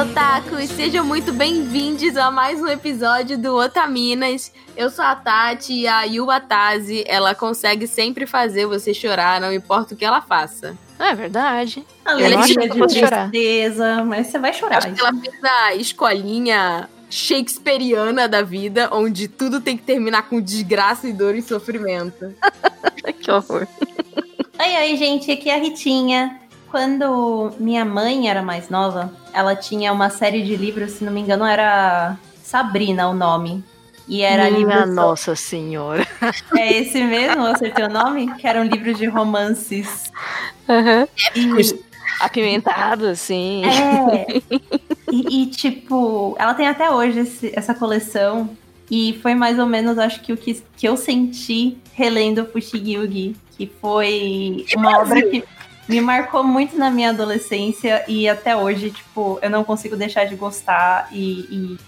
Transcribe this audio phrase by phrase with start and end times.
[0.00, 0.70] Otakus!
[0.70, 4.50] Sejam muito bem-vindos a mais um episódio do Otaminas.
[4.74, 9.92] Eu sou a Tati e a Yuatazi, ela consegue sempre fazer você chorar, não importa
[9.92, 10.74] o que ela faça.
[10.98, 11.84] É verdade.
[12.06, 14.78] Não acho de tristeza, mas você vai chorar.
[14.78, 20.40] Acho que ela fez a escolinha shakespeariana da vida, onde tudo tem que terminar com
[20.40, 22.34] desgraça e dor e sofrimento.
[23.20, 23.68] que horror.
[24.58, 26.40] Oi, oi, gente, aqui é a Ritinha.
[26.70, 31.20] Quando minha mãe era mais nova, ela tinha uma série de livros, se não me
[31.20, 33.62] engano, era Sabrina o nome.
[34.08, 34.66] E era livro.
[34.66, 36.06] Minha nossa senhora.
[36.56, 37.42] É esse mesmo?
[37.42, 38.32] Eu acertei o nome?
[38.34, 40.10] Que eram livros de romances.
[40.68, 41.06] Uhum.
[41.36, 41.80] E,
[42.20, 43.62] Apimentado, assim.
[43.64, 44.42] é,
[45.10, 48.50] e, e, tipo, ela tem até hoje esse- essa coleção.
[48.90, 53.36] E foi mais ou menos, acho que o que, que eu senti relendo Fushigi Yugi.
[53.56, 55.44] Que foi uma obra que
[55.90, 58.04] me marcou muito na minha adolescência.
[58.08, 61.08] E até hoje, tipo, eu não consigo deixar de gostar.
[61.12, 61.78] E, e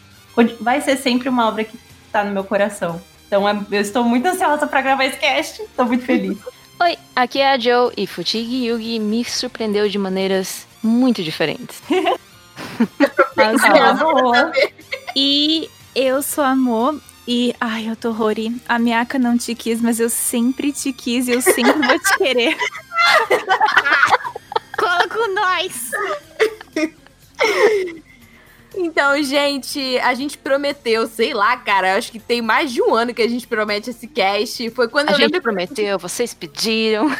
[0.60, 1.78] vai ser sempre uma obra que
[2.10, 3.00] tá no meu coração.
[3.26, 5.62] Então é- eu estou muito ansiosa pra gravar esse cast.
[5.76, 6.36] Tô muito feliz.
[6.80, 11.80] Oi, aqui é a Joe e Futigi Yugi me surpreendeu de maneiras muito diferentes.
[13.36, 14.52] Ah, boa.
[15.16, 17.00] E eu sou amor.
[17.26, 18.54] E, ai, eu tô Rory.
[18.68, 22.18] A Miaka não te quis, mas eu sempre te quis e eu sempre vou te
[22.18, 22.56] querer.
[24.76, 25.90] Cola com nós!
[28.74, 33.12] Então, gente, a gente prometeu, sei lá, cara, acho que tem mais de um ano
[33.12, 34.70] que a gente promete esse cast.
[34.70, 37.10] Foi quando A eu gente prometeu, vocês pediram.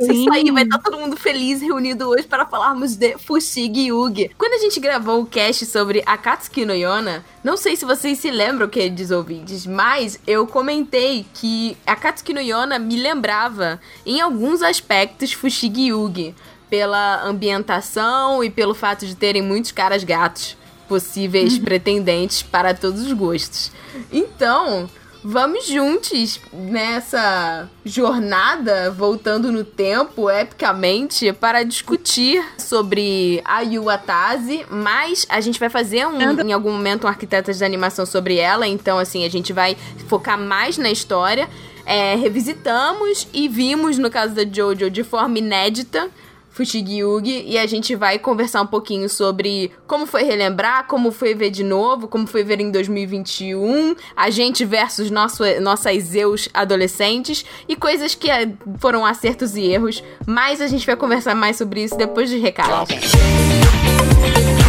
[0.00, 4.30] Isso aí, vai estar todo mundo feliz reunido hoje para falarmos de Fushigi Yugi.
[4.38, 8.30] Quando a gente gravou o cast sobre Akatsuki no Yona, não sei se vocês se
[8.30, 15.32] lembram, queridos ouvintes, mas eu comentei que Akatsuki no Yona me lembrava, em alguns aspectos,
[15.32, 16.34] Fushigi Yugi.
[16.70, 20.56] Pela ambientação e pelo fato de terem muitos caras gatos
[20.88, 23.72] possíveis pretendentes para todos os gostos.
[24.10, 24.88] Então,
[25.24, 35.40] vamos juntos nessa jornada, voltando no tempo, epicamente, para discutir sobre a Yuatazi, mas a
[35.40, 39.24] gente vai fazer um, em algum momento um arquitetas de animação sobre ela, então assim,
[39.24, 39.76] a gente vai
[40.08, 41.48] focar mais na história.
[41.84, 46.08] É, revisitamos e vimos, no caso da Jojo, de forma inédita,
[46.52, 51.34] Fushigi Yugi e a gente vai conversar um pouquinho sobre como foi relembrar, como foi
[51.34, 57.44] ver de novo, como foi ver em 2021, a gente versus nosso, nossas Zeus adolescentes
[57.66, 61.82] e coisas que eh, foram acertos e erros, mas a gente vai conversar mais sobre
[61.82, 62.90] isso depois dos recados.
[62.90, 64.61] Oi,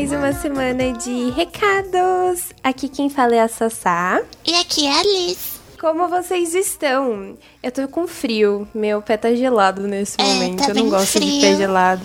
[0.00, 2.54] mais uma semana de recados.
[2.64, 4.22] Aqui quem fala é a Sassá.
[4.46, 5.60] E aqui é a Liz.
[5.78, 7.36] Como vocês estão?
[7.62, 10.62] Eu tô com frio, meu pé tá gelado nesse É, momento.
[10.64, 11.40] tá Eu não gosto de frio.
[11.42, 12.02] pé gelado.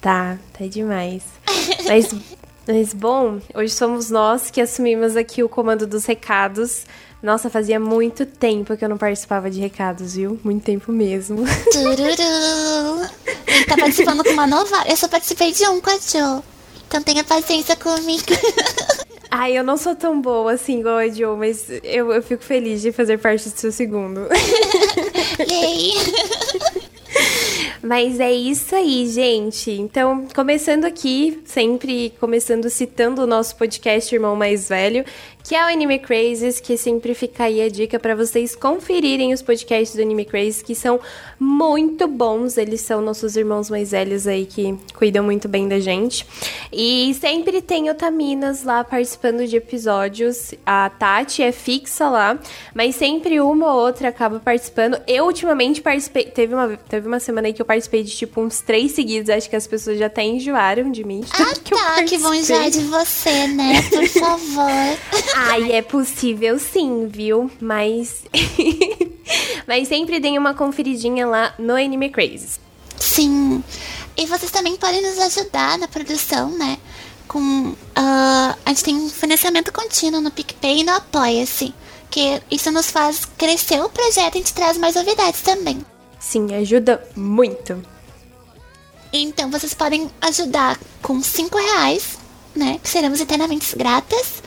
[0.00, 1.22] Tá, tá demais.
[1.86, 2.14] Mas,
[2.66, 6.86] mas bom, hoje somos nós que assumimos aqui o comando dos recados.
[7.22, 10.40] Nossa, fazia muito tempo que eu não participava de recados, viu?
[10.42, 11.44] Muito tempo mesmo.
[11.72, 13.06] Tururu.
[13.46, 14.84] Ele tá participando com uma nova.
[14.88, 16.42] Eu só participei de um com a Jo.
[16.88, 18.24] Então tenha paciência comigo.
[19.30, 22.80] Ai, eu não sou tão boa assim igual a Joe, mas eu, eu fico feliz
[22.80, 24.22] de fazer parte do seu segundo.
[25.38, 25.92] Yay.
[27.82, 29.70] Mas é isso aí, gente.
[29.70, 35.04] Então, começando aqui, sempre começando citando o nosso podcast Irmão Mais Velho,
[35.48, 39.40] que é o Anime Crazes, que sempre fica aí a dica para vocês conferirem os
[39.40, 41.00] podcasts do Anime Crazes, que são
[41.40, 42.58] muito bons.
[42.58, 46.26] Eles são nossos irmãos mais velhos aí que cuidam muito bem da gente.
[46.70, 50.52] E sempre tem o Taminas lá participando de episódios.
[50.66, 52.38] A Tati é fixa lá,
[52.74, 55.00] mas sempre uma ou outra acaba participando.
[55.06, 58.60] Eu ultimamente participei, teve uma, teve uma semana aí que eu participei de tipo uns
[58.60, 61.24] três seguidos, acho que as pessoas já até enjoaram de mim.
[61.32, 63.80] Ah que tá, que vão enjoar de você, né?
[63.88, 64.68] Por favor.
[65.38, 67.50] Ai, é possível sim, viu?
[67.60, 68.24] Mas.
[69.66, 72.58] Mas sempre deem uma conferidinha lá no Anime Crazes.
[72.96, 73.62] Sim.
[74.16, 76.78] E vocês também podem nos ajudar na produção, né?
[77.28, 77.74] Com.
[77.94, 81.72] ah, a gente tem financiamento contínuo no PicPay e no Apoia-se.
[82.10, 85.84] Que isso nos faz crescer o projeto e a gente traz mais novidades também.
[86.18, 87.80] Sim, ajuda muito.
[89.12, 92.18] Então vocês podem ajudar com 5 reais,
[92.56, 92.80] né?
[92.82, 94.42] Que seremos eternamente gratas.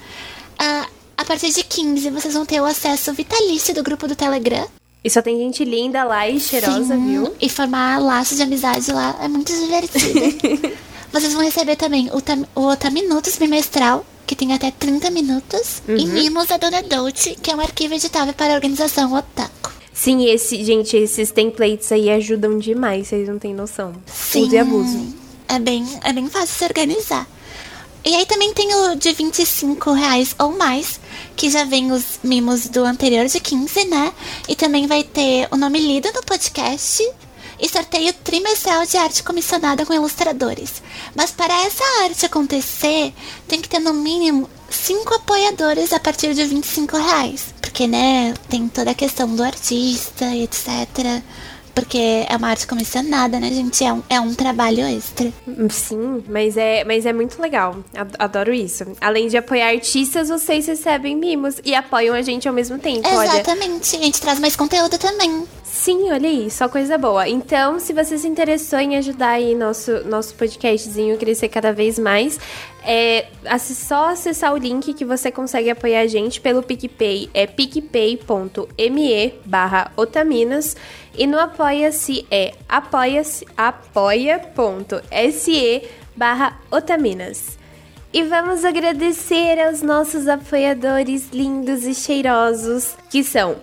[1.17, 4.67] A partir de 15 vocês vão ter o acesso vitalício do grupo do Telegram.
[5.03, 7.35] E só tem gente linda lá e cheirosa, Sim, viu?
[7.39, 10.71] E formar laços de amizade lá é muito divertido.
[11.11, 16.05] vocês vão receber também o, tam, o Otaminutos bimestral, que tem até 30 minutos, e
[16.05, 19.71] Mimos da Dona Dolce, que é um arquivo editável para a organização Otaku.
[19.93, 23.93] Sim, esse, gente, esses templates aí ajudam demais, vocês não têm noção.
[24.35, 25.15] Use e abuso.
[25.47, 27.27] É bem, é bem fácil se organizar.
[28.03, 30.99] E aí também tem o de 25 reais ou mais,
[31.35, 34.11] que já vem os mimos do anterior de 15, né?
[34.47, 37.03] E também vai ter o nome lido no podcast
[37.59, 40.81] e sorteio trimestral de arte comissionada com ilustradores.
[41.15, 43.13] Mas para essa arte acontecer,
[43.47, 47.53] tem que ter no mínimo cinco apoiadores a partir de 25 reais.
[47.61, 51.21] Porque, né, tem toda a questão do artista e etc.
[51.73, 53.83] Porque é uma arte comissionada, né, gente?
[53.83, 55.31] É um, é um trabalho extra.
[55.69, 57.77] Sim, mas é, mas é muito legal.
[57.95, 58.83] Ad- Adoro isso.
[58.99, 63.07] Além de apoiar artistas, vocês recebem mimos e apoiam a gente ao mesmo tempo.
[63.07, 63.95] Olha, Exatamente.
[63.95, 65.43] A gente traz mais conteúdo também.
[65.71, 67.29] Sim, olha aí, só coisa boa.
[67.29, 72.37] Então, se você se interessou em ajudar aí nosso, nosso podcastzinho crescer cada vez mais,
[72.83, 73.27] é
[73.57, 77.29] só acessar o link que você consegue apoiar a gente pelo PicPay.
[77.33, 80.75] É picpay.me barra otaminas.
[81.17, 84.51] E no Apoia-se é apoia-se, apoia.se
[86.13, 87.57] barra otaminas.
[88.11, 93.55] E vamos agradecer aos nossos apoiadores lindos e cheirosos, que são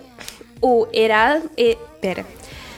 [0.59, 1.43] o Era...
[1.99, 2.25] Pera.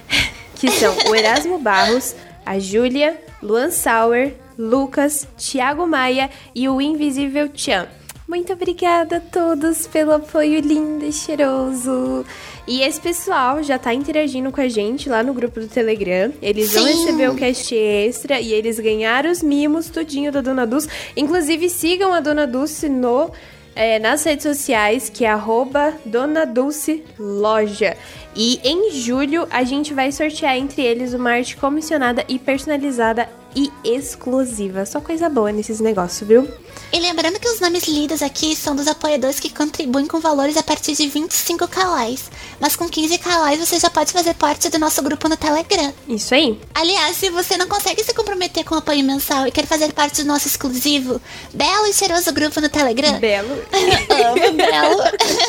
[0.56, 2.16] Que são o Erasmo Barros,
[2.46, 7.88] a Júlia, Luan Sauer, Lucas, Thiago Maia e o Invisível Chan.
[8.28, 12.26] Muito obrigada a todos pelo apoio lindo e cheiroso.
[12.66, 16.32] E esse pessoal já tá interagindo com a gente lá no grupo do Telegram.
[16.42, 16.94] Eles vão Sim.
[16.94, 20.88] receber o cast extra e eles ganharam os mimos tudinho da Dona Dulce.
[21.18, 23.32] Inclusive, sigam a Dona Dulce no,
[23.76, 27.98] é, nas redes sociais, que é arroba Dona Dulce Loja.
[28.36, 33.72] E em julho a gente vai sortear entre eles uma arte comissionada e personalizada e
[33.84, 34.86] exclusiva.
[34.86, 36.48] Só coisa boa nesses negócios, viu?
[36.94, 40.64] E lembrando que os nomes lidos aqui são dos apoiadores que contribuem com valores a
[40.64, 42.30] partir de 25 calais.
[42.60, 45.94] Mas com 15 calais você já pode fazer parte do nosso grupo no Telegram.
[46.08, 46.60] Isso aí.
[46.74, 50.22] Aliás, se você não consegue se comprometer com o apoio mensal e quer fazer parte
[50.22, 51.22] do nosso exclusivo,
[51.54, 53.50] belo e cheiroso grupo no Telegram, Belo.
[53.50, 55.04] amo belo,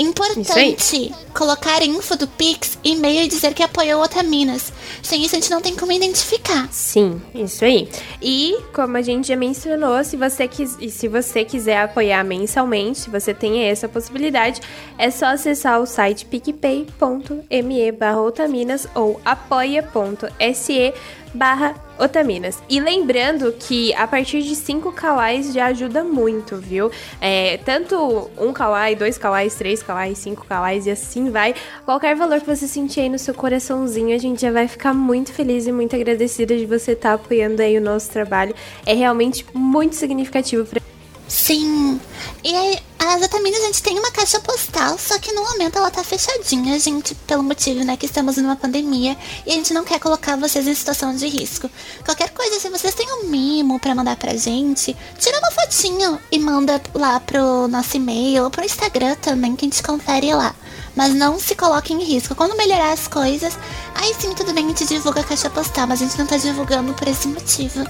[0.02, 4.74] Importante colocar info do Pix, e-mail e dizer que apoiou Otaminas.
[5.02, 6.68] Sem isso a gente não tem como identificar.
[6.72, 7.90] Sim, isso aí.
[8.22, 13.00] E, como a gente já mencionou, se você, quis, e se você quiser apoiar mensalmente,
[13.00, 14.62] se você tem essa possibilidade,
[14.98, 20.94] é só acessar o site picpay.me barra otaminas ou apoia.se
[21.34, 22.62] barra otaminas.
[22.68, 26.92] E lembrando que a partir de 5 kawais já ajuda muito, viu?
[27.22, 31.54] É, tanto um kawaii, dois kawais, três kawais, cinco kawais e assim vai.
[31.86, 35.32] Qualquer valor que você sentir aí no seu coraçãozinho, a gente já vai ficar muito
[35.32, 38.56] feliz e muito agradecida de você estar apoiando aí o nosso trabalho.
[38.86, 40.82] É realmente muito significativo pra
[41.32, 42.00] Sim.
[42.44, 45.90] E aí, as Otaminas, a gente tem uma caixa postal, só que no momento ela
[45.90, 49.98] tá fechadinha, gente, pelo motivo, né, que estamos numa pandemia e a gente não quer
[49.98, 51.70] colocar vocês em situação de risco.
[52.04, 56.38] Qualquer coisa, se vocês têm um mimo pra mandar pra gente, tira uma fotinho e
[56.38, 60.54] manda lá pro nosso e-mail ou pro Instagram também, que a gente confere lá.
[60.98, 62.36] Mas não se coloque em risco.
[62.36, 63.58] Quando melhorar as coisas,
[63.96, 66.36] aí sim, tudo bem, a gente divulga a caixa postal, mas a gente não tá
[66.36, 67.86] divulgando por esse motivo.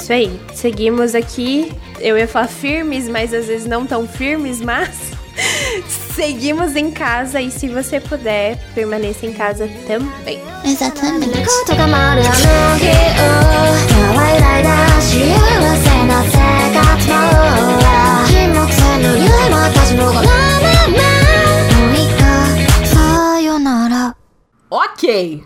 [0.00, 0.40] Isso aí.
[0.54, 1.72] Seguimos aqui.
[1.98, 4.96] Eu ia falar firmes, mas às vezes não tão firmes, mas.
[6.14, 10.40] Seguimos em casa e se você puder, permaneça em casa também.
[10.64, 11.30] Exatamente.
[24.70, 25.44] Ok.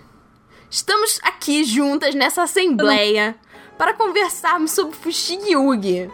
[0.70, 3.36] Estamos aqui juntas nessa assembleia
[3.82, 6.08] para conversarmos sobre Fushigi Yugi.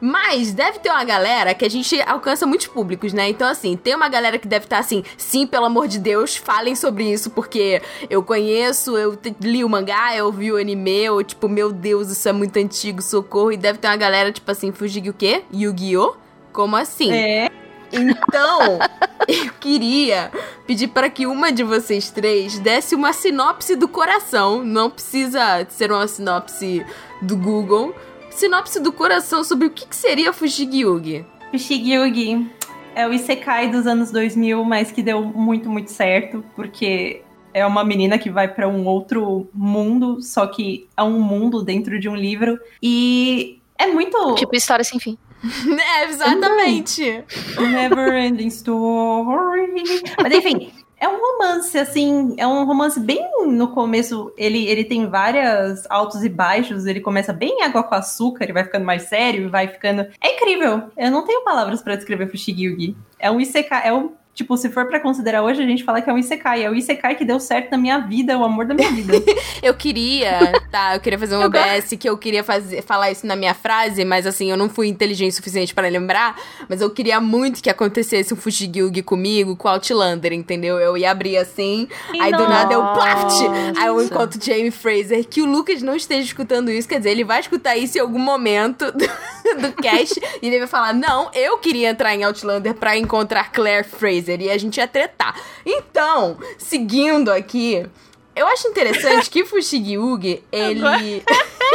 [0.00, 3.28] Mas deve ter uma galera que a gente alcança muitos públicos, né?
[3.28, 6.74] Então, assim, tem uma galera que deve estar assim, sim, pelo amor de Deus, falem
[6.74, 11.48] sobre isso, porque eu conheço, eu li o mangá, eu vi o anime, eu, tipo,
[11.48, 13.52] meu Deus, isso é muito antigo, socorro.
[13.52, 15.44] E deve ter uma galera, tipo assim, Fujigi o quê?
[15.54, 16.16] Yu-Gi-Oh?
[16.52, 17.12] Como assim?
[17.12, 17.61] É.
[17.92, 18.78] Então,
[19.28, 20.30] eu queria
[20.66, 24.64] pedir para que uma de vocês três desse uma sinopse do coração.
[24.64, 26.84] Não precisa ser uma sinopse
[27.20, 27.94] do Google.
[28.30, 31.26] Sinopse do coração sobre o que, que seria Fushigi Yugi.
[31.52, 32.50] O Shigyugi
[32.94, 37.22] é o Isekai dos anos 2000, mas que deu muito, muito certo, porque
[37.52, 41.98] é uma menina que vai pra um outro mundo, só que é um mundo dentro
[42.00, 42.58] de um livro.
[42.82, 44.34] E é muito.
[44.36, 45.18] Tipo, história sem fim.
[45.98, 47.24] É, exatamente.
[47.58, 49.84] Never ending story.
[50.22, 50.72] Mas enfim,
[51.02, 54.32] é um romance, assim, é um romance bem no começo.
[54.38, 56.86] Ele, ele tem várias altos e baixos.
[56.86, 60.06] Ele começa bem água com açúcar, ele vai ficando mais sério, vai ficando.
[60.20, 60.84] É incrível.
[60.96, 64.86] Eu não tenho palavras pra descrever Fushigi É um Isekai, é um Tipo, se for
[64.86, 66.64] pra considerar hoje, a gente fala que é um Isekai.
[66.64, 69.12] É o Isekai que deu certo na minha vida, é o amor da minha vida.
[69.62, 70.94] eu queria, tá?
[70.94, 74.26] Eu queria fazer um OBS que eu queria fazer, falar isso na minha frase, mas
[74.26, 76.34] assim, eu não fui inteligente o suficiente para lembrar.
[76.66, 80.80] Mas eu queria muito que acontecesse um Fushigi comigo, com Outlander, entendeu?
[80.80, 81.86] Eu ia abrir assim,
[82.18, 82.44] aí Nossa.
[82.44, 83.42] do nada eu plaft!
[83.78, 85.26] Aí eu encontro Jamie Fraser.
[85.28, 88.18] Que o Lucas não esteja escutando isso, quer dizer, ele vai escutar isso em algum
[88.18, 92.96] momento do, do cast e ele vai falar: Não, eu queria entrar em Outlander para
[92.96, 95.40] encontrar Claire Fraser e a gente ia tretar.
[95.64, 97.86] Então, seguindo aqui,
[98.34, 101.22] eu acho interessante que Fushigi Ugi, ele.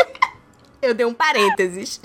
[0.81, 2.01] eu dei um parênteses.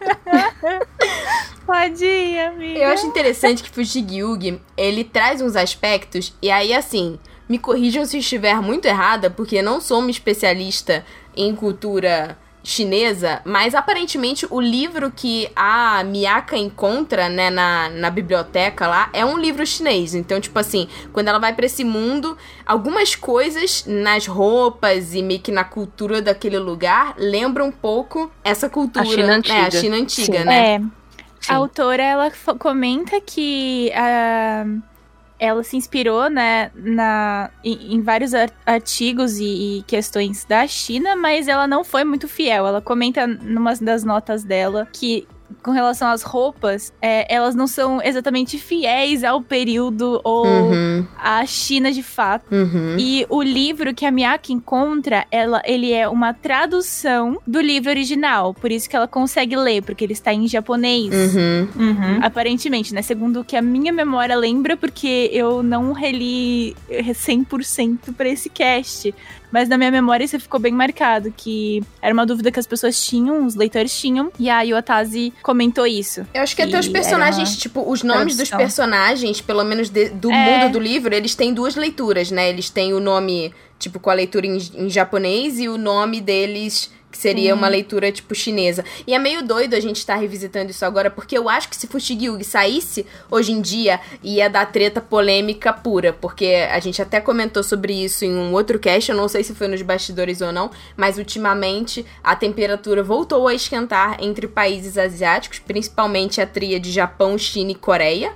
[1.66, 2.78] Pode ir, amiga.
[2.78, 8.04] Eu acho interessante que Fushigi Ugi, ele traz uns aspectos, e aí assim, me corrijam
[8.04, 11.04] se estiver muito errada, porque não sou uma especialista
[11.36, 18.88] em cultura chinesa, mas aparentemente o livro que a Miyaka encontra, né, na, na biblioteca
[18.88, 20.16] lá, é um livro chinês.
[20.16, 25.38] Então, tipo assim, quando ela vai para esse mundo, algumas coisas nas roupas e meio
[25.38, 29.04] que na cultura daquele lugar lembram um pouco essa cultura.
[29.04, 29.54] A China antiga.
[29.54, 30.44] É, a China antiga, Sim.
[30.44, 30.74] né?
[30.74, 30.78] É.
[30.80, 31.52] Sim.
[31.52, 33.92] A autora, ela comenta que.
[33.94, 34.95] Uh
[35.38, 38.32] ela se inspirou, né, na, em, em vários
[38.64, 42.66] artigos e, e, questões da China, mas ela não foi muito fiel.
[42.66, 45.26] Ela comenta numa das notas dela que
[45.62, 51.06] com relação às roupas, é, elas não são exatamente fiéis ao período ou uhum.
[51.18, 52.54] à China de fato.
[52.54, 52.96] Uhum.
[52.98, 58.54] E o livro que a Miyake encontra, ela, ele é uma tradução do livro original.
[58.54, 61.34] Por isso que ela consegue ler, porque ele está em japonês.
[61.34, 61.68] Uhum.
[61.76, 62.18] uhum.
[62.22, 63.02] Aparentemente, né?
[63.02, 69.14] Segundo o que a minha memória lembra, porque eu não reli 100% para esse cast.
[69.50, 73.00] Mas na minha memória isso ficou bem marcado, que era uma dúvida que as pessoas
[73.00, 76.26] tinham, os leitores tinham, e a Yotasi comentou isso.
[76.34, 80.30] Eu acho que até os personagens, tipo, os nomes dos personagens, pelo menos de, do
[80.30, 80.58] é...
[80.60, 82.48] mundo do livro, eles têm duas leituras, né?
[82.48, 86.90] Eles têm o nome, tipo, com a leitura em, em japonês e o nome deles
[87.16, 88.84] que seria uma leitura, tipo, chinesa.
[89.06, 91.76] E é meio doido a gente estar tá revisitando isso agora, porque eu acho que
[91.76, 96.12] se Fushigi saísse hoje em dia, ia dar treta polêmica pura.
[96.12, 99.54] Porque a gente até comentou sobre isso em um outro cast, eu não sei se
[99.54, 105.58] foi nos bastidores ou não, mas ultimamente a temperatura voltou a esquentar entre países asiáticos,
[105.58, 108.32] principalmente a tria de Japão, China e Coreia.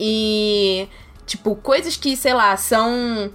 [0.00, 0.88] E,
[1.26, 3.30] tipo, coisas que, sei lá, são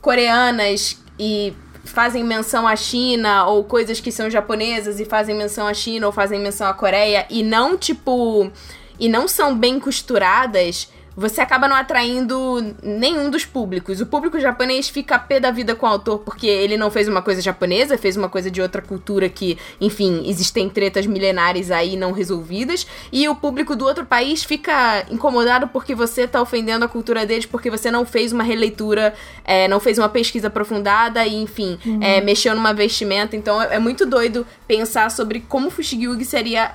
[0.00, 1.54] coreanas e
[1.86, 6.12] fazem menção à China, ou coisas que são japonesas e fazem menção à China, ou
[6.12, 8.50] fazem menção à Coreia, e não, tipo.
[8.98, 14.00] E não são bem costuradas você acaba não atraindo nenhum dos públicos.
[14.00, 17.22] O público japonês fica pé da vida com o autor porque ele não fez uma
[17.22, 22.12] coisa japonesa, fez uma coisa de outra cultura que, enfim, existem tretas milenares aí não
[22.12, 22.86] resolvidas.
[23.10, 27.46] E o público do outro país fica incomodado porque você tá ofendendo a cultura deles
[27.46, 32.02] porque você não fez uma releitura, é, não fez uma pesquisa aprofundada e, enfim, uhum.
[32.02, 33.34] é, mexeu numa vestimenta.
[33.34, 36.74] Então é, é muito doido pensar sobre como Fushigi seria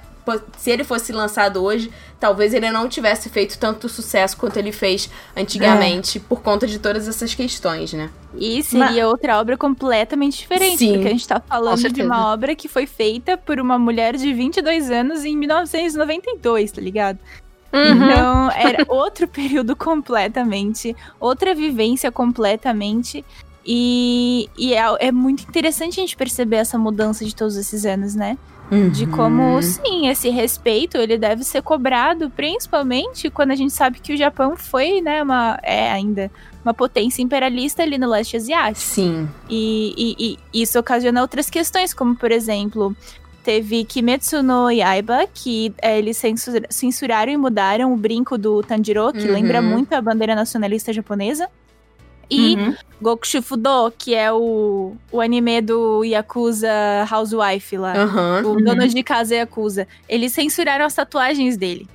[0.58, 5.10] se ele fosse lançado hoje, talvez ele não tivesse feito tanto sucesso quanto ele fez
[5.36, 6.22] antigamente, é.
[6.22, 8.10] por conta de todas essas questões, né?
[8.36, 9.04] E seria Mas...
[9.06, 10.94] outra obra completamente diferente, Sim.
[10.94, 14.34] porque a gente tá falando de uma obra que foi feita por uma mulher de
[14.34, 17.20] 22 anos em 1992, tá ligado?
[17.74, 18.04] Uhum.
[18.04, 23.26] Então, era outro período completamente, outra vivência completamente.
[23.66, 28.16] E, e é, é, muito interessante a gente perceber essa mudança de todos esses anos,
[28.16, 28.38] né?
[28.72, 28.90] Uhum.
[28.90, 34.14] De como, sim, esse respeito ele deve ser cobrado, principalmente quando a gente sabe que
[34.14, 36.32] o Japão foi, né, uma, é ainda
[36.64, 38.80] uma potência imperialista ali no leste asiático.
[38.80, 39.28] Sim.
[39.50, 42.96] E, e, e isso ocasiona outras questões, como por exemplo,
[43.44, 46.22] teve Kimetsu no Yaiba, que é, eles
[46.70, 49.34] censuraram e mudaram o brinco do Tanjiro, que uhum.
[49.34, 51.50] lembra muito a bandeira nacionalista japonesa.
[52.32, 52.76] E uhum.
[53.02, 56.70] Goku Shufudo, que é o, o anime do Yakuza
[57.12, 57.94] Housewife lá.
[57.94, 59.86] Uhum, o dono de casa Yakuza.
[60.08, 61.88] Eles censuraram as tatuagens dele.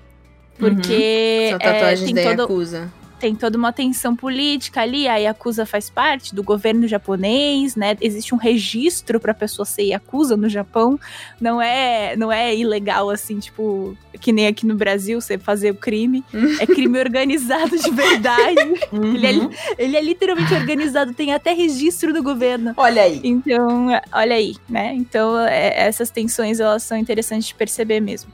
[0.58, 1.44] Porque.
[1.44, 1.50] Uhum.
[1.50, 2.40] São tatuagens é, da todo...
[2.42, 2.92] Yakuza.
[3.18, 5.08] Tem toda uma tensão política ali.
[5.08, 7.96] A Yakuza faz parte do governo japonês, né?
[8.00, 10.98] Existe um registro pra pessoa ser Yakuza no Japão.
[11.40, 15.74] Não é, não é ilegal assim, tipo, que nem aqui no Brasil, você fazer o
[15.74, 16.24] crime.
[16.60, 18.60] é crime organizado de verdade.
[18.92, 22.74] ele, é, ele é literalmente organizado, tem até registro do governo.
[22.76, 23.20] Olha aí.
[23.24, 24.92] Então, olha aí, né?
[24.94, 28.30] Então, é, essas tensões, elas são interessantes de perceber mesmo.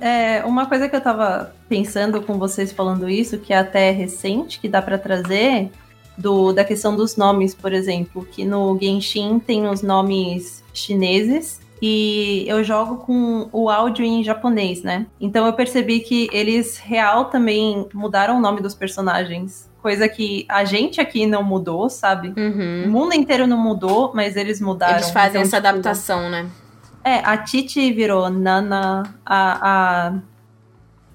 [0.00, 4.60] É, uma coisa que eu tava pensando com vocês falando isso, que é até recente,
[4.60, 5.70] que dá para trazer,
[6.18, 12.44] do, da questão dos nomes, por exemplo, que no Genshin tem os nomes chineses e
[12.46, 15.06] eu jogo com o áudio em japonês, né?
[15.18, 19.70] Então eu percebi que eles real também mudaram o nome dos personagens.
[19.80, 22.34] Coisa que a gente aqui não mudou, sabe?
[22.36, 22.84] Uhum.
[22.84, 24.96] O mundo inteiro não mudou, mas eles mudaram.
[24.96, 26.50] Eles fazem Então, essa tipo, adaptação, né?
[27.02, 30.12] É, a Titi virou Nana, a, a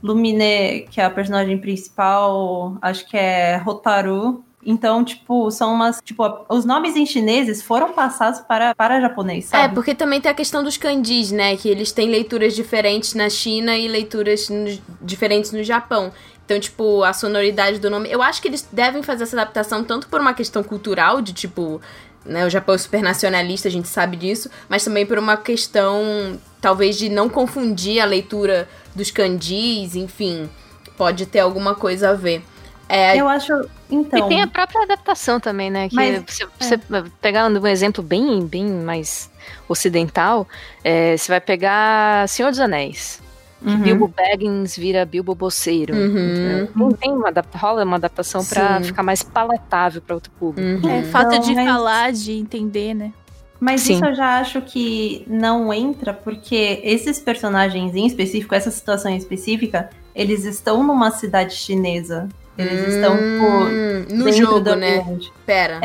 [0.07, 4.43] Lumine, que é a personagem principal, acho que é Hotaru.
[4.65, 6.01] Então, tipo, são umas.
[6.03, 9.73] Tipo, os nomes em chineses foram passados para, para japonês, É, sabe?
[9.75, 11.55] porque também tem a questão dos kanjis, né?
[11.55, 16.11] Que eles têm leituras diferentes na China e leituras no- diferentes no Japão.
[16.45, 18.09] Então, tipo, a sonoridade do nome.
[18.11, 21.79] Eu acho que eles devem fazer essa adaptação tanto por uma questão cultural, de tipo.
[22.25, 26.37] Né, o Japão é super nacionalista, a gente sabe disso, mas também por uma questão,
[26.67, 30.49] talvez, de não confundir a leitura dos kanjis, enfim.
[30.97, 32.43] Pode ter alguma coisa a ver.
[32.89, 33.53] É, Eu acho.
[33.89, 34.25] Então.
[34.25, 35.87] E tem a própria adaptação também, né?
[35.87, 36.77] Que Mas- você, você
[37.21, 39.29] pegando um exemplo bem, bem mais
[39.69, 40.45] ocidental,
[40.83, 43.21] é, você vai pegar Senhor dos Anéis.
[43.63, 43.79] que Uhum.
[43.81, 45.95] Bilbo Baggins vira Bilbo Bolseiro.
[45.95, 46.67] Uhum.
[46.69, 48.83] Então, tem uma, rola uma adaptação pra Sim.
[48.83, 50.85] ficar mais palatável pra outro público.
[50.85, 50.99] uhum.
[50.99, 53.11] É, falta Não, de mas- falar, de entender, né?
[53.59, 53.95] Mas Sim.
[53.95, 59.17] isso eu já acho que não entra, porque esses personagens em específico, essa situação em
[59.17, 62.29] específica, eles estão numa cidade chinesa.
[62.57, 64.99] Eles estão, tipo, Hum, no jogo, do né?
[64.99, 65.31] ambiente.
[65.45, 65.79] Pera.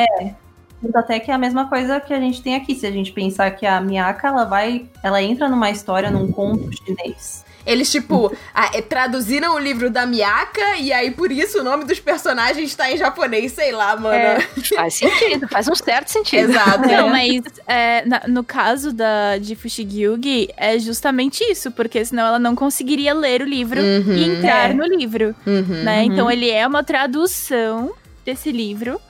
[0.83, 2.75] Tanto Até que é a mesma coisa que a gente tem aqui.
[2.75, 4.87] Se a gente pensar que a Miyaka, ela vai.
[5.03, 7.45] Ela entra numa história, num conto chinês.
[7.65, 11.85] Eles, tipo, a- é, traduziram o livro da Miyaka e aí por isso o nome
[11.85, 14.15] dos personagens tá em japonês, sei lá, mano.
[14.15, 14.41] É.
[14.75, 16.51] Faz sentido, faz um certo sentido.
[16.51, 16.89] Exato.
[16.89, 22.39] Não, mas é, na- no caso da, de Fushigi-Yugi, é justamente isso, porque senão ela
[22.39, 24.13] não conseguiria ler o livro Uhum.
[24.13, 24.75] e entrar É.
[24.75, 25.83] no livro, Uhum.
[25.85, 26.05] né?
[26.05, 27.93] Então ele é uma tradução
[28.25, 29.01] desse livro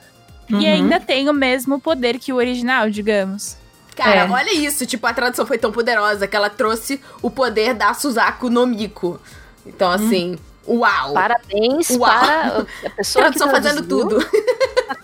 [0.51, 0.59] Uhum.
[0.61, 3.57] e ainda tem o mesmo poder que o original, digamos.
[3.95, 4.29] Cara, É.
[4.29, 4.85] olha isso.
[4.85, 9.19] Tipo, a tradução foi tão poderosa que ela trouxe o poder da Suzaku no Miko.
[9.65, 11.13] Então, assim, uau.
[11.13, 11.99] Parabéns Uau.
[12.09, 14.09] para a pessoa que Tradução fazendo traduziu.
[14.19, 14.25] tudo.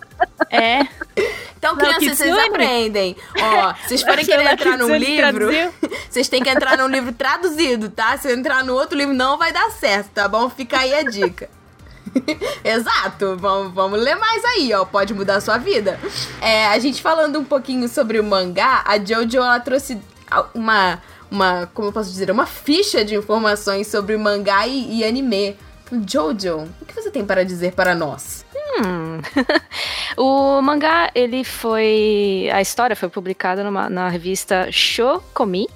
[0.51, 0.79] É,
[1.57, 3.15] Então, Não, crianças, vocês aprendem.
[3.39, 5.47] Ó, vocês forem querer entrar num livro,
[6.09, 8.17] vocês têm que entrar num livro traduzido, tá?
[8.17, 10.49] Se entrar no outro livro, não vai dar certo, tá bom?
[10.49, 11.49] Fica aí a dica.
[12.63, 14.85] Exato, vamos, vamos ler mais aí, ó.
[14.85, 15.99] Pode mudar a sua vida.
[16.41, 19.99] É, a gente falando um pouquinho sobre o mangá, a Jojo ela trouxe
[20.53, 25.57] uma, uma, como eu posso dizer, uma ficha de informações sobre mangá e, e anime.
[26.07, 28.45] Jojo, o que você tem para dizer para nós?
[28.79, 29.21] Hum.
[30.15, 32.49] o mangá, ele foi.
[32.53, 35.67] A história foi publicada numa, na revista Shokomi.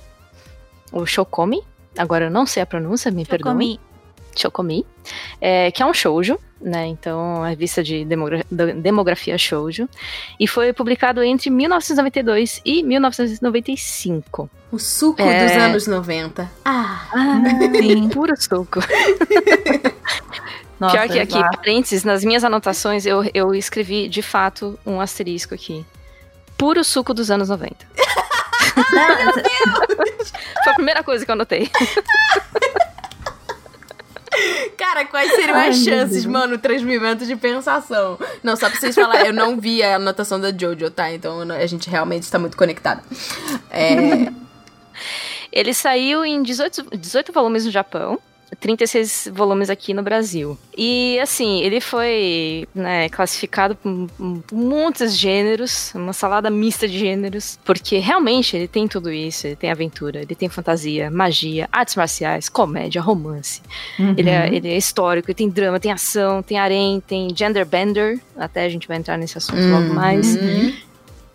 [0.91, 1.63] Ou Shokomi.
[1.97, 3.51] Agora eu não sei a pronúncia, me perdoe.
[3.51, 3.79] Shokomi.
[4.35, 4.85] Shokomi.
[5.41, 6.85] É, que é um shoujo, né?
[6.87, 9.87] Então, a revista de demogra- de- demografia shoujo.
[10.39, 14.49] E foi publicado entre 1992 e 1995.
[14.71, 15.45] O suco É.
[15.47, 16.49] dos anos 90.
[16.65, 17.41] Ah, Ah,
[17.81, 18.09] Sim.
[18.09, 18.79] puro suco.
[20.79, 21.57] Nossa, Pior que aqui, exato.
[21.57, 25.85] parênteses, nas minhas anotações eu, eu escrevi de fato um asterisco aqui.
[26.57, 27.75] Puro suco dos anos 90.
[30.63, 31.69] Foi a primeira coisa que eu anotei.
[34.77, 36.57] Cara, quais seriam Ai, as chances, mano?
[36.57, 38.17] Transmimento de pensação.
[38.41, 41.11] Não, só pra vocês falarem, eu não vi a anotação da Jojo, tá?
[41.11, 43.03] Então a gente realmente está muito conectada.
[43.69, 44.31] É,
[45.53, 48.19] Ele saiu em 18, 18 volumes no Japão.
[48.59, 50.57] 36 volumes aqui no Brasil.
[50.77, 54.09] E assim, ele foi né, classificado por,
[54.51, 59.71] muitos gêneros, uma salada mista de gêneros, porque realmente ele tem tudo isso, ele tem
[59.71, 63.61] aventura, ele tem fantasia, magia, artes marciais, comédia, romance.
[63.99, 64.15] Uhum.
[64.17, 68.19] Ele, é, ele é histórico, ele tem drama, tem ação, tem harém, tem gender bender,
[68.35, 70.73] até a gente vai entrar nesse assunto logo mais, Uhum.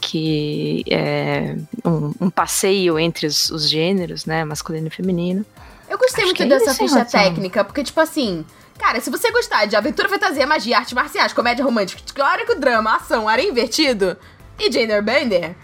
[0.01, 5.45] que é um, um passeio entre os, os gêneros, né, masculino e feminino.
[5.89, 8.45] Eu gostei Acho muito é dessa ficha técnica, porque, tipo assim.
[8.79, 13.29] Cara, se você gostar de aventura, fantasia, magia, artes marciais, comédia romântica, histórico, drama, ação,
[13.29, 14.17] área invertido
[14.59, 15.57] e gender bender,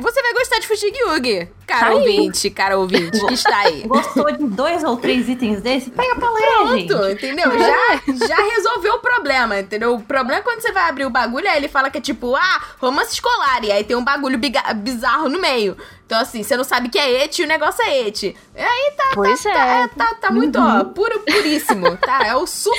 [0.00, 1.94] você vai gostar de Fushigi-Yugi, cara Aí.
[1.94, 3.82] ouvinte, cara ouvinte, que está aí.
[3.88, 5.90] Gostou de dois ou três itens desse?
[5.90, 6.88] Pega pra ler, gente.
[6.88, 7.50] Pronto, entendeu?
[7.58, 9.94] Já, já resolveu o problema, entendeu?
[9.94, 12.34] O problema é quando você vai abrir o bagulho, aí ele fala que é tipo,
[12.34, 14.38] ah, romance escolar, e aí tem um bagulho
[14.76, 15.76] bizarro no meio.
[16.06, 18.36] Então, assim, você não sabe que é eti e o negócio é eti.
[18.56, 19.86] E aí tá, Pois tá, é.
[19.86, 22.26] tá, tá, tá muito, ó, puro, puríssimo, tá?
[22.26, 22.76] É o suco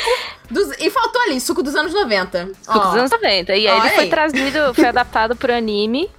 [0.49, 0.69] dos...
[0.77, 2.49] E faltou ali, suco dos anos 90.
[2.61, 2.83] Suco Ó.
[2.87, 3.55] dos anos 90.
[3.55, 4.09] E aí Olha ele foi aí.
[4.09, 6.11] trazido, foi adaptado pro anime.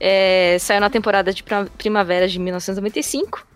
[0.00, 1.44] É, saiu na temporada de
[1.76, 3.46] primavera de 1995.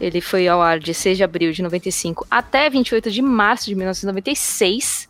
[0.00, 3.74] Ele foi ao ar de 6 de abril de 95 até 28 de março de
[3.74, 5.08] 1996.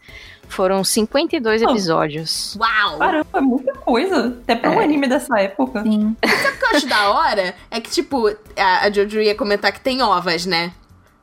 [0.48, 1.70] Foram 52 Oh.
[1.70, 2.56] episódios.
[2.56, 2.98] Uau!
[2.98, 4.36] Caramba, é muita coisa.
[4.42, 4.84] Até pra um É.
[4.84, 5.82] anime dessa época.
[5.84, 6.16] Sim.
[6.26, 8.26] O que eu acho da hora é que, tipo,
[8.56, 10.72] a, a Jojo ia comentar que tem ovas, né?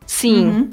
[0.06, 0.47] Sim.
[0.47, 0.71] Uhum.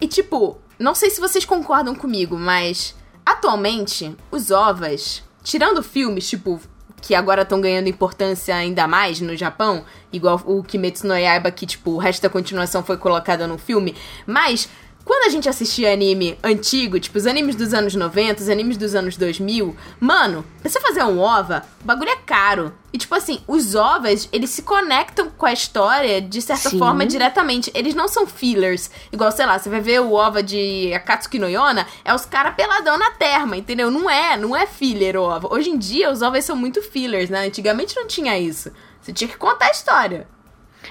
[0.00, 6.60] E tipo, não sei se vocês concordam comigo, mas atualmente os ovas, tirando filmes, tipo,
[7.00, 11.66] que agora estão ganhando importância ainda mais no Japão, igual o Kimetsu no Yaiba, que
[11.66, 13.94] tipo, o resto da continuação foi colocada no filme,
[14.26, 14.68] mas
[15.06, 18.92] quando a gente assistia anime antigo, tipo os animes dos anos 90, os animes dos
[18.92, 22.74] anos 2000, mano, pra você fazer um OVA, o bagulho é caro.
[22.92, 26.78] E tipo assim, os OVAs, eles se conectam com a história de certa Sim.
[26.80, 27.70] forma diretamente.
[27.72, 28.90] Eles não são fillers.
[29.12, 32.56] Igual, sei lá, você vai ver o OVA de Akatsuki no Yona, é os caras
[32.56, 33.92] peladão na terma, entendeu?
[33.92, 35.54] Não é, não é filler o OVA.
[35.54, 37.46] Hoje em dia, os OVAs são muito fillers, né?
[37.46, 38.72] Antigamente não tinha isso.
[39.00, 40.26] Você tinha que contar a história.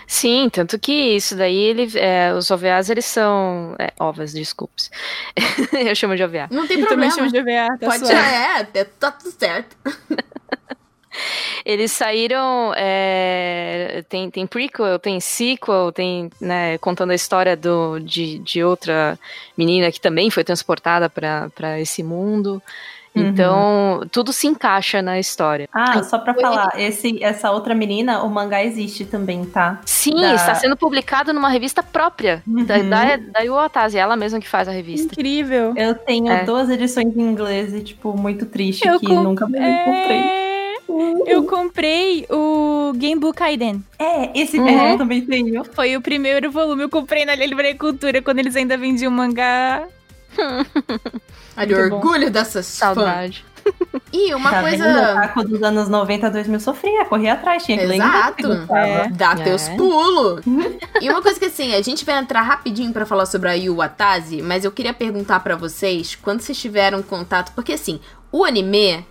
[0.08, 3.76] Sim, tanto que isso daí, ele, é, os OVAs, eles são...
[3.80, 4.92] É, ovas, desculpes.
[5.74, 6.48] Eu chamo de OVA.
[6.52, 7.30] Não tem Eu também problema.
[7.30, 9.76] chamo de OVA, tá Pode é, é, tá tudo certo.
[11.66, 12.74] Eles saíram.
[12.76, 16.30] é, tem, tem prequel, tem sequel, tem.
[16.40, 19.18] Né, contando a história do, de, de outra
[19.58, 22.62] menina que também foi transportada para esse mundo.
[23.16, 23.28] Uhum.
[23.28, 25.70] Então, tudo se encaixa na história.
[25.74, 29.80] Ah, só pra falar, esse, essa outra menina, o mangá existe também, tá?
[29.86, 32.90] Sim, Da- está sendo publicado numa revista própria da, Uhum.
[32.90, 35.14] da, da Iwatase, ela mesma que faz a revista.
[35.14, 35.74] Incrível.
[35.78, 36.44] Eu tenho É.
[36.44, 40.20] duas edições em inglês e, tipo, muito triste Eu que nunca mais encontrei.
[40.20, 40.56] É,
[41.26, 43.84] Eu comprei o Genbu Kaiden.
[43.98, 44.68] É, esse Uhum.
[44.68, 45.64] é, eu também tenho.
[45.74, 46.84] Foi o primeiro volume.
[46.84, 49.84] Eu comprei na Livraria Cultura quando eles ainda vendiam mangá.
[51.58, 51.96] Olha bom.
[51.96, 52.96] orgulho dessas fãs.
[52.96, 53.46] Saudade.
[54.14, 54.84] E uma tá coisa.
[54.84, 55.00] vendo?
[55.00, 58.52] O Taco dos anos 90 2000 sofria, corria atrás, tinha que Exato.
[58.76, 59.08] É.
[59.10, 59.44] Dá É.
[59.44, 60.42] teus pulos.
[61.02, 63.76] e uma coisa que assim, a gente vai entrar rapidinho pra falar sobre a Yu
[63.76, 68.00] Watase, mas eu queria perguntar pra vocês quando vocês tiveram contato, porque assim,
[68.32, 69.04] o anime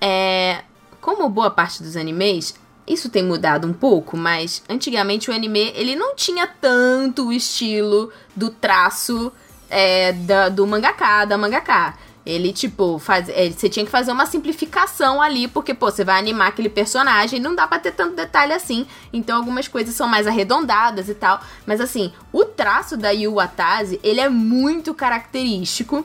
[0.00, 0.60] é
[1.00, 2.54] como boa parte dos animes,
[2.86, 8.12] isso tem mudado um pouco, mas antigamente o anime ele não tinha tanto o estilo
[8.36, 9.32] do traço
[9.74, 11.94] é, da- do mangaka, da mangaka.
[12.26, 16.18] Ele, tipo, faz, é, você tinha que fazer uma simplificação ali, porque, pô, você vai
[16.18, 18.86] animar aquele personagem, não dá pra ter tanto detalhe assim.
[19.12, 21.38] Então, algumas coisas são mais arredondadas e tal.
[21.66, 26.04] Mas, assim, o traço da Yu Watase, ele é muito característico.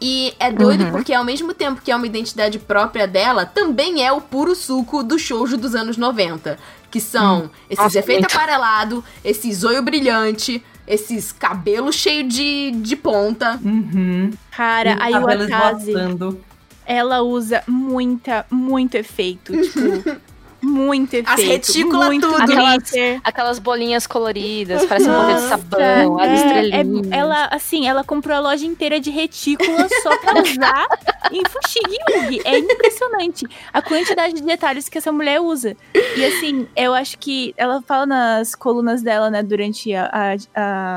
[0.00, 0.90] E é doido Uhum.
[0.92, 5.02] porque, ao mesmo tempo que é uma identidade própria dela, também é o puro suco
[5.02, 6.56] do shoujo dos anos 90.
[6.90, 8.34] Que são esses Nossa, efeitos muito.
[8.36, 13.60] aparelados, esse zoio brilhante, esses cabelos cheios de, de ponta.
[13.64, 14.30] Uhum.
[14.50, 16.40] Cara, E a cabelo Iwatase, esvoaçando.
[16.86, 19.52] ela usa muita, muito efeito.
[19.52, 20.20] Tipo,
[20.68, 21.30] muito efeito.
[21.30, 22.46] As retículas muito tudo.
[22.46, 23.20] glitter.
[23.24, 27.10] Aquelas bolinhas coloridas, parece um de sabão, as é, estrelinhas.
[27.10, 30.86] é- ela, assim, ela comprou a loja inteira de retículas só pra usar
[31.32, 35.76] em Fushigi É impressionante a quantidade de detalhes que essa mulher usa.
[36.16, 40.36] E assim, eu acho que ela fala nas colunas dela, né, durante a, a-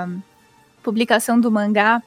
[0.03, 0.07] a
[0.83, 2.01] publicação do mangá,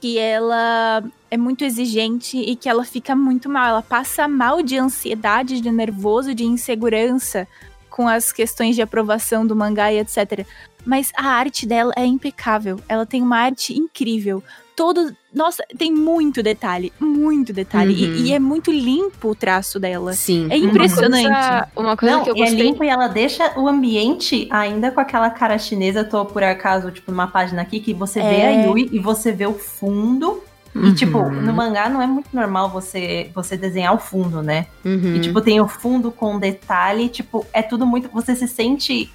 [0.00, 1.02] que ela
[1.32, 3.66] é muito exigente e que ela fica muito mal.
[3.68, 7.48] Ela passa mal de ansiedade, de nervoso, de insegurança
[7.88, 10.46] com as questões de aprovação do mangá e etc.
[10.84, 12.78] Mas a arte dela é impecável.
[12.88, 14.42] Ela tem uma arte incrível.
[14.74, 15.14] Todo.
[15.32, 16.92] Nossa, tem muito detalhe.
[16.98, 17.92] Muito detalhe.
[17.94, 18.16] E- Uhum.
[18.26, 20.12] E, é muito limpo o traço dela.
[20.14, 20.48] Sim.
[20.50, 21.26] É impressionante.
[21.28, 22.62] Uma coisa, uma coisa Não, que eu e é gostei.
[22.62, 26.00] limpo e ela deixa o ambiente ainda com aquela cara chinesa.
[26.00, 28.46] Eu tô, por acaso, tipo, numa página aqui que você vê É.
[28.48, 30.42] a Yui e você vê o fundo.
[30.74, 30.88] Uhum.
[30.88, 34.66] E, tipo, no mangá não é muito normal você, você desenhar o fundo, né?
[34.84, 35.16] Uhum.
[35.16, 37.08] E, tipo, tem o fundo com detalhe.
[37.08, 38.08] Tipo, é tudo muito...
[38.10, 39.12] Você se sente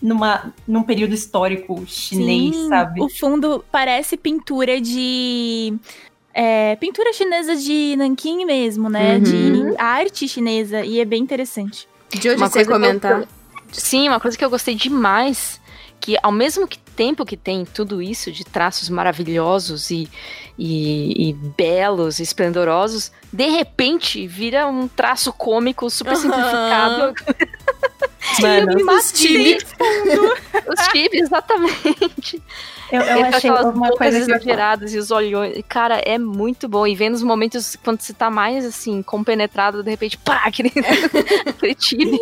[0.00, 3.02] numa, num período histórico chinês, Sim, sabe?
[3.02, 5.74] O fundo parece pintura de.
[6.32, 9.16] é, pintura chinesa de Nanquim mesmo, né?
[9.16, 9.22] Uhum.
[9.22, 10.84] De arte chinesa.
[10.84, 11.86] E é bem interessante.
[12.14, 13.24] Jojo, Uma você que eu- comentar?
[13.72, 15.60] Sim, uma coisa que eu gostei demais,
[16.00, 20.08] que ao mesmo tempo que tem tudo isso de traços maravilhosos e,
[20.62, 26.20] e, e belos, esplendorosos, de repente vira um traço cômico super Aham.
[26.20, 27.14] simplificado.
[28.42, 29.56] Mano, os chibi.
[30.68, 32.42] os chibi, exatamente.
[32.92, 35.62] Eu, eu achei aquelas uma coisa eu exageradas e os olhões.
[35.66, 36.86] Cara, é muito bom.
[36.86, 40.70] E vendo os momentos quando você tá mais assim, compenetrado, de repente, pá, aquele,
[41.46, 42.20] aquele chibi.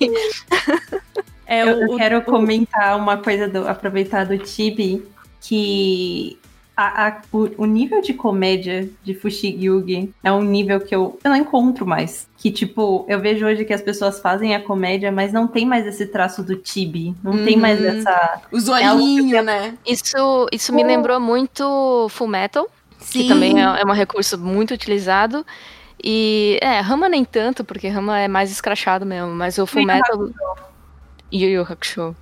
[1.46, 5.02] É Eu, o, eu quero o- comentar uma coisa, do, aproveitar do Tibi,
[5.40, 6.38] que
[6.80, 11.30] a- a- o, o nível de comédia de Fushigi é um nível que eu, eu
[11.30, 12.28] não encontro mais.
[12.36, 15.84] Que, tipo, eu vejo hoje que as pessoas fazem a comédia, mas não tem mais
[15.86, 17.14] esse traço do Tibi.
[17.22, 17.86] Não tem mais Uhum.
[17.86, 18.42] essa...
[18.52, 19.74] Os É olhinhos, né?
[19.84, 22.68] Isso, isso me lembrou muito Full Metal,
[23.10, 25.44] que também é, é um recurso muito utilizado.
[26.02, 30.28] E, é, Rama nem tanto, porque Rama é mais escrachado mesmo, mas o Full Metal...
[31.32, 32.14] Yu Yu Hakusho.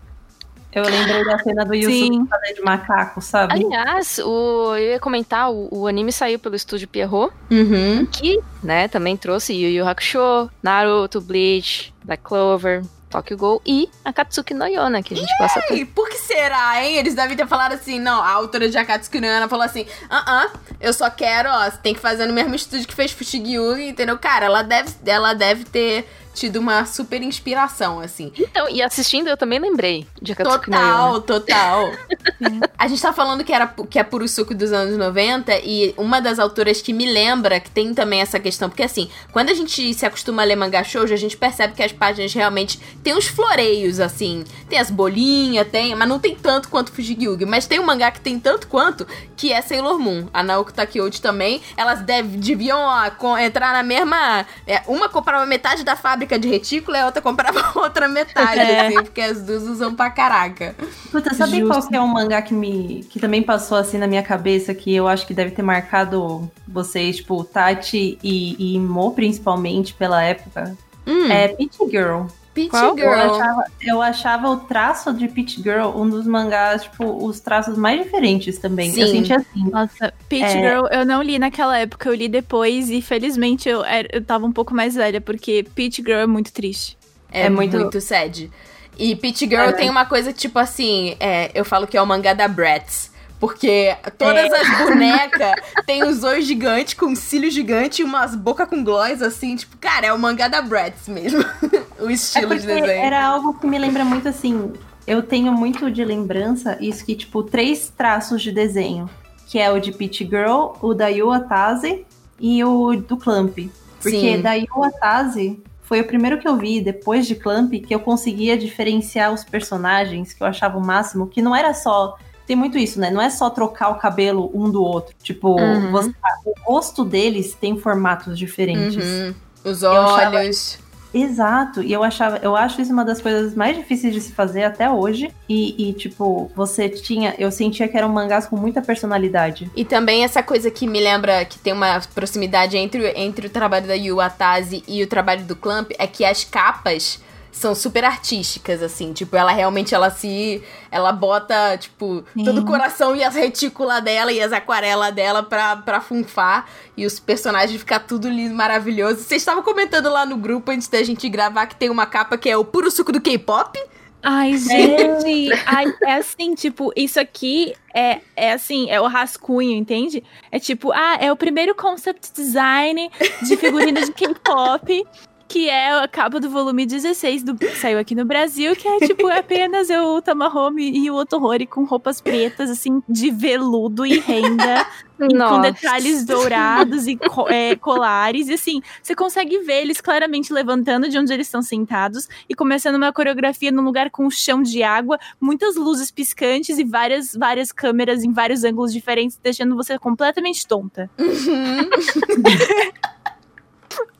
[0.77, 3.55] Eu lembrei da cena do Yusuke fazer de macaco, sabe?
[3.55, 8.05] Aliás, o, eu ia comentar, o, o anime saiu pelo estúdio Pierrot, Uhum.
[8.07, 14.53] que, né, também trouxe Yu Yu Hakusho, Naruto, Bleach, Black Clover, Tokyo Ghoul e Akatsuki
[14.53, 15.75] no Yona, que a gente tanto.
[15.75, 16.97] E por que será, hein?
[16.97, 20.25] Eles devem ter falado assim, não, a autora de Akatsuki no Yona falou assim, ah,
[20.27, 23.57] ah, eu só quero, ó, você tem que fazer no mesmo estúdio que fez Fushigi
[23.89, 24.19] entendeu?
[24.19, 28.31] Cara, ela deve, ela deve ter tido uma super inspiração, assim.
[28.39, 30.77] Então, e assistindo eu também lembrei de Akatsuki no.
[30.77, 31.93] Total, total.
[32.79, 36.21] A gente tá falando que, era, que é puro suco dos anos 90 e uma
[36.21, 39.95] das autoras que me lembra que tem também essa questão, porque assim, quando a gente
[39.95, 43.27] se acostuma a ler mangá shoujo, a gente percebe que as páginas realmente tem uns
[43.27, 47.85] floreios, assim, tem as bolinhas, tem, mas não tem tanto quanto Fujigyugi, mas tem um
[47.85, 50.29] mangá que tem tanto quanto, que é Sailor Moon.
[50.35, 55.83] A Naoko Takeuchi também, elas deve, deviam ó, entrar na mesma, é, uma comprava metade
[55.83, 58.87] da fábrica de retículo e a outra comprava outra metade, É.
[58.87, 60.75] assim, porque as duas usam pra caraca.
[61.11, 61.69] Puta, sabe Justo.
[61.69, 64.95] qual que é um mangá que me que também passou assim na minha cabeça que
[64.95, 70.77] eu acho que deve ter marcado vocês, tipo, Tati e, e Mo principalmente pela época?
[71.07, 71.31] Hum.
[71.31, 72.25] É Peach Girl.
[72.57, 72.97] Peach Qual?
[72.99, 73.35] Eu Girl.
[73.35, 78.03] achava, eu achava o traço de Peach Girl um dos mangás, tipo, os traços mais
[78.03, 78.89] diferentes também.
[78.99, 79.13] Eu Sim.
[79.19, 79.71] senti assim.
[79.71, 80.53] Nossa, Peach É.
[80.53, 84.53] Girl eu não li naquela época, eu li depois e felizmente eu, eu tava um
[84.53, 86.97] pouco mais velha, porque Peach Girl é muito triste.
[87.31, 87.77] É, É muito...
[87.79, 88.51] muito- sad.
[88.99, 89.73] E Peach Girl É.
[89.73, 93.15] tem uma coisa tipo assim, é, eu falo que é o mangá da Bratz.
[93.39, 94.61] Porque todas É.
[94.61, 95.53] as bonecas
[95.85, 100.07] têm os olhos gigantes, com cílios gigantes e umas bocas com gloss, assim, tipo, cara,
[100.07, 101.45] é o mangá da Bratz mesmo.
[102.01, 103.05] o É estilo de porque desenho.
[103.05, 104.73] era algo que me lembra muito assim.
[105.07, 109.09] Eu tenho muito de lembrança isso que, tipo, três traços de desenho.
[109.47, 112.05] Que é o de Peach Girl, o da Yu Atase
[112.41, 113.57] e o do Clamp.
[114.03, 114.41] Porque Sim.
[114.43, 118.59] da Yu Atase foi o primeiro que eu vi, depois de Clamp, que eu conseguia
[118.59, 122.17] diferenciar os personagens, que eu achava o máximo, que não era só.
[122.47, 123.11] Tem muito isso, né?
[123.11, 125.15] Não é só trocar o cabelo um do outro.
[125.23, 125.91] Tipo, Uhum.
[125.91, 126.13] você-
[126.45, 129.05] o rosto deles tem formatos diferentes.
[129.05, 129.35] Uhum.
[129.65, 130.79] Os olhos.
[131.15, 134.65] Exato, e eu achava, eu acho isso uma das coisas mais difíceis de se fazer
[134.65, 135.31] até hoje.
[135.49, 139.71] E, e, tipo, você tinha, eu sentia que eram mangás com muita personalidade.
[139.75, 143.87] E também essa coisa que me lembra que tem uma proximidade entre, entre o trabalho
[143.87, 147.19] da Yu Atase e o trabalho do Clamp é que as capas
[147.57, 149.13] são super artísticas, assim.
[149.13, 150.63] Tipo, ela realmente, ela se...
[150.91, 152.45] Ela bota, tipo, Sim.
[152.45, 156.69] todo o coração e as retículas dela e as aquarelas dela pra, pra funfar.
[156.97, 159.23] E os personagens ficar tudo lindo, maravilhoso.
[159.23, 162.49] Vocês estavam comentando lá no grupo, antes da gente gravar, que tem uma capa que
[162.49, 163.79] é o puro suco do K-pop.
[164.23, 170.23] Ai, gente, ai, é assim, tipo, isso aqui é, é assim, é o rascunho, entende?
[170.51, 173.09] É tipo, ah, é o primeiro concept design
[173.43, 175.07] de figurino de K-pop,
[175.49, 178.99] que é a capa do volume 16 do que saiu aqui no Brasil, que é
[179.07, 184.19] tipo apenas eu, o Tamahome e o Otohori com roupas pretas, assim, de veludo e
[184.19, 184.87] renda.
[185.19, 188.49] E com detalhes dourados e co- é, colares.
[188.49, 192.97] E assim, você consegue ver eles claramente levantando de onde eles estão sentados e começando
[192.97, 197.73] uma coreografia num lugar com um chão de água, muitas luzes piscantes e várias, várias
[197.73, 201.09] câmeras em vários ângulos diferentes, deixando você completamente tonta.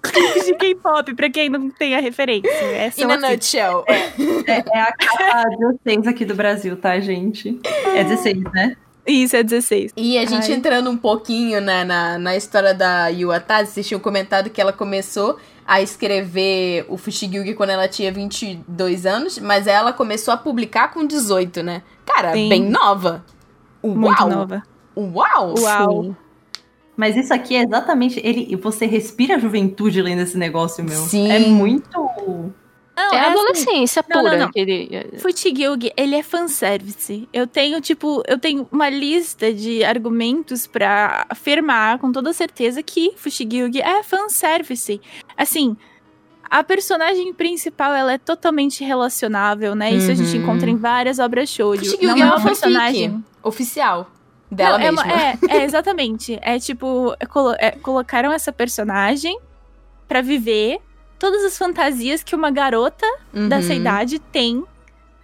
[0.03, 2.49] Clipes de K-pop, pra quem não tem a referência.
[2.51, 3.31] É, In a assim.
[3.31, 3.85] nutshell.
[3.87, 5.45] É, é a capa
[5.85, 7.61] 16 aqui do Brasil, tá, gente?
[7.95, 8.77] É 16, né?
[9.07, 9.93] Isso, é 16.
[9.97, 10.59] E a gente Ai.
[10.59, 15.39] entrando um pouquinho né, na, na história da Yuatase, vocês tinham comentado que ela começou
[15.67, 21.07] a escrever o Fushigi quando ela tinha 22 anos, mas ela começou a publicar com
[21.07, 21.83] 18, né?
[22.05, 22.49] Cara, Sim.
[22.49, 23.25] bem nova.
[23.83, 23.97] Uau!
[23.97, 24.63] Muito nova.
[24.97, 25.55] Uau!
[25.59, 26.03] Uau.
[26.03, 26.17] Sim.
[26.97, 28.21] Mas isso aqui é exatamente.
[28.25, 30.97] Ele, você respira a juventude lendo esse negócio, meu.
[31.03, 31.31] Sim.
[31.31, 31.91] É muito.
[32.97, 34.33] Não, É é assim, adolescência Não, pura.
[34.33, 34.51] não, não.
[34.51, 37.29] que ele- Futigilg, ele é fanservice.
[37.31, 43.13] Eu tenho, tipo, eu tenho uma lista de argumentos pra afirmar com toda certeza que
[43.17, 44.99] Fushigilg é fanservice.
[45.37, 45.77] Assim,
[46.49, 49.93] a personagem principal, ela é totalmente relacionável, né?
[49.93, 50.43] Isso a gente Uhum.
[50.45, 51.85] encontra em várias obras shoujo.
[51.85, 53.25] Fushigi Não Yugi é é uma personagem...
[53.43, 54.11] Oficial.
[54.51, 55.13] Dela Não, é, mesma.
[55.13, 56.39] é, é, exatamente.
[56.43, 59.39] É tipo, é colo- é, colocaram essa personagem
[60.07, 60.79] pra viver
[61.19, 63.07] todas as fantasias que uma garota
[63.49, 63.79] dessa Uhum.
[63.81, 64.65] idade tem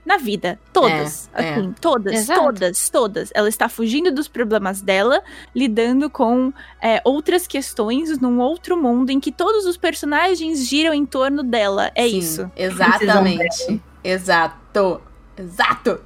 [0.04, 0.58] na vida.
[0.72, 1.30] Todas.
[1.34, 2.40] É, assim, todas, Exato.
[2.40, 3.30] todas, todas.
[3.34, 5.22] Ela está fugindo dos problemas dela,
[5.54, 11.06] lidando com é, outras questões num outro mundo em que todos os personagens giram em
[11.06, 11.92] torno dela.
[11.94, 12.50] É Sim, isso.
[12.56, 13.80] Exatamente.
[14.02, 15.00] Exato.
[15.36, 16.00] Exato.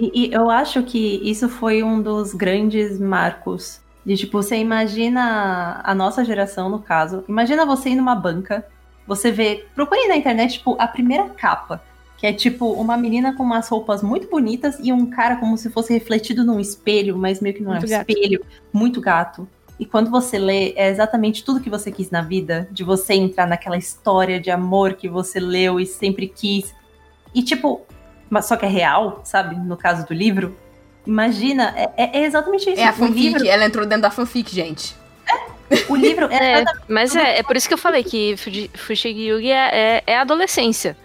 [0.00, 3.80] E, e eu acho que isso foi um dos grandes marcos.
[4.04, 7.22] De tipo, você imagina a nossa geração, no caso.
[7.28, 8.66] Imagina você ir numa banca,
[9.06, 9.66] você vê.
[9.74, 11.82] Procure na internet, tipo, a primeira capa.
[12.16, 15.70] Que é tipo uma menina com umas roupas muito bonitas e um cara como se
[15.70, 18.10] fosse refletido num espelho, mas meio que não Muito é um gato.
[18.10, 19.48] espelho, muito gato.
[19.78, 23.46] E quando você lê, é exatamente tudo que você quis na vida, de você entrar
[23.46, 26.74] naquela história de amor que você leu e sempre quis.
[27.34, 27.86] E tipo,
[28.30, 29.56] mas só que é real, sabe?
[29.56, 30.56] No caso do livro.
[31.06, 32.80] Imagina, é, é- é exatamente isso.
[32.80, 33.20] É a fanfic.
[33.20, 34.94] livro, Ela entrou dentro da fanfic, gente.
[35.88, 38.34] o livro é, É, mas é, é por isso que eu falei que
[38.74, 40.96] Fushigi Yugi é, é, é a adolescência.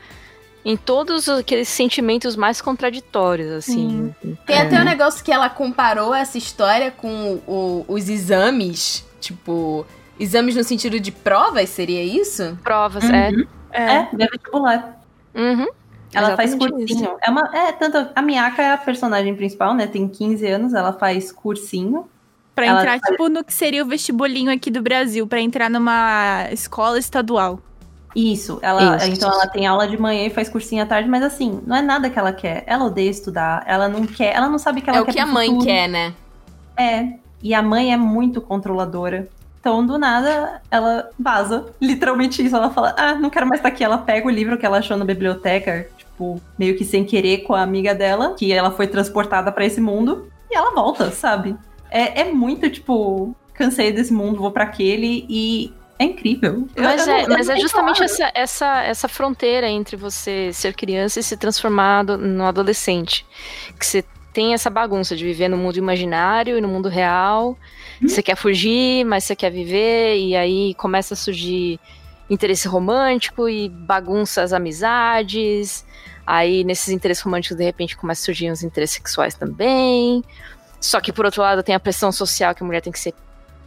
[0.64, 4.14] Em todos aqueles sentimentos mais contraditórios, assim.
[4.48, 9.06] Tem até um negócio que ela comparou essa história com o- os exames.
[9.22, 9.86] Tipo,
[10.20, 12.58] exames no sentido de provas, seria isso?
[12.64, 13.14] Provas, Uhum.
[13.14, 13.32] é.
[13.72, 15.00] é, é vestibular.
[15.36, 15.68] Uhum.
[16.16, 17.18] Ela faz cursinho.
[17.22, 19.88] É uma, é tanto a Miyaka é a personagem principal, né?
[19.88, 22.08] Tem 15 anos, ela faz cursinho.
[22.54, 25.70] Pra Ela entrar, faz- tipo, no que seria o vestibulinho aqui do Brasil, pra entrar
[25.70, 27.60] numa escola estadual.
[28.16, 29.08] Isso, ela, Isso.
[29.12, 31.82] então ela tem aula de manhã e faz cursinho à tarde, mas assim, não é
[31.82, 32.64] nada que ela quer.
[32.66, 35.12] Ela odeia estudar, ela não quer, ela não sabe o que ela é o quer
[35.14, 35.66] que a mãe futuro.
[35.66, 36.14] quer, né?
[36.78, 37.08] É,
[37.44, 39.28] e a mãe é muito controladora.
[39.60, 41.66] Então, do nada, ela vaza.
[41.82, 42.56] Literalmente isso.
[42.56, 43.84] Ela fala, ah, não quero mais estar aqui.
[43.84, 47.54] Ela pega o livro que ela achou na biblioteca, tipo, meio que sem querer com
[47.54, 51.56] a amiga dela, que ela foi transportada pra esse mundo, e ela volta, sabe?
[51.92, 56.68] É, é muito, tipo, cansei desse mundo, vou pra aquele, e é incrível.
[56.78, 58.20] Mas, eu é, não- eu mas é justamente palavras.
[58.20, 63.26] essa, essa, essa fronteira entre você ser criança e se transformar do- no adolescente.
[63.78, 67.58] Que você tem essa bagunça de viver no mundo imaginário e no mundo real.
[68.02, 71.80] Você quer fugir, mas você quer viver, e aí começa a surgir
[72.30, 75.86] interesse romântico e bagunça as amizades.
[76.26, 80.24] Aí, nesses interesses românticos, de repente, começam a surgir os interesses sexuais também.
[80.80, 83.14] Só que, por outro lado, tem a pressão social que a mulher tem que ser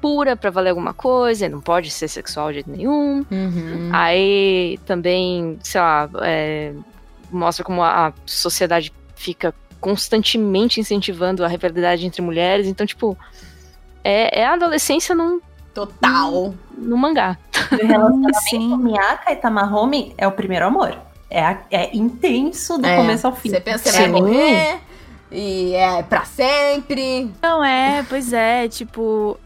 [0.01, 3.25] pura pra valer alguma coisa, e não pode ser sexual de jeito nenhum.
[3.31, 3.91] Uhum.
[3.93, 6.73] Aí também, sei lá, é,
[7.31, 12.67] mostra como a, a sociedade fica constantemente incentivando a rivalidade entre mulheres.
[12.67, 13.17] Então, tipo,
[14.03, 15.41] é, é a adolescência num,
[15.87, 16.55] Total.
[16.77, 17.37] num mangá.
[17.73, 18.77] O relacionamento Sim.
[18.79, 20.97] Miyaka e Tamahome é o primeiro amor.
[21.31, 23.51] É, é intenso do É, começo ao fim.
[23.51, 24.81] Você pensa que vai morrer.
[25.31, 27.31] E é pra sempre.
[27.43, 29.39] Não é, pois é, tipo.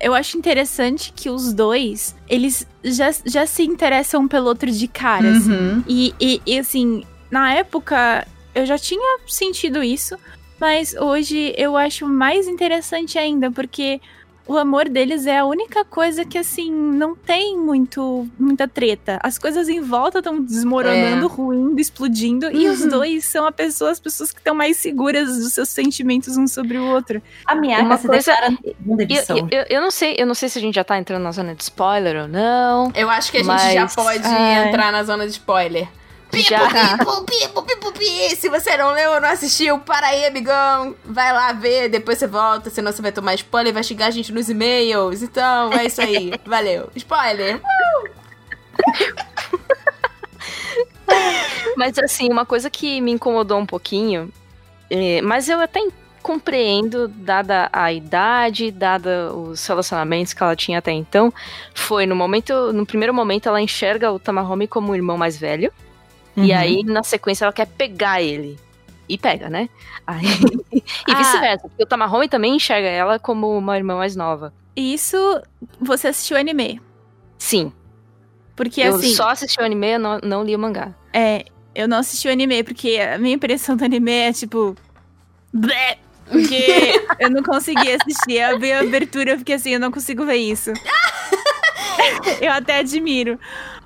[0.00, 5.30] Eu acho interessante que os dois, eles já, já se interessam pelo outro de cara,
[5.32, 5.50] assim.
[5.52, 5.84] Uhum.
[5.88, 8.24] E, e, e, assim, na época
[8.54, 10.16] eu já tinha sentido isso,
[10.60, 14.00] mas hoje eu acho mais interessante ainda, porque
[14.48, 19.18] o amor deles é a única coisa que, assim, não tem muito muita treta.
[19.22, 21.28] As coisas em volta estão desmoronando, É.
[21.28, 22.88] ruindo, explodindo, e os Uhum.
[22.88, 26.78] dois são a pessoa, as pessoas que estão mais seguras dos seus sentimentos um sobre
[26.78, 27.22] o outro.
[27.46, 28.34] A Miyaka Uma se coisa-
[28.86, 29.36] Eu, edição.
[29.36, 31.30] eu, eu- eu não sei, eu não sei se a gente já tá entrando na
[31.32, 32.90] zona de spoiler ou não.
[32.94, 34.68] Eu acho que a gente Mas- já pode Ai.
[34.68, 35.86] entrar na zona de spoiler.
[36.30, 36.98] Pipo, Já.
[36.98, 38.36] pipo, pipo, pipo, pi.
[38.36, 40.94] Se você não leu ou não assistiu, para aí, amigão.
[41.04, 44.10] Vai lá ver, depois você volta, senão você vai tomar spoiler e vai xingar a
[44.10, 45.22] gente nos e-mails.
[45.22, 46.32] Então, é isso aí.
[46.44, 46.90] Valeu.
[46.94, 47.60] Spoiler.
[51.76, 54.30] Mas assim, uma coisa que me incomodou um pouquinho,
[54.90, 55.80] é, mas eu até
[56.22, 61.32] compreendo, dada a idade, dada os relacionamentos que ela tinha até então,
[61.74, 65.72] foi no momento, no primeiro momento ela enxerga o Tamahome como o irmão mais velho,
[66.38, 66.58] e Uhum.
[66.58, 68.58] aí na sequência ela quer pegar ele.
[69.08, 69.68] E pega, né?
[70.06, 70.24] Aí-
[70.72, 71.14] e Ah.
[71.18, 74.52] vice-versa, porque o Tamahome também enxerga ela como uma irmã mais nova.
[74.76, 75.16] E isso,
[75.80, 76.80] você assistiu anime.
[77.38, 77.72] Sim,
[78.54, 80.92] Porque, eu assim, só assisti o anime, eu não, não li o mangá.
[81.12, 84.74] é, eu não assisti o anime, porque a minha impressão do anime é, tipo...
[85.52, 85.98] blé,
[86.30, 86.66] Porque
[87.20, 88.34] eu não consegui assistir.
[88.40, 90.70] Eu vi a abertura, eu fiquei assim, eu não consigo ver isso.
[92.42, 93.38] eu até admiro.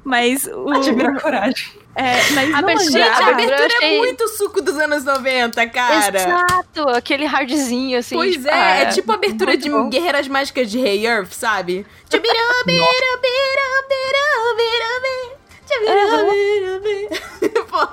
[0.05, 0.69] Mas o...
[0.71, 1.71] Admiro a coragem.
[1.95, 5.69] É, mas A abertura- Gente, a abertura eu achei- é muito suco dos anos 90,
[5.69, 6.09] cara.
[6.09, 8.15] Exato, aquele hardzinho, assim.
[8.15, 9.89] Pois tipo, é, ah, é tipo a abertura de bom.
[9.91, 11.87] Guerreiras Mágicas de Hey Earth, sabe?
[12.11, 12.83] Biru, biru.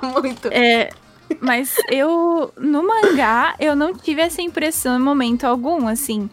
[0.22, 0.48] muito.
[0.48, 0.90] É,
[1.40, 6.28] mas eu, no mangá, eu não tive essa impressão em momento algum, assim,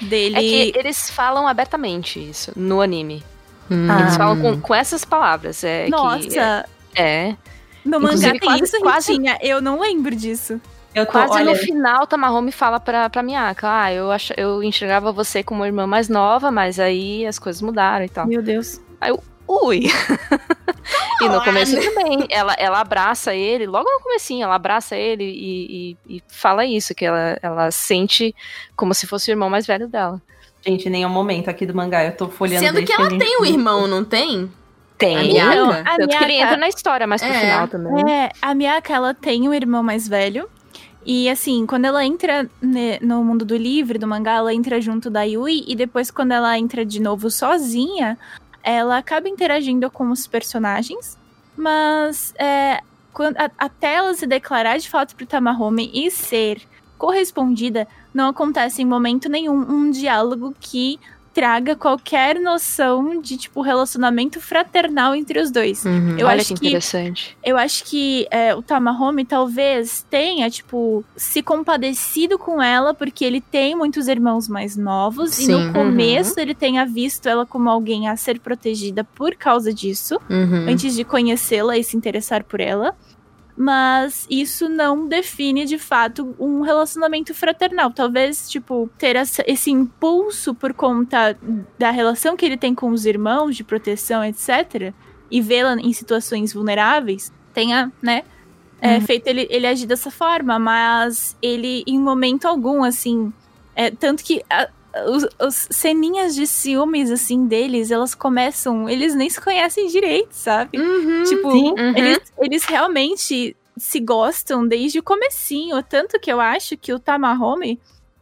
[0.00, 0.36] dele...
[0.36, 0.40] É
[0.72, 3.24] que eles falam abertamente isso no anime.
[3.70, 3.98] Hum.
[4.00, 5.62] Eles falam com, com essas palavras.
[5.64, 7.36] É Nossa, Que, é.
[7.84, 9.38] no mangá Inclusive, tem quase- isso, quase- Ritinha?
[9.42, 10.60] Eu não lembro disso.
[10.94, 14.62] Eu tô, Quase olha, no final, Tamahome fala pra, pra Miyaka, ah, eu, ach, eu
[14.62, 18.26] enxergava você como uma irmã mais nova, mas aí as coisas mudaram e tal.
[18.26, 18.80] Meu Deus.
[19.46, 19.84] Ui!
[21.20, 25.92] e no começo também, ela, ela abraça ele, logo no comecinho, ela abraça ele e,
[26.08, 28.34] e- e fala isso, que ela, ela sente
[28.74, 30.20] como se fosse o irmão mais velho dela.
[30.66, 32.04] Gente, nenhum momento aqui do mangá.
[32.04, 34.50] Eu tô folheando Sendo que ela tem um irmão, não tem?
[34.98, 35.16] Tem.
[35.16, 35.54] A Miyaka?
[35.56, 37.40] Não, A Tanto que ele Miyaka- entra na história mais pro É.
[37.40, 38.10] final também.
[38.12, 40.48] É, a Miyaka, ela tem um irmão mais velho.
[41.04, 45.08] E assim, quando ela entra ne- no mundo do livro, do mangá, ela entra junto
[45.08, 45.64] da Yui.
[45.68, 48.18] E depois, quando ela entra de novo sozinha,
[48.62, 51.16] ela acaba interagindo com os personagens.
[51.56, 52.80] Mas é,
[53.12, 56.60] quando- a- até ela se declarar de fato pro Tamahome e ser
[56.98, 57.86] correspondida,
[58.16, 60.98] não acontece em momento nenhum um diálogo que
[61.34, 65.84] traga qualquer noção de, tipo, relacionamento fraternal entre os dois.
[65.84, 66.16] Uhum.
[66.18, 67.36] Eu Olha acho que que interessante.
[67.44, 73.42] eu acho que é, o Tamahome talvez tenha, tipo, se compadecido com ela, porque ele
[73.42, 75.52] tem muitos irmãos mais novos, e Sim.
[75.66, 80.66] no começo ele tenha visto ela como alguém a ser protegida por causa disso, Uhum.
[80.70, 82.94] antes de conhecê-la e se interessar por ela.
[83.56, 87.90] Mas isso não define de fato um relacionamento fraternal.
[87.90, 91.36] Talvez, tipo, ter essa- esse impulso por conta
[91.78, 94.92] da relação que ele tem com os irmãos, de proteção, etc.,
[95.30, 98.22] e vê-la em situações vulneráveis, tenha, né,
[98.80, 100.58] é, feito ele, ele agir dessa forma.
[100.58, 103.32] Mas ele, em momento algum, assim.
[103.74, 104.42] é, tanto que.
[104.50, 104.68] a-
[105.06, 108.88] os, os ceninhas de ciúmes, assim, deles, elas começam.
[108.88, 110.78] Eles nem se conhecem direito, sabe?
[110.78, 111.24] Uhum.
[111.24, 111.70] Tipo, Sim.
[111.70, 111.96] Uhum.
[111.96, 115.82] eles, eles realmente se gostam desde o comecinho.
[115.82, 117.78] Tanto que eu acho que o Tamahome,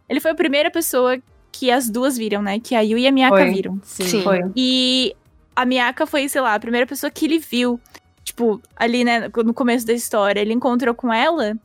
[0.08, 1.18] ele foi a primeira pessoa
[1.52, 2.58] que as duas viram, né?
[2.58, 3.50] Que a Yu e a Miyaka Foi.
[3.50, 3.80] viram.
[3.84, 4.04] Sim.
[4.04, 4.22] Sim.
[4.22, 4.40] Foi.
[4.56, 5.14] E
[5.54, 7.80] a Miyaka foi, sei lá, a primeira pessoa que ele viu.
[8.24, 10.40] Tipo, ali, né, no começo da história.
[10.40, 11.56] Ele encontrou com ela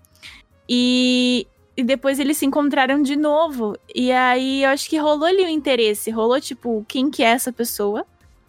[0.68, 1.48] e,
[1.80, 3.78] e depois eles se encontraram de novo.
[3.96, 6.12] E aí eu acho que rolou ali o interesse.
[6.12, 8.06] Rolou, tipo, quem que é essa pessoa?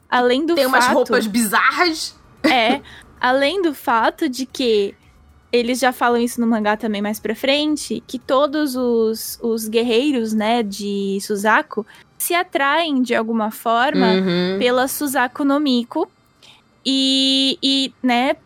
[0.08, 0.94] Além do Tem umas fato...
[0.94, 2.18] roupas bizarras.
[2.42, 2.80] É,
[3.20, 4.94] além do fato de que
[5.52, 10.32] eles já falam isso no mangá também mais pra frente, que todos os, os guerreiros,
[10.32, 11.86] né, de Suzaku
[12.18, 14.58] se atraem de alguma forma Uhum.
[14.58, 16.08] pela Suzaku no Miko
[16.84, 18.36] e, e né,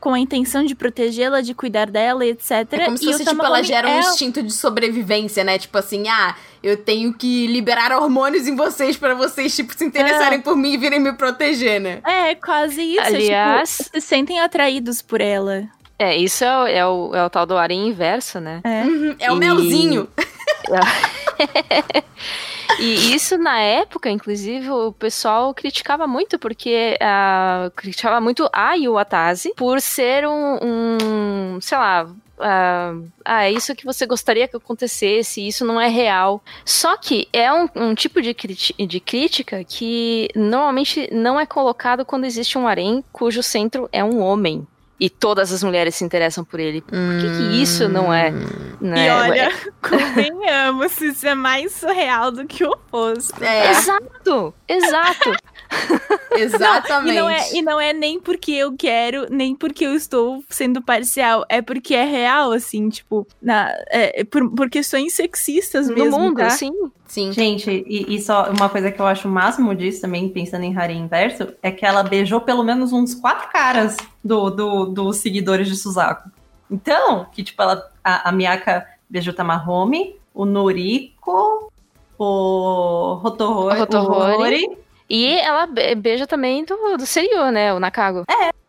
[0.00, 2.50] com a intenção de protegê-la, de cuidar dela, etc.
[2.72, 5.58] É como se e fosse, o tipo, ela gera um é- instinto de sobrevivência, né?
[5.58, 10.40] Tipo assim, ah, eu tenho que liberar hormônios em vocês pra vocês, tipo, se interessarem
[10.40, 12.00] por mim e virem me proteger, né?
[12.06, 13.00] É, quase isso.
[13.00, 15.64] é, tipo, Aliás- se sentem atraídos por ela.
[15.98, 18.60] É, isso é, o- é o, é o tal do harem inverso, né?
[18.64, 18.82] É.
[18.84, 20.08] Uhum, É o E- melzinho.
[22.78, 29.52] E isso na época, inclusive, o pessoal criticava muito, porque ah, criticava muito a Iwatase
[29.56, 32.08] por ser um, um, sei lá,
[32.38, 32.94] ah,
[33.24, 36.42] ah, é isso que você gostaria que acontecesse, isso não é real.
[36.64, 42.24] Só que é um, um tipo de, de crítica que normalmente não é colocado quando
[42.24, 44.66] existe um harém cujo centro é um homem.
[44.98, 46.80] E todas as mulheres se interessam por ele.
[46.80, 48.32] Por que, que isso não é?
[48.80, 49.06] né?
[49.06, 53.42] E olha, convenhamos, isso é mais surreal do que o oposto.
[53.42, 55.32] É, Exato, exato.
[56.36, 57.12] exatamente.
[57.12, 60.82] E não, é, e não é nem porque eu quero, nem porque eu estou sendo
[60.82, 61.44] parcial.
[61.48, 66.18] É porque é real, assim, tipo, na, é, é por, por questões sexistas no mesmo.
[66.18, 66.50] mundo, tá?
[66.50, 66.72] sim.
[67.06, 67.32] Sim.
[67.32, 70.76] Gente, e, e só uma coisa que eu acho o máximo disso também, pensando em
[70.76, 75.68] Harem Inverso, é que ela beijou pelo menos uns quatro caras do, do, dos seguidores
[75.68, 76.28] de Suzaku.
[76.68, 81.70] Então, que tipo, ela, a, a Miyaka beijou o Tamahome, o Noriko,
[82.18, 84.76] o Hotohori,
[85.08, 87.72] E ela be- beija também do, do Seiryu, né?
[87.74, 88.24] O Nakago.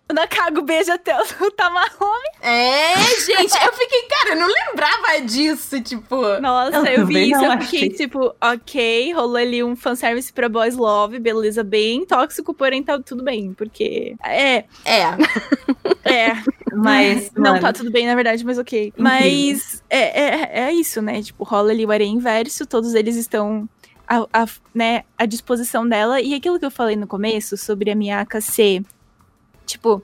[0.07, 2.29] O Nakago beija até o Tamahome.
[2.41, 2.93] É,
[3.25, 6.15] gente, eu fiquei, cara, eu não lembrava disso, tipo.
[6.39, 7.89] Nossa, Eu eu, vi isso, eu fiquei achei.
[7.89, 13.23] tipo, ok, rolou ali um fanservice pra Boys Love, beleza, bem tóxico, porém tá tudo
[13.23, 14.15] bem, porque...
[14.23, 15.05] É, É.
[16.05, 16.33] é,
[16.71, 18.93] Mas, não mano, tá tudo bem, na verdade, mas ok.
[18.95, 21.23] Mas é, é, é isso, né?
[21.23, 23.67] Tipo, rola ali o Arém inverso, todos eles estão
[24.07, 26.21] à, à, né, à disposição dela.
[26.21, 28.83] E aquilo que eu falei no começo sobre a Miyaka ser,
[29.65, 30.01] tipo,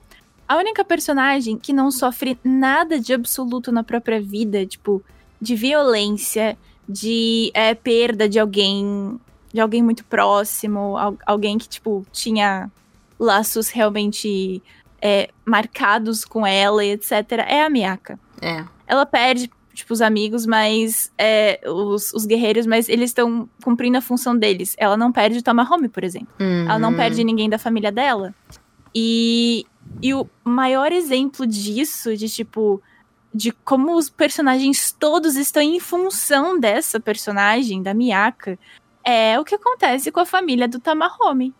[0.48, 5.02] a única personagem que não sofre nada de absoluto na própria vida, tipo,
[5.40, 6.56] de violência,
[6.88, 9.18] de é, perda de alguém,
[9.52, 12.70] de alguém muito próximo, al- alguém que, tipo, tinha
[13.18, 14.62] laços realmente
[15.00, 17.12] é, marcados com ela e etc.,
[17.46, 18.18] é a Miyaka.
[18.40, 18.64] É.
[18.86, 21.12] Ela perde, tipo, os amigos, mas.
[21.18, 24.74] É, os, os guerreiros, mas eles estão cumprindo a função deles.
[24.78, 26.34] Ela não perde o Tamahome, por exemplo.
[26.38, 26.96] Ela não Uhum.
[26.96, 28.34] perde ninguém da família dela.
[28.94, 29.64] E,
[30.02, 32.82] e o maior exemplo disso, de tipo.
[33.34, 38.58] De como os personagens todos estão em função dessa personagem, da Miyaka,
[39.02, 41.54] é o que acontece com a família do Tamahome.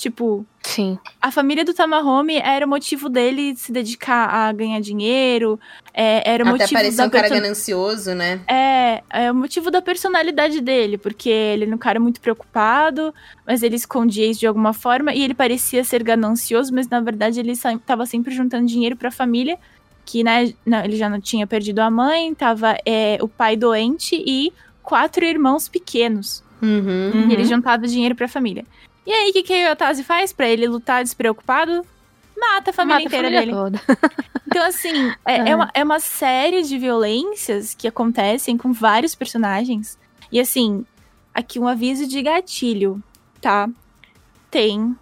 [0.00, 0.98] Tipo, Sim.
[1.20, 5.60] a família do Tamahome era o motivo dele se dedicar a ganhar dinheiro,
[5.92, 8.40] é, era o Até motivo parecia da um cara perso- ganancioso, né?
[8.48, 13.14] é, é o motivo da personalidade dele, porque ele era um cara muito preocupado,
[13.46, 17.38] mas ele escondia isso de alguma forma, e ele parecia ser ganancioso, mas na verdade
[17.38, 19.58] ele estava sempre juntando dinheiro pra família,
[20.06, 24.16] que né, não, ele já não tinha perdido a mãe, tava é, o pai doente
[24.16, 24.50] e
[24.82, 26.42] quatro irmãos pequenos.
[26.62, 27.28] Uhum.
[27.28, 28.64] E ele juntava dinheiro pra família.
[29.06, 31.84] E aí, o que, que o Yotase faz pra ele lutar despreocupado?
[32.36, 33.78] Mata a família Mata a inteira família dele.
[33.86, 34.00] toda.
[34.50, 39.96] Então, assim, é, é uma, é uma série de violências que acontecem com vários personagens.
[40.32, 40.84] E, assim,
[41.32, 43.00] aqui um aviso de gatilho,
[43.40, 43.68] tá?
[44.50, 44.96] Tem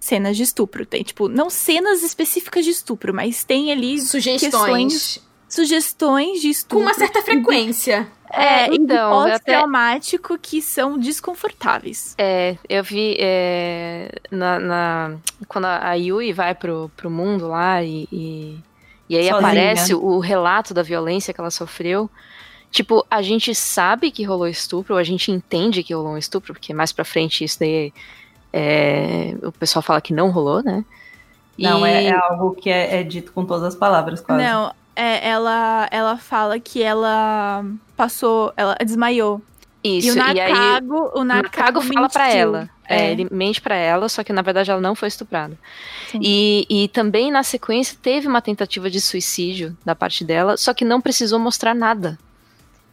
[0.00, 0.84] cenas de estupro.
[0.84, 4.40] Tem, tipo, não cenas específicas de estupro, mas tem ali Sugestões.
[4.50, 6.78] questões, sugestões de estupro.
[6.78, 8.10] Com uma certa frequência.
[8.32, 8.94] É, então, então,
[9.28, 12.14] eu até- pós-traumático que são desconfortáveis.
[12.16, 15.16] É, eu vi é, na, na-
[15.48, 18.58] quando a Yui vai pro, pro mundo lá e, e,
[19.08, 19.38] e aí Sozinha.
[19.38, 22.08] aparece o relato da violência que ela sofreu.
[22.70, 26.54] Tipo, a gente sabe que rolou estupro, ou a gente entende que rolou um estupro,
[26.54, 27.92] porque mais pra frente isso daí
[28.52, 30.84] é, o pessoal fala que não rolou, né?
[31.58, 34.42] Não, E- é, é algo que é, é dito com todas as palavras, quase.
[34.42, 37.64] Não, é, ela, ela fala que ela
[37.96, 39.40] passou, ela desmaiou.
[39.82, 42.38] Isso, e o e aí Nakago, o Nakago, Nakago fala pra mentiu.
[42.40, 42.70] ela.
[42.86, 43.12] É, É.
[43.12, 45.56] ele mente pra ela, só que na verdade ela não foi estuprada.
[46.20, 50.84] E, e também na sequência teve uma tentativa de suicídio da parte dela, só que
[50.84, 52.18] não precisou mostrar nada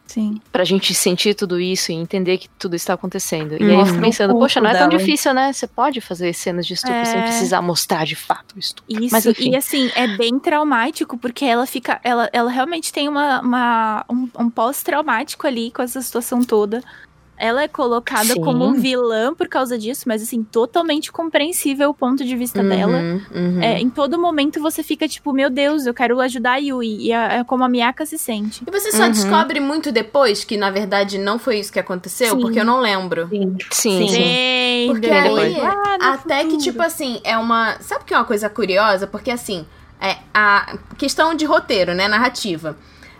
[0.07, 0.41] Sim.
[0.51, 3.53] pra gente sentir tudo isso e entender que tudo está acontecendo.
[3.61, 4.99] E aí eu fico o pensando, poxa, não é tão dela.
[4.99, 5.53] difícil, né?
[5.53, 7.23] Você pode fazer cenas de estupro sem É.
[7.23, 9.03] precisar mostrar de fato o estupro.
[9.03, 9.51] Isso, Mas enfim.
[9.51, 11.99] e assim, é bem traumático, porque ela fica.
[12.03, 16.81] Ela, ela realmente tem uma, uma- um, um pós-traumático ali com essa situação toda.
[17.37, 18.41] Ela é colocada Sim.
[18.41, 22.97] como um vilã por causa disso, mas assim, totalmente compreensível o ponto de vista dela.
[22.97, 23.61] Uhum, uhum.
[23.61, 26.97] É, em todo momento você fica tipo, meu Deus, eu quero ajudar a Yui.
[26.99, 28.63] E é, é como a Miyaka se sente.
[28.67, 29.11] E você só Uhum.
[29.11, 32.35] descobre muito depois que, na verdade, não foi isso que aconteceu?
[32.35, 32.41] Sim.
[32.41, 33.27] Porque eu não lembro.
[33.29, 33.55] Sim.
[33.71, 34.87] Sim, Sim.
[34.87, 36.63] Porque aí, no até que, futuro.
[36.63, 37.77] tipo assim, é uma.
[37.81, 39.05] Sabe o que é uma coisa curiosa?
[39.05, 39.65] Porque assim,
[40.01, 42.07] é a questão de roteiro, né?
[42.07, 42.75] Narrativa.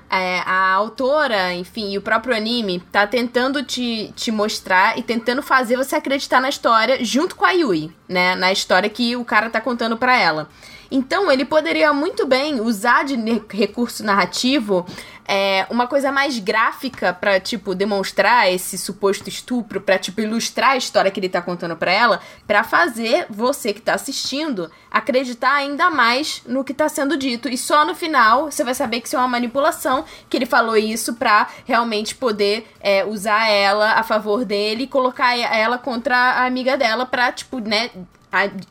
[0.10, 5.42] É, a autora, enfim, e o próprio anime tá tentando te, te mostrar e tentando
[5.44, 8.34] fazer você acreditar na história junto com a Yui, né?
[8.36, 10.48] Na história que o cara tá contando pra ela.
[10.90, 13.16] Então, ele poderia muito bem usar de
[13.50, 14.86] recurso narrativo
[15.28, 20.78] é, uma coisa mais gráfica pra, tipo, demonstrar esse suposto estupro, pra, tipo, ilustrar a
[20.78, 25.90] história que ele tá contando pra ela, pra fazer você que tá assistindo acreditar ainda
[25.90, 27.50] mais no que tá sendo dito.
[27.50, 30.78] E só no final você vai saber que isso é uma manipulação, que ele falou
[30.78, 36.46] isso pra realmente poder é, usar ela a favor dele e colocar ela contra a
[36.46, 37.90] amiga dela pra, tipo, né,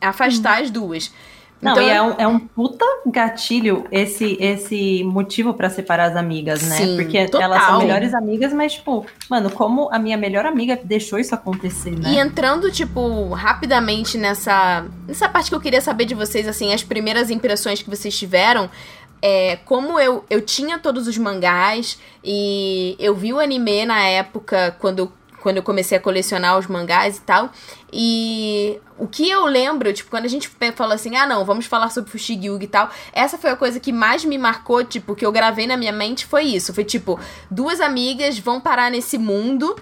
[0.01, 1.11] afastar as duas.
[1.61, 6.15] Não, Então, e é um, é um puta gatilho esse, esse motivo pra separar as
[6.15, 6.75] amigas, né?
[6.75, 7.41] Sim, Porque total.
[7.41, 11.91] elas são melhores amigas, mas, tipo, mano, como a minha melhor amiga deixou isso acontecer,
[11.91, 12.11] né?
[12.11, 16.83] E entrando, tipo, rapidamente nessa, nessa parte que eu queria saber de vocês, assim, as
[16.83, 18.69] primeiras impressões que vocês tiveram.
[19.19, 24.75] É, como eu, eu tinha todos os mangás e eu vi o anime na época,
[24.79, 27.51] quando eu, quando eu comecei a colecionar os mangás e tal.
[27.91, 31.89] E o que eu lembro, tipo, quando a gente falou assim, ah não, vamos falar
[31.89, 35.25] sobre Fushigi Yugi e tal, essa foi a coisa que mais me marcou, tipo, que
[35.25, 36.73] eu gravei na minha mente foi isso.
[36.73, 37.19] Foi tipo,
[37.49, 39.75] duas amigas vão parar nesse mundo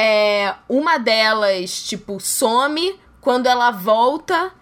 [0.00, 2.94] é, uma delas, tipo, some.
[3.20, 4.52] Quando ela volta,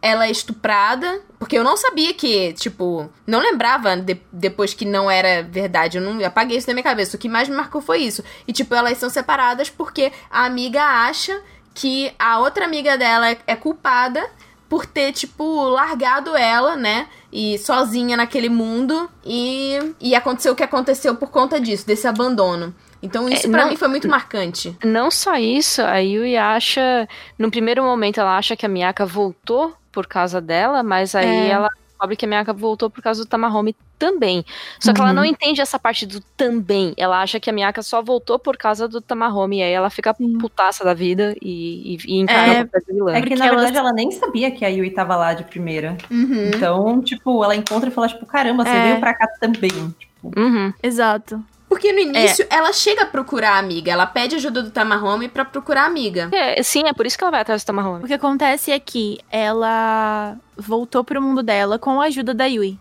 [0.00, 1.22] ela é estuprada.
[1.38, 5.98] Porque eu não sabia que, tipo, não lembrava de- depois que não era verdade.
[5.98, 7.16] Eu não eu apaguei isso da minha cabeça.
[7.16, 8.24] O que mais me marcou foi isso.
[8.48, 11.38] E, tipo, elas são separadas porque a amiga acha
[11.74, 14.24] que a outra amiga dela é, é culpada
[14.68, 17.06] por ter, tipo, largado ela, né?
[17.30, 19.08] E sozinha naquele mundo.
[19.24, 22.74] E, e aconteceu o que aconteceu por conta disso, desse abandono.
[23.02, 24.76] Então, isso É, pra não- mim foi muito marcante.
[24.84, 27.08] Não só isso, a Yui acha.
[27.38, 31.48] No primeiro momento, ela acha que a Miyaka voltou por causa dela, mas aí É.
[31.50, 34.44] ela descobre que a Miyaka voltou por causa do Tamahome também.
[34.78, 36.92] Só que ela não entende essa parte do também.
[36.98, 39.60] Ela acha que a Miyaka só voltou por causa do Tamahome.
[39.60, 40.36] E aí ela fica Sim.
[40.36, 43.12] putaça da vida e, e, e encara É, o papel de vilã.
[43.12, 45.44] É que, Porque na ela- verdade, ela nem sabia que a Yui tava lá de
[45.44, 45.96] primeira.
[46.10, 46.48] Uhum.
[46.54, 48.82] Então, tipo, ela encontra e fala, tipo, caramba, você É.
[48.82, 49.70] veio pra cá também.
[49.98, 50.74] Tipo, Uhum.
[50.82, 51.42] Exato.
[51.76, 55.44] Porque no início ela chega a procurar a amiga, ela pede ajuda do Tamahome pra
[55.44, 56.30] procurar a amiga.
[56.32, 58.04] É, sim, é por isso que ela vai atrás do Tamahome.
[58.04, 62.78] O que acontece é que ela voltou pro mundo dela com a ajuda da Yui.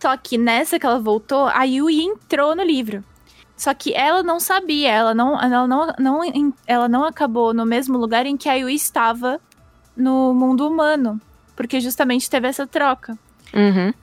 [0.00, 3.04] Só que nessa que ela voltou, a Yui entrou no livro.
[3.56, 6.20] Só que ela não sabia, ela não, ela não, não,
[6.66, 9.40] ela não acabou no mesmo lugar em que a Yui estava
[9.96, 11.20] no mundo humano.
[11.54, 13.16] Porque justamente teve essa troca.
[13.54, 13.94] Uhum.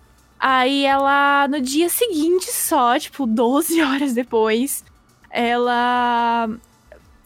[0.46, 4.84] Aí ela, no dia seguinte só, tipo, 12 horas depois,
[5.32, 6.50] ela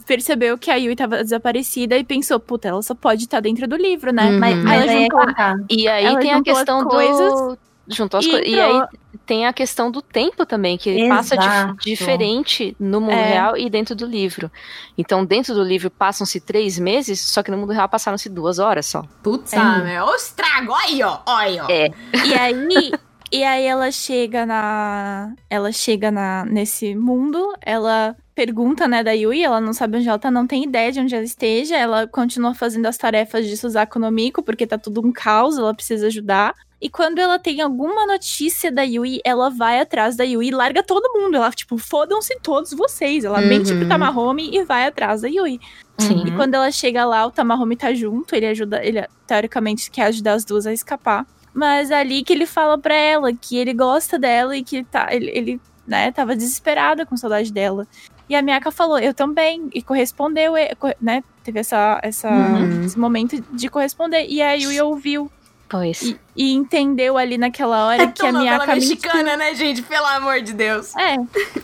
[0.05, 3.76] percebeu que a Yui tava desaparecida e pensou, puta, ela só pode estar dentro do
[3.76, 4.30] livro, né?
[4.32, 4.39] Uhum.
[4.39, 5.55] Mas, mas ela aí é juntou tá.
[5.70, 7.57] E aí Ela tem a questão coisas do.
[7.89, 8.47] Juntou as e coisas.
[8.49, 8.82] E aí
[9.26, 11.74] tem a questão do tempo também, que ele passa Exato.
[11.78, 13.30] dif- diferente no mundo É.
[13.34, 14.49] real e dentro do livro.
[14.97, 18.86] Então, dentro do livro passam-se três meses, só que no mundo real passaram-se duas horas
[18.86, 19.03] só.
[19.24, 19.57] Putz, É.
[19.57, 21.65] ah, meu, o estrago, olha aí, ó, olha aí, ó.
[21.70, 21.91] É.
[22.28, 22.91] E aí,
[23.32, 25.34] e aí ela chega na.
[25.50, 30.20] Ela chega na, nesse mundo, ela pergunta, né, da Yui, ela não sabe onde ela
[30.20, 31.76] tá, não tem ideia de onde ela esteja.
[31.76, 35.74] Ela continua fazendo as tarefas de Suzaku no Miko, porque tá tudo um caos, ela
[35.74, 36.54] precisa ajudar.
[36.80, 40.84] E quando ela tem alguma notícia da Yui, ela vai atrás da Yui e larga
[40.84, 41.36] todo mundo.
[41.36, 43.26] Ela, tipo, fodam-se todos vocês.
[43.26, 43.90] Ela mente pro Uhum.
[43.90, 45.60] Tamahome e vai atrás da Yui.
[45.98, 46.28] Sim.
[46.28, 50.34] E quando ela chega lá, o Tamahome tá junto, ele ajuda, ele teoricamente quer ajudar
[50.34, 51.26] as duas a escapar.
[51.58, 55.08] Mas é ali que ele fala pra ela que ele gosta dela e que tá,
[55.10, 57.88] ele, ele né, tava desesperado com saudade dela.
[58.30, 62.84] E a Miyaka falou, eu também, e correspondeu, co- né, teve essa, essa, Uhum.
[62.86, 64.28] esse momento de corresponder.
[64.30, 65.32] E a Yui ouviu
[65.68, 66.01] Pois.
[66.03, 68.89] e, e entendeu ali naquela hora É que a Miyaka mentiu.
[68.91, 69.82] mexicana, né, gente?
[69.82, 70.95] Pelo amor de Deus.
[70.95, 71.16] É,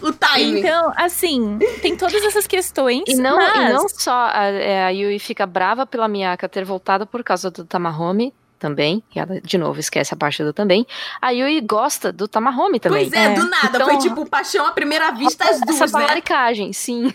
[0.01, 0.59] O timing.
[0.61, 3.69] então, assim, tem todas essas questões, E não, mas...
[3.69, 7.51] e não só a, é, a Yui fica brava pela Miyaka ter voltado por causa
[7.51, 8.33] do Tamahome
[8.63, 10.87] também, e ela de novo esquece a parte do também.
[11.21, 13.09] A Yui gosta do Tamahome também.
[13.09, 13.33] Pois é, É.
[13.33, 13.67] do nada.
[13.75, 15.99] Então- Foi tipo paixão à primeira vista, as Essa duas, né?
[15.99, 17.13] talaricagem, sim.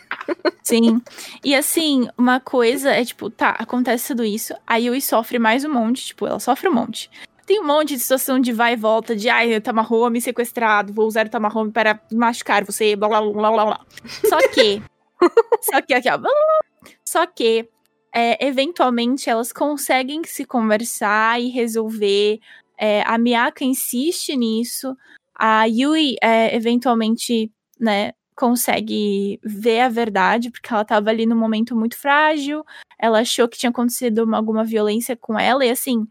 [0.63, 1.01] Sim.
[1.43, 5.73] E assim, uma coisa é tipo, tá, acontece tudo isso, a Yui sofre mais um
[5.73, 7.11] monte, tipo, ela sofre um monte.
[7.47, 11.25] Tem um monte de situação de vai e volta, de ai, Tamahome sequestrado, vou usar
[11.25, 13.81] o Tamahome para machucar você, blá blá blá blá blá.
[14.29, 14.83] Só que.
[15.63, 16.19] só que aqui, ó.
[16.19, 16.93] blá, blá, blá.
[17.03, 17.67] Só que,
[18.13, 22.41] é, eventualmente, elas conseguem se conversar e resolver.
[22.77, 24.97] É, a Miyaka insiste nisso.
[25.35, 31.75] A Yui, é, eventualmente, né, consegue ver a verdade, porque ela tava ali num momento
[31.77, 32.65] muito frágil.
[32.99, 35.65] Ela achou que tinha acontecido uma- alguma violência com ela.
[35.65, 36.07] E assim,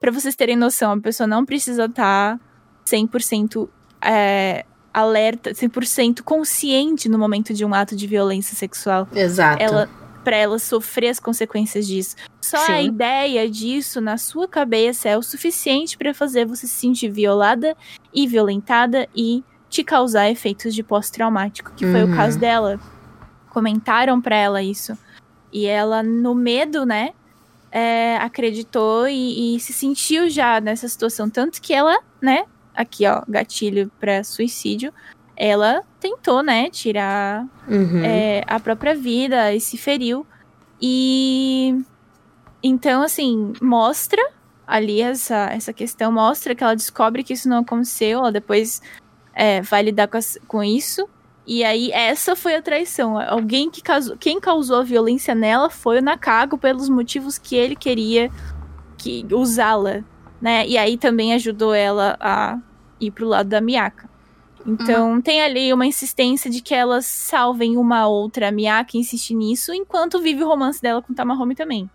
[0.00, 2.38] pra vocês terem noção, a pessoa não precisa estar
[2.84, 3.68] 100%
[4.04, 9.08] é, alerta, 100% consciente no momento de um ato de violência sexual.
[9.14, 9.62] Exato.
[9.62, 9.88] Ela,
[10.22, 12.16] para ela sofrer as consequências disso.
[12.40, 12.86] Só a Sim.
[12.86, 17.76] ideia disso na sua cabeça é o suficiente pra fazer você se sentir violada
[18.12, 22.12] e violentada e te causar efeitos de pós-traumático, que foi Uhum.
[22.12, 22.78] o caso dela.
[23.50, 24.96] Comentaram pra ela isso.
[25.52, 27.12] E ela, no medo, né,
[27.70, 31.28] é, acreditou e, e se sentiu já nessa situação.
[31.28, 32.44] Tanto que ela, né,
[32.74, 34.92] aqui ó, gatilho pra suicídio,
[35.36, 38.02] ela tentou, né, tirar Uhum.
[38.04, 40.26] é, a própria vida e se feriu.
[40.80, 41.78] E
[42.62, 44.22] então, assim, mostra
[44.66, 48.80] ali essa, essa questão, mostra que ela descobre que isso não aconteceu, ela depois
[49.34, 51.08] é, vai lidar com, as- com isso.
[51.46, 53.18] E aí, essa foi a traição.
[53.18, 54.16] Alguém que causou.
[54.16, 58.30] Quem causou a violência nela foi o Nakago pelos motivos que ele queria
[58.96, 60.04] que usá-la,
[60.40, 60.64] né?
[60.68, 62.58] E aí também ajudou ela a
[63.00, 64.08] ir pro lado da Miyaka.
[64.66, 68.48] Então tem ali uma insistência de que elas salvem uma outra.
[68.48, 71.88] A Miyaka insiste nisso, enquanto vive o romance dela com o Tamahome também.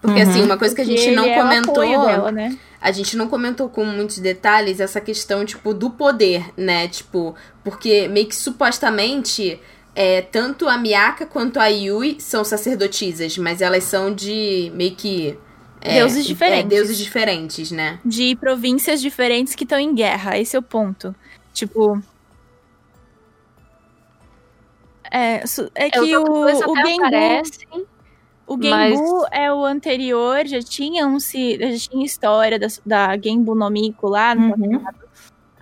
[0.00, 1.72] Porque assim, uma coisa que a gente Ele não é o comentou.
[1.72, 2.58] apoio dela, né?
[2.78, 6.86] A gente não comentou com muitos detalhes essa questão, tipo, do poder, né?
[6.88, 7.34] Tipo,
[7.64, 9.58] porque meio que supostamente
[9.94, 15.38] é, tanto a Miyaka quanto a Yui são sacerdotisas, mas elas são de meio que.
[15.80, 16.68] é, Deuses é, diferentes.
[16.68, 17.98] deuses diferentes, né?
[18.04, 20.36] De províncias diferentes que estão em guerra.
[20.36, 21.14] Esse é o ponto.
[21.54, 22.02] Tipo.
[25.10, 27.86] É, su- é que o, o aparecem,
[28.46, 33.16] o mas- Genbu é o anterior, já tinha um se- já tinha história da, da
[33.16, 34.84] Genbu no Miko lá, no Uhum.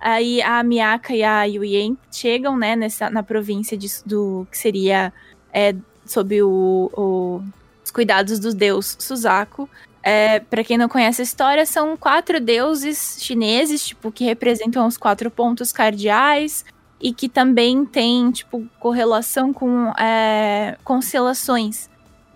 [0.00, 5.12] Aí a Miyaka e a Yuyen chegam, né, nessa, na província de- do que seria
[5.52, 5.74] é,
[6.06, 7.42] sob o, o-
[7.84, 9.68] os cuidados do deus Suzaku.
[10.02, 14.96] É, para quem não conhece a história, são quatro deuses chineses, tipo, que representam os
[14.96, 16.64] quatro pontos cardeais
[17.00, 21.88] e que também tem, tipo, correlação com é, constelações.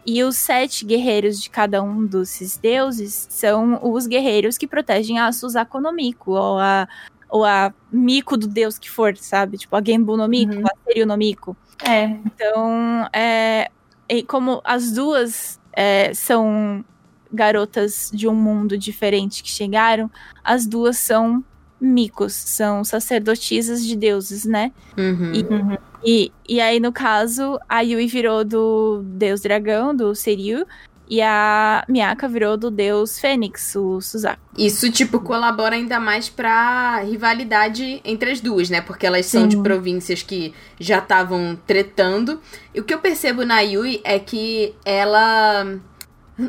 [0.05, 5.33] E os sete guerreiros de cada um desses deuses são os guerreiros que protegem a
[5.33, 6.87] Suzaku no Miku, ou a,
[7.29, 9.59] ou a Miku do deus que for, sabe?
[9.59, 10.65] Tipo, a Genbu no Miku, Uhum.
[10.65, 11.57] a Seiryu no Miku.
[11.85, 13.69] É, Então, é,
[14.09, 16.85] e como as duas é, são
[17.33, 20.11] garotas de um mundo diferente que chegaram,
[20.45, 21.45] as duas são
[21.81, 24.73] micos, são sacerdotisas de deuses, né?
[24.97, 25.33] Uhum.
[25.51, 25.77] Uhum.
[26.05, 30.67] E, e aí, no caso, a Yui virou do deus dragão, do Seiryu,
[31.09, 34.41] e a Miyaka virou do deus Fênix, o Suzaku.
[34.59, 38.81] Isso, tipo, colabora ainda mais pra rivalidade entre as duas, né?
[38.81, 39.63] Porque elas são de Sim.
[39.63, 42.41] províncias que já estavam tretando.
[42.75, 45.79] E o que eu percebo na Yui é que ela.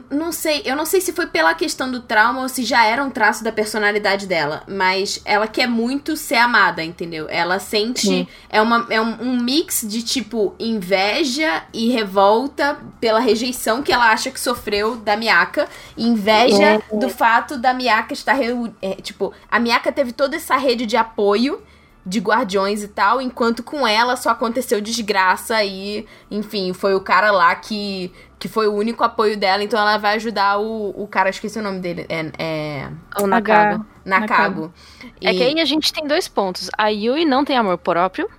[0.09, 3.01] Não sei, eu não sei se foi pela questão do trauma ou se já era
[3.01, 7.27] um traço da personalidade dela, mas ela quer muito ser amada, entendeu?
[7.29, 8.01] Ela sente.
[8.01, 8.27] Sim.
[8.49, 14.11] É, uma, é um, um mix de, tipo, inveja e revolta pela rejeição que ela
[14.11, 15.69] acha que sofreu da Miyaka.
[15.95, 18.37] E inveja do fato da Miyaka estar.
[18.81, 21.61] é, tipo, a Miyaka teve toda essa rede de apoio
[22.07, 27.31] de guardiões e tal, enquanto com ela só aconteceu desgraça e, enfim, foi o cara
[27.31, 31.29] lá que, que foi o único apoio dela, então ela vai ajudar o, o cara,
[31.29, 32.89] esqueci o nome dele, é, é
[33.21, 33.85] O Nakago.
[34.05, 34.73] Nakago.
[35.21, 36.69] É E- que aí a gente tem dois pontos.
[36.77, 38.29] A Yui não tem amor próprio.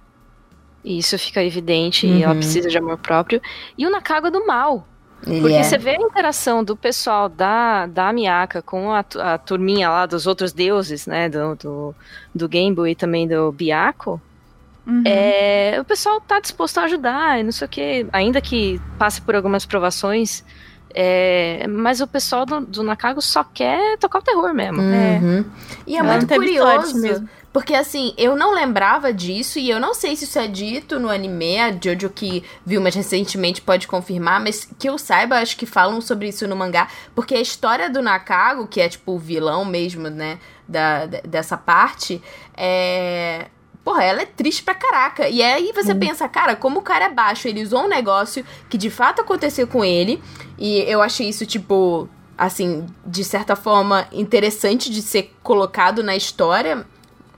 [0.82, 2.38] E isso fica evidente, e ela Uhum.
[2.38, 3.42] precisa de amor próprio.
[3.76, 4.86] E o Nakago é do mal.
[5.26, 5.62] Ele Porque é.
[5.62, 10.26] você vê a interação do pessoal da, da Miyaka com a, a turminha lá dos
[10.26, 11.28] outros deuses, né?
[11.28, 11.94] Do, do,
[12.34, 14.20] do Genbu e também do Byaku.
[14.86, 15.02] Uhum.
[15.04, 19.20] É, o pessoal tá disposto a ajudar e não sei o que, ainda que passe
[19.20, 20.42] por algumas provações.
[20.94, 24.80] é, mas o pessoal do, do Nakago só quer tocar o terror mesmo.
[24.80, 25.44] Uhum.
[25.86, 27.28] E é muito curioso.
[27.59, 31.11] Porque assim, eu não lembrava disso e eu não sei se isso é dito no
[31.11, 31.59] anime.
[31.59, 36.00] A Jojo que viu mais recentemente pode confirmar, mas que eu saiba, acho que falam
[36.00, 36.86] sobre isso no mangá.
[37.16, 40.38] Porque a história do Nakago, que é tipo o vilão mesmo, né?
[40.68, 42.22] Da, de- dessa parte,
[42.56, 43.46] é.
[43.82, 45.28] Porra, ela é triste pra caraca.
[45.28, 48.78] E aí você pensa, cara, como o cara é baixo, ele usou um negócio que
[48.78, 50.22] de fato aconteceu com ele.
[50.56, 56.86] E eu achei isso, tipo, assim, de certa forma, interessante de ser colocado na história.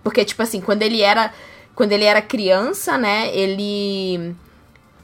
[0.03, 1.33] Porque, tipo assim, quando ele era.
[1.75, 3.35] Quando ele era criança, né?
[3.35, 4.35] Ele.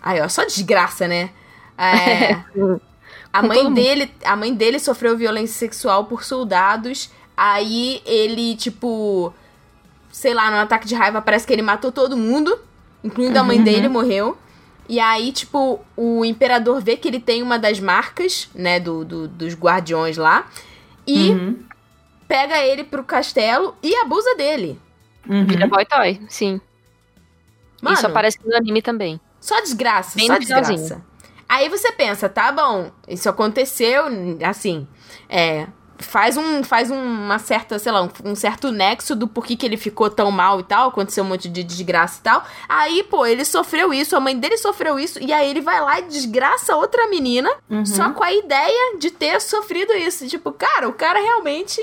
[0.03, 1.31] Ai, ó, só desgraça, né?
[1.79, 2.37] É,
[3.33, 4.11] a mãe dele.
[4.25, 7.11] A mãe dele sofreu violência sexual por soldados.
[7.37, 9.33] Aí ele, tipo.
[10.11, 12.59] Sei lá, num ataque de raiva, parece que ele matou todo mundo.
[13.05, 14.37] Incluindo a mãe dele, morreu.
[14.89, 19.29] E aí, tipo, o imperador vê que ele tem uma das marcas, né, do, do-
[19.29, 20.47] dos guardiões lá.
[21.07, 21.59] E Uhum.
[22.27, 24.81] pega ele pro castelo e abusa dele.
[25.29, 25.45] Uhum.
[25.47, 26.61] Vira boy toy, sim.
[27.83, 29.21] Mano, Isso aparece no anime também.
[29.41, 30.73] só desgraça, Bem só desgraça.
[30.73, 31.05] finalzinho.
[31.49, 34.05] Aí você pensa, tá bom, isso aconteceu,
[34.45, 34.89] assim,
[35.29, 35.69] é,
[35.99, 39.77] faz um, faz uma certa, sei lá, um, um certo nexo do porquê que ele
[39.77, 42.45] ficou tão mal e tal, aconteceu um monte de desgraça e tal.
[42.69, 46.01] Aí, pô, ele sofreu isso, a mãe dele sofreu isso, e aí ele vai lá
[46.01, 47.87] e desgraça outra menina, Uhum.
[47.87, 50.27] só com a ideia de ter sofrido isso.
[50.27, 51.81] Tipo, cara, o cara realmente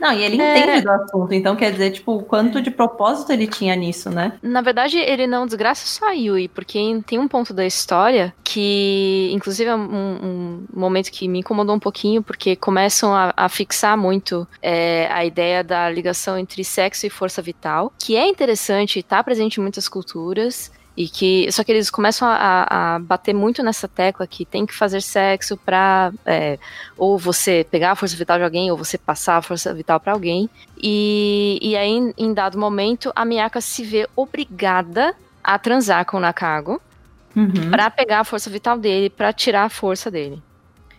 [0.00, 0.58] Não, e ele É.
[0.58, 4.32] entende do assunto, então quer dizer, tipo, o quanto de propósito ele tinha nisso, né?
[4.42, 9.30] Na verdade, ele não desgraça só a Yui, porque tem um ponto da história que,
[9.32, 13.96] inclusive, é um, um momento que me incomodou um pouquinho, porque começam a, a fixar
[13.96, 19.22] muito é, a ideia da ligação entre sexo e força vital, que é interessante, está
[19.22, 20.70] presente em muitas culturas.
[20.96, 21.50] E que.
[21.50, 25.56] Só que eles começam a, a bater muito nessa tecla que tem que fazer sexo
[25.56, 26.12] pra.
[26.24, 26.58] é,
[26.96, 30.12] ou você pegar a força vital de alguém, ou você passar a força vital pra
[30.12, 30.48] alguém.
[30.80, 36.20] E, e aí, em, dado momento, a Miyaka se vê obrigada a transar com o
[36.20, 36.80] Nakago
[37.36, 37.68] Uhum.
[37.68, 40.40] pra pegar a força vital dele, pra tirar a força dele.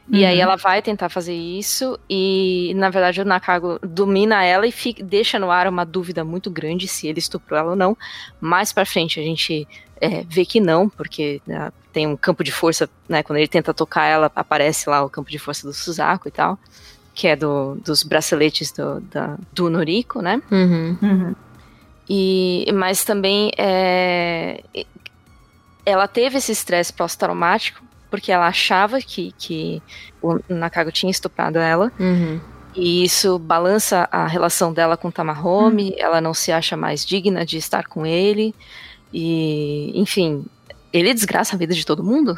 [0.08, 0.41] E aí Uhum.
[0.43, 5.39] ela vai tentar fazer isso e, na verdade, o Nakago domina ela e fica- deixa
[5.39, 7.97] no ar uma dúvida muito grande se ele estuprou ela ou não.
[8.39, 9.68] Mais pra frente a gente
[9.99, 13.24] é, vê que não, porque né, tem um campo de força, né?
[13.24, 16.60] Quando ele tenta tocar ela, aparece lá o campo de força do Suzaku e tal.
[17.14, 20.41] Que é do, dos braceletes do, da- do Noriko, né?
[20.51, 21.34] Uhum.
[22.10, 24.62] E, mas também é,
[25.86, 27.82] ela teve esse estresse pós-traumático
[28.16, 29.84] porque ela achava que, que
[30.22, 31.91] o Nakago tinha estuprado ela.
[31.99, 32.39] Uhum.
[32.74, 37.45] E isso balança a relação dela com o Tamahome, ela não se acha mais digna
[37.45, 38.55] de estar com ele.
[39.13, 40.45] E, enfim,
[40.93, 42.36] ele desgraça a vida de todo mundo.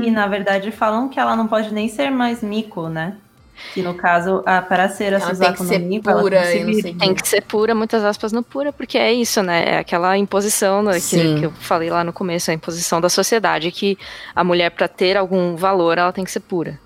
[0.00, 3.16] E na verdade falam que ela não pode nem ser mais mico, né?
[3.74, 6.20] Que no caso, a, para ser a Ela tem Suzaku que no ser Miko, ela
[6.20, 6.94] pura tem que ser.
[6.94, 9.64] Tem que ser pura, muitas aspas no pura, porque é isso, né?
[9.74, 13.70] É aquela imposição né, que, que eu falei lá no começo, a imposição da sociedade,
[13.70, 13.98] que
[14.34, 16.78] a mulher, pra ter algum valor, ela tem que ser pura.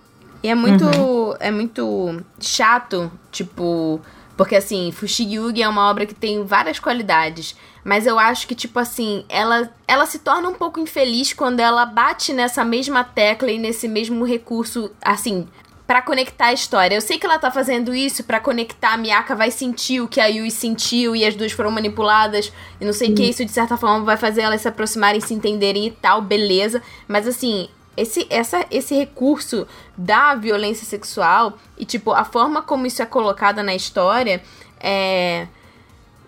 [0.42, 4.00] E é muito, é muito chato, tipo,
[4.36, 8.54] porque assim, Fushigi Yugi é uma obra que tem várias qualidades, mas eu acho que
[8.54, 13.50] tipo assim, ela ela se torna um pouco infeliz quando ela bate nessa mesma tecla
[13.50, 15.48] e nesse mesmo recurso, assim,
[15.86, 16.96] Pra conectar a história.
[16.96, 20.20] Eu sei que ela tá fazendo isso pra conectar, a Miyaka vai sentir o que
[20.20, 23.52] a Yui sentiu e as duas foram manipuladas e não sei o que, isso de
[23.52, 26.82] certa forma vai fazer elas se aproximarem, se entenderem e tal, beleza.
[27.06, 29.66] Mas assim, esse, essa, esse recurso
[29.96, 34.42] da violência sexual e, tipo, a forma como isso é colocada na história
[34.78, 35.46] é.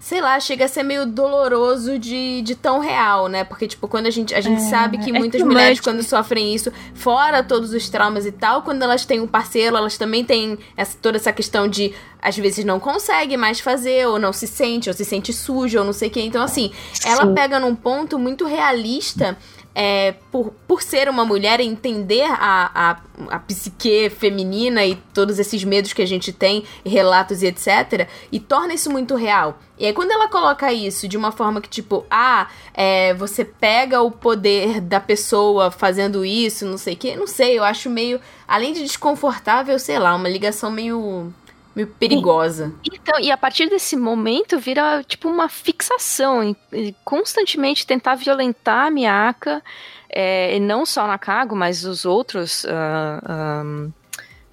[0.08, 3.44] Sei lá, chega a ser meio doloroso de, de tão real, né?
[3.44, 6.54] Porque, tipo, quando a gente, a gente sabe que é muitas too mulheres, quando sofrem
[6.54, 10.58] isso, fora todos os traumas e tal, quando elas têm um parceiro, elas também têm
[10.78, 11.92] essa, toda essa questão de,
[12.22, 15.84] às vezes, não consegue mais fazer, ou não se sente, ou se sente suja, ou
[15.84, 16.22] não sei o quê.
[16.22, 16.72] Então, assim,
[17.04, 17.34] ela Sim.
[17.34, 19.36] pega num ponto muito realista
[19.80, 25.62] é, por, por ser uma mulher, entender a, a, a psique feminina e todos esses
[25.62, 29.56] medos que a gente tem, relatos e etc., e torna isso muito real.
[29.78, 34.02] E aí, quando ela coloca isso de uma forma que, tipo, ah, é, você pega
[34.02, 38.20] o poder da pessoa fazendo isso, não sei o quê, não sei, eu acho meio,
[38.48, 41.32] além de desconfortável, sei lá, uma ligação meio,
[41.74, 42.72] meio perigosa.
[42.92, 48.86] Então, e a partir desse momento vira tipo uma fixação, em- em constantemente tentar violentar
[48.86, 49.62] a Miyaka,
[50.10, 53.88] é, e não só na Kago, mas os outros ah, ah,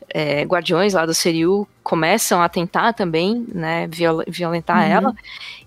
[0.09, 4.91] é, guardiões lá do Seriu começam a tentar também, né, viol- violentar Uhum.
[4.91, 5.16] ela.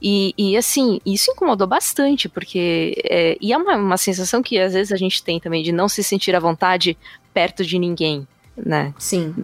[0.01, 4.72] E, e, assim, isso incomodou bastante, porque é, e é uma, uma sensação que às
[4.72, 6.96] vezes a gente tem também de não se sentir à vontade
[7.34, 8.26] perto de ninguém,
[8.57, 8.94] né?
[8.99, 9.34] Sim.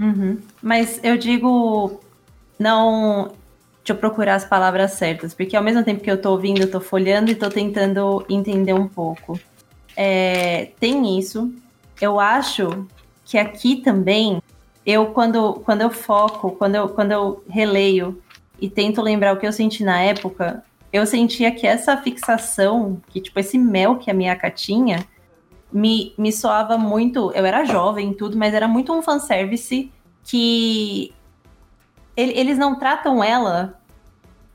[0.00, 0.38] Uhum.
[0.62, 2.00] Mas eu digo,
[2.58, 3.32] não.
[3.82, 6.70] Deixa eu procurar as palavras certas, porque ao mesmo tempo que eu tô ouvindo, eu
[6.70, 9.40] tô folhando e tô tentando entender um pouco.
[9.96, 11.52] É, tem isso.
[12.00, 12.86] Eu acho
[13.24, 14.40] que aqui também,
[14.84, 18.22] eu quando, quando eu foco, quando eu, quando eu releio
[18.60, 23.20] e tento lembrar o que eu senti na época, eu sentia que essa fixação, que
[23.20, 25.06] tipo, esse mel que a Miyaka tinha,
[25.72, 27.30] me, me soava muito.
[27.32, 29.90] Eu era jovem e tudo, mas era muito um fanservice
[30.24, 31.12] que
[32.16, 33.78] ele- eles não tratam ela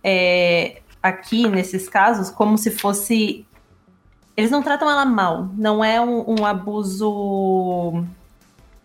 [0.03, 3.45] é, aqui, nesses casos, como se fosse.
[4.37, 5.49] Eles não tratam ela mal.
[5.57, 8.03] Não é um, um abuso.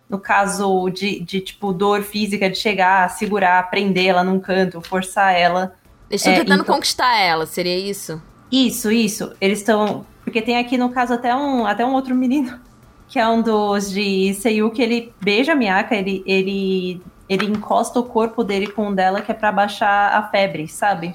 [0.09, 5.33] No caso de, de, tipo, dor física, de chegar, segurar, prender ela num canto, forçar
[5.33, 5.73] ela.
[6.09, 8.21] Eles estão É, tentando então- conquistar ela, seria isso?
[8.51, 9.31] Isso, isso.
[9.39, 10.05] Eles estão.
[10.31, 12.57] Porque tem aqui, no caso, até um, até um outro menino,
[13.09, 17.99] que é um dos de Seiyu, que ele beija a Miyaka, ele, ele, ele encosta
[17.99, 21.13] o corpo dele com o dela, que é pra baixar a febre, sabe?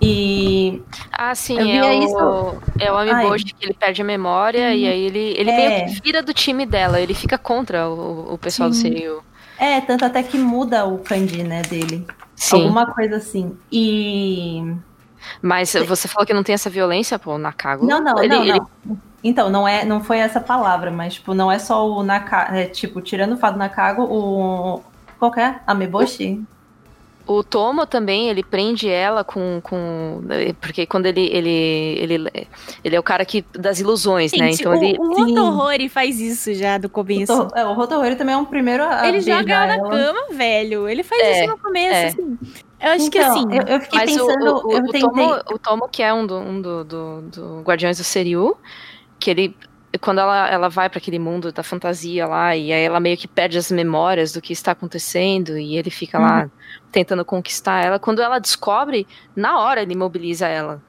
[0.00, 0.80] E.
[1.10, 5.00] Ah, sim, é o, isso- é o Amiiboshi que ele perde a memória e aí
[5.00, 5.56] ele, ele É.
[5.56, 8.92] meio que vira do time dela, ele fica contra o, o pessoal do Sim.
[8.92, 9.22] Seiyuu.
[9.58, 12.06] É, tanto até que muda o kanji, né, dele.
[12.36, 13.56] Sim, Alguma coisa assim.
[13.72, 14.62] E.
[15.42, 17.86] mas você falou que não tem essa violência, pô, na Kago.
[17.86, 18.98] Não, não, ele, não, ele- não.
[19.24, 22.54] Então, não, é, não foi essa palavra, mas, tipo, não é só o Nakago.
[22.54, 24.82] É, tipo, tirando o Fado Nakago, o.
[25.18, 25.56] Qual que é?
[25.66, 26.42] Ameboshi?
[27.26, 29.60] O Tomo também, ele prende ela com.
[29.64, 30.22] com
[30.60, 31.50] porque quando ele, ele,
[31.98, 32.46] ele.
[32.84, 34.52] Ele é o cara que, das ilusões, né?
[34.52, 34.96] Gente, Então o, ele.
[34.96, 35.24] o.
[35.24, 37.32] Rotorori faz isso já do começo.
[37.52, 39.90] O, é, o Rotohori também é um primeiro a Ele joga ela na ela.
[39.90, 40.88] cama, velho.
[40.88, 42.06] Ele faz É, isso no começo, é.
[42.06, 42.38] assim.
[42.80, 43.46] Eu acho que Então, assim.
[43.56, 45.00] eu, eu fiquei pensando, o, o, eu o tentei.
[45.00, 48.56] Tomo, o Tomo, que é um do, um do, do, do Guardiões do Seriu,
[49.18, 49.56] que ele.
[50.00, 53.26] Quando ela, ela vai para aquele mundo da fantasia lá, e aí ela meio que
[53.26, 56.50] perde as memórias do que está acontecendo, e ele fica lá
[56.92, 57.98] tentando conquistar ela.
[57.98, 60.82] Quando ela descobre, na hora ele imobiliza ela.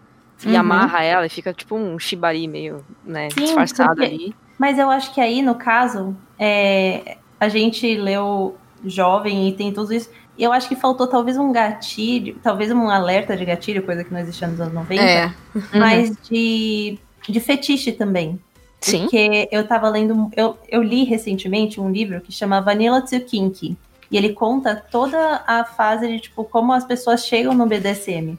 [0.44, 0.60] E Uhum.
[0.60, 4.36] amarra ela e fica tipo um shibari meio, né, Sim, disfarçado porque- ali.
[4.60, 9.94] Mas eu acho que aí, no caso, é, a gente leu jovem e tem tudo
[9.94, 10.10] isso.
[10.38, 14.14] E eu acho que faltou talvez um gatilho, talvez um alerta de gatilho, coisa que
[14.14, 15.32] não existia nos anos 90, É.
[15.74, 18.40] mas de, de fetiche também.
[18.80, 19.02] Sim.
[19.02, 20.30] Porque eu tava lendo.
[20.36, 23.76] Eu, eu li recentemente um livro que chama Vanilla to Kinky.
[24.12, 28.38] E ele conta toda a fase de tipo como as pessoas chegam no BDSM.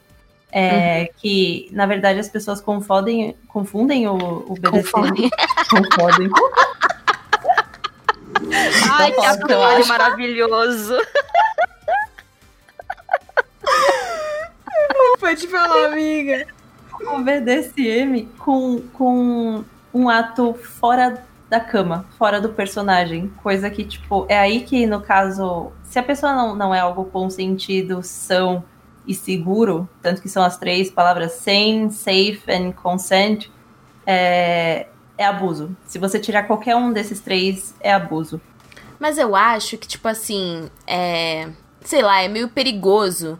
[0.50, 4.14] É, Que, na verdade, as pessoas confundem, confundem o,
[4.48, 4.82] o BDSM.
[4.92, 5.30] Confundem.
[5.68, 6.30] Confundem.
[8.90, 9.88] Ai, que acho.
[9.88, 10.96] maravilhoso.
[15.38, 16.48] Pode falar, amiga.
[17.00, 19.64] o BDSM com, com
[19.94, 23.32] um ato fora, da cama, fora do personagem.
[23.40, 27.04] Coisa que, tipo, é aí que, no caso, se a pessoa não, não é algo
[27.04, 28.64] com sentido, são
[29.06, 33.46] e seguro, tanto que são as três palavras sane, safe and consent,
[34.04, 35.70] é, é abuso.
[35.86, 38.40] Se você tirar qualquer um desses três, é abuso.
[38.98, 41.48] Mas eu acho que, tipo assim, é.
[41.80, 43.38] Sei lá, é meio perigoso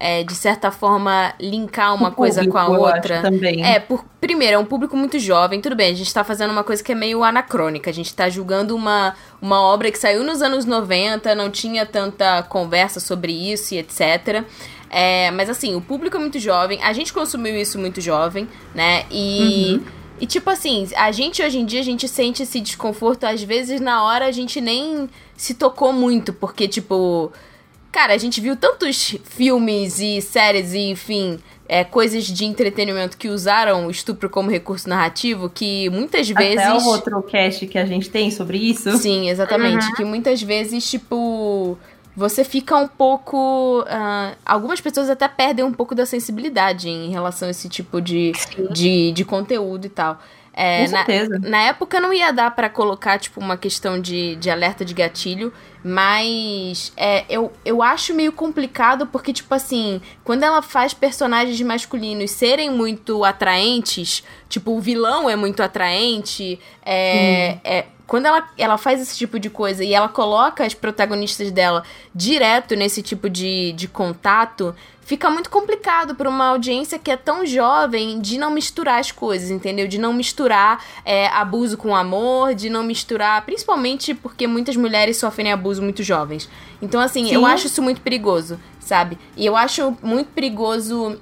[0.00, 3.20] é, de certa forma, linkar uma O coisa público, com a outra.
[3.20, 3.62] também.
[3.62, 6.64] É, por, primeiro, é um público muito jovem, tudo bem, a gente tá fazendo uma
[6.64, 10.40] coisa que é meio anacrônica, a gente tá julgando uma, uma obra que saiu nos
[10.40, 14.42] anos 90, não tinha tanta conversa sobre isso e etc.
[14.88, 19.04] É, mas assim, o público é muito jovem, a gente consumiu isso muito jovem, né?
[19.10, 19.80] E.
[20.18, 23.80] E tipo assim, a gente hoje em dia, a gente sente esse desconforto, às vezes
[23.80, 27.32] na hora a gente nem se tocou muito, porque tipo.
[27.92, 33.28] Cara, a gente viu tantos filmes e séries e, enfim, é, coisas de entretenimento que
[33.28, 36.58] usaram o estupro como recurso narrativo que muitas vezes.
[36.58, 38.96] Até o outro cast que a gente tem sobre isso.
[38.96, 39.92] Sim, exatamente.
[39.94, 41.76] Que muitas vezes, tipo,
[42.16, 43.84] você fica um pouco.
[43.88, 48.32] ah, algumas pessoas até perdem um pouco da sensibilidade em relação a esse tipo de,
[48.72, 50.20] de, de conteúdo e tal.
[50.52, 51.38] É, Com na, certeza.
[51.38, 55.52] na época não ia dar pra colocar, tipo, uma questão de, de alerta de gatilho,
[55.82, 62.32] mas é, eu, eu acho meio complicado porque, tipo assim, quando ela faz personagens masculinos
[62.32, 69.00] serem muito atraentes, tipo, o vilão é muito atraente, é, é, quando ela, ela faz
[69.00, 73.86] esse tipo de coisa e ela coloca as protagonistas dela direto nesse tipo de, de
[73.86, 79.12] contato, fica muito complicado para uma audiência que é tão jovem de não misturar as
[79.12, 79.86] coisas, entendeu?
[79.86, 85.52] De não misturar é, abuso com amor, de não misturar, principalmente porque muitas mulheres sofrem
[85.52, 86.50] abuso muito jovens.
[86.82, 87.46] Então, assim, eu Sim.
[87.46, 89.16] acho isso muito perigoso, sabe?
[89.36, 91.16] E eu acho muito perigoso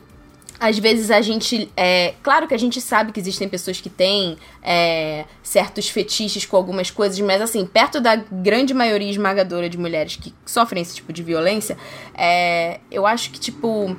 [0.61, 1.71] às vezes a gente.
[1.77, 6.57] É, claro que a gente sabe que existem pessoas que têm é, certos fetiches com
[6.57, 11.13] algumas coisas, mas assim, perto da grande maioria esmagadora de mulheres que sofrem esse tipo
[11.13, 11.77] de violência,
[12.15, 13.97] é, eu acho que, tipo.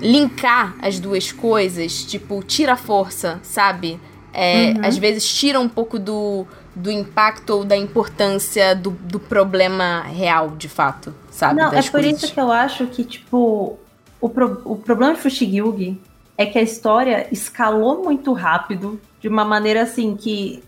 [0.00, 3.98] Linkar as duas coisas, tipo, tira força, sabe?
[4.32, 6.44] É, Às vezes tira um pouco do,
[6.74, 11.60] do impacto ou da importância do, do problema real, de fato, sabe?
[11.60, 12.24] Não, é por coisas.
[12.24, 13.78] isso que eu acho que, tipo,
[14.24, 15.98] o, pro- o problema de Fushigi
[16.36, 20.62] é que a história escalou muito rápido, de uma maneira assim que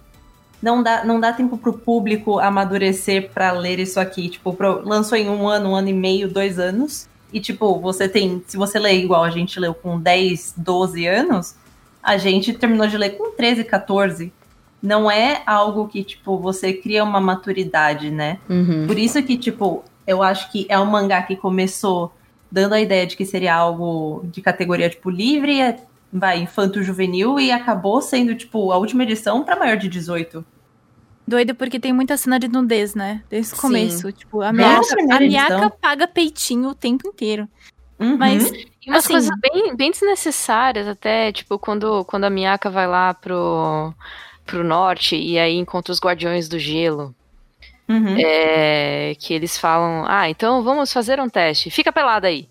[0.63, 4.29] não dá, não dá tempo pro público amadurecer pra ler isso aqui.
[4.29, 7.09] Tipo, pro- lançou em um ano, um ano e meio, dois anos.
[7.33, 8.43] E, tipo, você tem.
[8.47, 11.55] Se você lê igual a gente leu com 10, 12 anos,
[12.03, 14.33] a gente terminou de ler com 13, 14.
[14.83, 18.39] Não é algo que, tipo, você cria uma maturidade, né?
[18.49, 18.87] Uhum.
[18.87, 22.13] Por isso que, tipo, eu acho que é um mangá que começou
[22.51, 25.77] dando a ideia de que seria algo de categoria, tipo, livre,
[26.13, 30.45] vai, infanto-juvenil, e acabou sendo, tipo, a última edição pra maior de 18.
[31.29, 33.23] Doido porque tem muita cena de nudez, né?
[33.29, 33.63] Desde o Sim.
[33.63, 34.13] começo.
[34.13, 37.49] Tipo, a Miaka, a Miaka paga peitinho o tempo inteiro.
[37.99, 38.17] Uhum.
[38.17, 38.45] Mas,
[38.87, 43.13] E umas Assim- coisas bem, bem desnecessárias até, tipo, quando, quando a Miyaka vai lá
[43.13, 43.93] pro,
[44.45, 47.13] pro norte e aí encontra os Guardiões do Gelo.
[47.89, 48.17] Uhum.
[48.19, 51.71] É, que eles falam, ah, então vamos fazer um teste.
[51.71, 52.49] Fica pelada aí.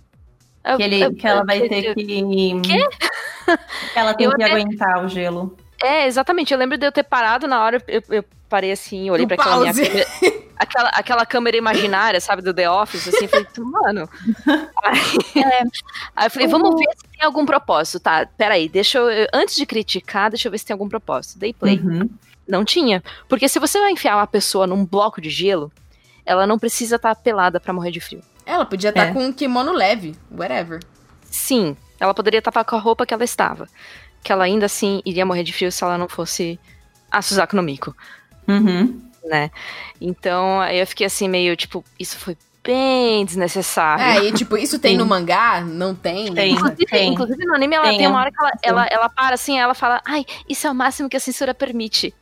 [0.64, 2.04] Eu- que, ele, eu- que ela vai eu- ter que.
[2.04, 2.62] que
[3.96, 5.56] ela tem Eu que até- aguentar o gelo.
[5.84, 6.54] É, exatamente.
[6.54, 9.60] Eu lembro de eu ter parado na hora, eu, eu parei assim, olhei pra aquela
[9.60, 10.06] minha câmera,
[10.58, 14.10] aquela, aquela câmera imaginária, sabe, do The Office, assim, falei, mano.
[14.84, 15.44] Aí,
[16.16, 18.00] aí eu falei, vamos ver se tem algum propósito.
[18.00, 19.10] Tá, peraí, deixa eu.
[19.12, 21.38] eu- Antes de criticar, deixa eu ver se tem algum propósito.
[21.40, 21.78] Dei play.
[21.80, 22.10] Uhum.
[22.48, 23.04] Não tinha.
[23.28, 25.72] Porque se você vai enfiar uma pessoa num bloco de gelo,
[26.26, 28.22] ela não precisa estar pelada pra morrer de frio.
[28.46, 29.14] Ela podia estar É.
[29.14, 30.80] com um kimono leve, whatever.
[31.24, 33.68] Sim, ela poderia estar com a roupa que ela estava.
[34.24, 36.60] Que ela ainda assim iria morrer de frio se ela não fosse
[37.12, 37.96] a Suzaku no Miko.
[38.48, 39.02] Uhum.
[39.26, 39.50] né?
[40.00, 44.04] Então, aí eu fiquei assim, meio, tipo, isso foi bem desnecessário.
[44.04, 44.98] É, e tipo, isso tem Sim.
[44.98, 45.62] no mangá?
[45.62, 46.32] Não tem?
[46.34, 46.54] Tem.
[46.54, 47.14] Inclusive, tem.
[47.14, 48.22] inclusive, no anime, ela Tem, tem, uma é.
[48.22, 51.18] hora que ela, ela, ela para assim, ela fala, ai, isso é o máximo que
[51.18, 52.14] a censura permite.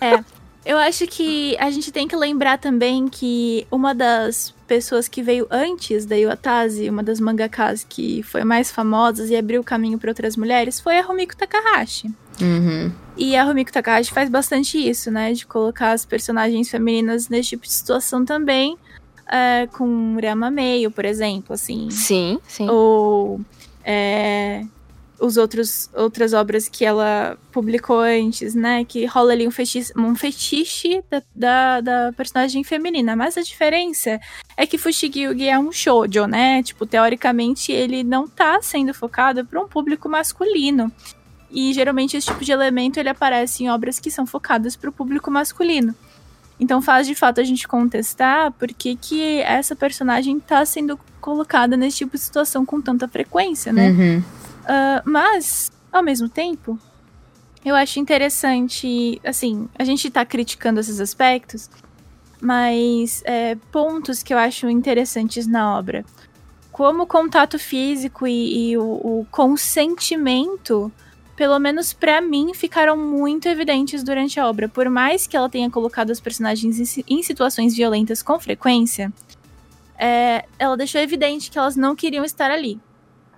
[0.64, 5.46] eu acho que a gente tem que lembrar também que uma das pessoas que veio
[5.50, 10.10] antes da Iwatase, uma das mangakas que foi mais famosas e abriu o caminho para
[10.10, 12.10] outras mulheres, foi a Rumiko Takahashi.
[12.40, 12.92] Uhum.
[13.16, 15.32] E a Rumiko Takahashi faz bastante isso, né?
[15.32, 18.76] De colocar as personagens femininas nesse tipo de situação também.
[19.26, 21.90] é, com Rama Meio, por exemplo, assim.
[21.90, 22.68] Sim, sim.
[22.68, 23.40] Ou
[23.84, 24.64] é,
[25.18, 28.84] os outros outras obras que ela publicou antes, né?
[28.84, 33.14] Que rola ali um fetiche, um fetiche da, da, da personagem feminina.
[33.14, 34.20] Mas a diferença
[34.56, 36.62] é que Fushigi é um shoujo, né?
[36.62, 40.90] Tipo, teoricamente ele não tá sendo focado para um público masculino.
[41.50, 44.92] E geralmente esse tipo de elemento ele aparece em obras que são focadas para o
[44.92, 45.94] público masculino.
[46.58, 51.76] Então faz de fato a gente contestar por que, que essa personagem está sendo colocada
[51.76, 53.90] nesse tipo de situação com tanta frequência, né?
[53.90, 54.22] Uhum.
[54.64, 56.78] Uh, mas, ao mesmo tempo,
[57.64, 61.70] eu acho interessante, assim, a gente tá criticando esses aspectos,
[62.40, 66.04] mas é, pontos que eu acho interessantes na obra.
[66.70, 70.92] Como o contato físico e, e o, o, consentimento,
[71.34, 74.68] pelo menos para mim, ficaram muito evidentes durante a obra.
[74.68, 79.10] Por mais que ela tenha colocado os personagens em, em situações violentas com frequência,
[79.98, 82.78] é, ela deixou evidente que elas não queriam estar ali.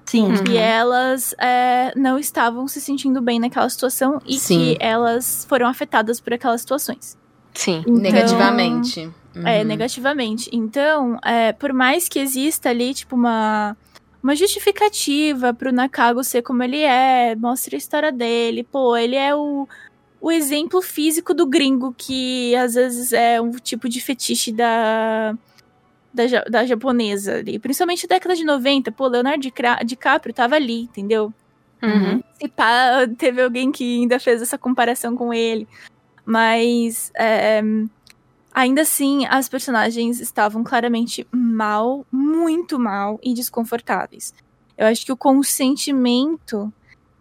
[0.06, 0.32] Sim.
[0.48, 0.56] E Uhum.
[0.56, 4.58] elas é, não estavam se sentindo bem naquela situação e Sim.
[4.58, 7.18] que elas foram afetadas por aquelas situações.
[7.52, 7.80] Sim.
[7.80, 9.10] Então, Negativamente.
[9.44, 9.64] É, Uhum.
[9.66, 10.48] negativamente.
[10.52, 13.76] Então, é, por mais que exista ali, tipo, uma,
[14.22, 19.34] uma justificativa pro Nakago ser como ele é, mostra a história dele, pô, ele é
[19.34, 19.68] o,
[20.20, 25.36] o exemplo físico do gringo, que às vezes é um tipo de fetiche da,
[26.16, 27.58] da, da japonesa ali.
[27.58, 29.46] Principalmente na década de 90, pô, Leonardo
[29.84, 31.32] DiCaprio tava ali, entendeu?
[31.82, 32.22] Uhum.
[32.40, 35.68] Se pá, teve alguém que ainda fez essa comparação com ele.
[36.24, 37.62] Mas é,
[38.52, 44.34] ainda assim, as personagens estavam claramente mal, muito mal e desconfortáveis.
[44.76, 46.72] Eu acho que o consentimento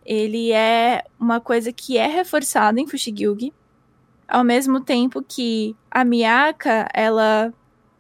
[0.06, 3.54] ele é uma coisa que é reforçada em Fushigi
[4.28, 7.54] ao mesmo tempo que a Miyaka, ela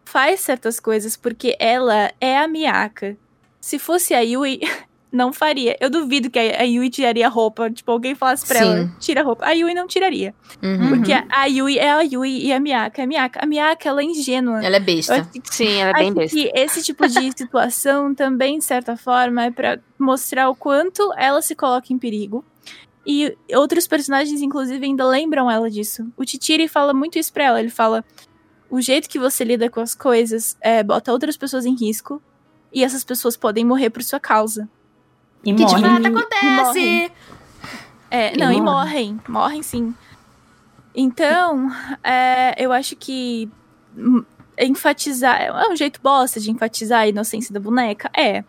[0.05, 3.17] faz certas coisas porque ela é a Miyaka.
[3.59, 4.59] Se fosse a Yui,
[5.11, 5.75] não faria.
[5.79, 7.69] Eu duvido que a Yui tiraria roupa.
[7.71, 8.65] Tipo, alguém falasse pra Sim.
[8.65, 9.45] ela, tira a roupa.
[9.45, 10.35] A Yui não tiraria.
[10.61, 10.89] Uhum.
[10.89, 13.39] Porque a- Yui é a Yui e a Miyaka é a Miyaka.
[13.43, 14.63] A Miyaka, ela é ingênua.
[14.63, 15.27] Ela é besta.
[15.33, 16.37] que Sim, ela é bem Acho besta.
[16.37, 21.41] que esse tipo de situação também, de certa forma, é pra mostrar o quanto ela
[21.41, 22.43] se coloca em perigo.
[23.07, 26.07] E outros personagens, inclusive, ainda lembram ela disso.
[26.17, 27.59] O Titiri fala muito isso pra ela.
[27.59, 28.03] Ele fala:
[28.70, 32.22] o jeito que você lida com as coisas é, bota outras pessoas em risco.
[32.74, 34.68] E essas pessoas podem morrer por sua causa.
[35.43, 35.82] E Que de morre.
[35.82, 36.45] fato E acontece.
[36.55, 37.11] morrem.
[38.11, 39.13] É, E não, e morrem.
[39.13, 39.22] morrem.
[39.30, 39.93] Morrem sim.
[40.93, 41.70] Então,
[42.03, 43.49] é, eu acho que
[44.59, 45.41] enfatizar.
[45.41, 48.09] É um jeito bosta de enfatizar a inocência da boneca?
[48.18, 48.43] É.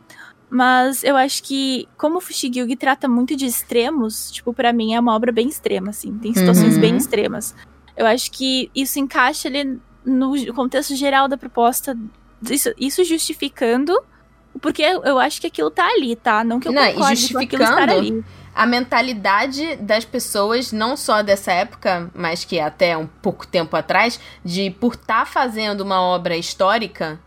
[0.49, 5.01] Mas eu acho que, como o Fushigi trata muito de extremos, tipo, pra mim é
[5.01, 6.17] uma obra bem extrema, assim.
[6.19, 6.81] Tem situações Uhum.
[6.81, 7.55] bem extremas.
[7.97, 11.99] Eu acho que isso encaixa ali no contexto geral da proposta.
[12.49, 13.93] Isso, isso justificando.
[14.63, 16.43] Porque eu acho que aquilo tá ali, tá?
[16.43, 18.25] Não que eu Não, concorde com aquilo estar ali.
[18.55, 24.19] a mentalidade das pessoas, não só dessa época, mas que até um pouco tempo atrás,
[24.43, 27.21] de por estar fazendo uma obra histórica,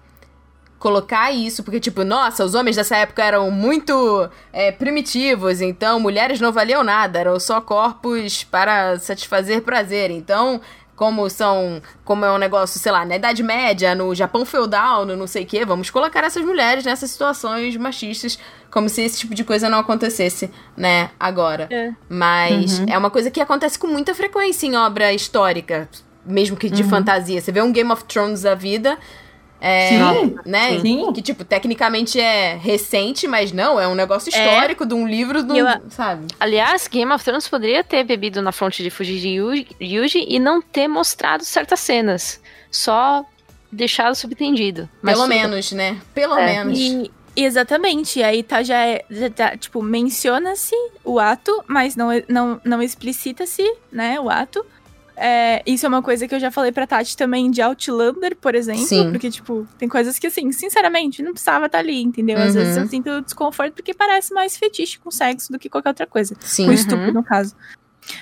[0.80, 6.40] colocar isso, porque, tipo, nossa, os homens dessa época eram muito é, primitivos, então mulheres
[6.40, 10.10] não valiam nada, eram só corpos para satisfazer prazer.
[10.10, 10.60] Então.
[11.00, 11.82] Como são.
[12.04, 15.44] Como é um negócio, sei lá, na Idade Média, no Japão feudal, no não sei
[15.44, 18.38] o quê, vamos colocar essas mulheres nessas situações machistas,
[18.70, 21.68] como se esse tipo de coisa não acontecesse, né, agora.
[21.72, 21.94] É.
[22.10, 22.86] Mas Uhum.
[22.90, 25.88] é uma coisa que acontece com muita frequência em obra histórica,
[26.26, 27.40] mesmo que de fantasia.
[27.40, 28.98] Você vê um Game of Thrones da vida,
[29.62, 30.36] é, Sim.
[30.46, 30.80] né?
[30.80, 31.12] Sim.
[31.14, 35.56] Que, tipo, tecnicamente é recente, mas não, é um negócio histórico de um livro do.
[35.56, 36.28] Eu- Sabe?
[36.40, 40.62] Aliás, Game of Thrones poderia ter bebido na fonte de Fujiji Yuji, Yuji e não
[40.62, 42.40] ter mostrado certas cenas.
[42.72, 43.26] Só
[43.72, 44.90] deixado subentendido.
[45.02, 45.98] Mas Pelo tudo- menos, né?
[46.14, 46.46] Pelo É.
[46.64, 46.80] menos.
[46.80, 52.62] E, exatamente, aí tá já, é- já tá, tipo, menciona-se o ato, mas não, não,
[52.64, 54.66] não explicita-se, né, o ato.
[55.22, 58.56] É, isso é uma coisa que eu já falei pra Tati também de Outlander, por
[58.56, 58.86] exemplo.
[58.86, 59.12] Sim.
[59.12, 62.38] Porque, tipo, tem coisas que, assim, sinceramente, não precisava estar ali, entendeu?
[62.38, 62.62] Às Uhum.
[62.62, 66.36] vezes eu sinto desconforto porque parece mais fetiche com sexo do que qualquer outra coisa.
[66.40, 66.68] Sim.
[66.68, 67.54] Com estupro, no caso.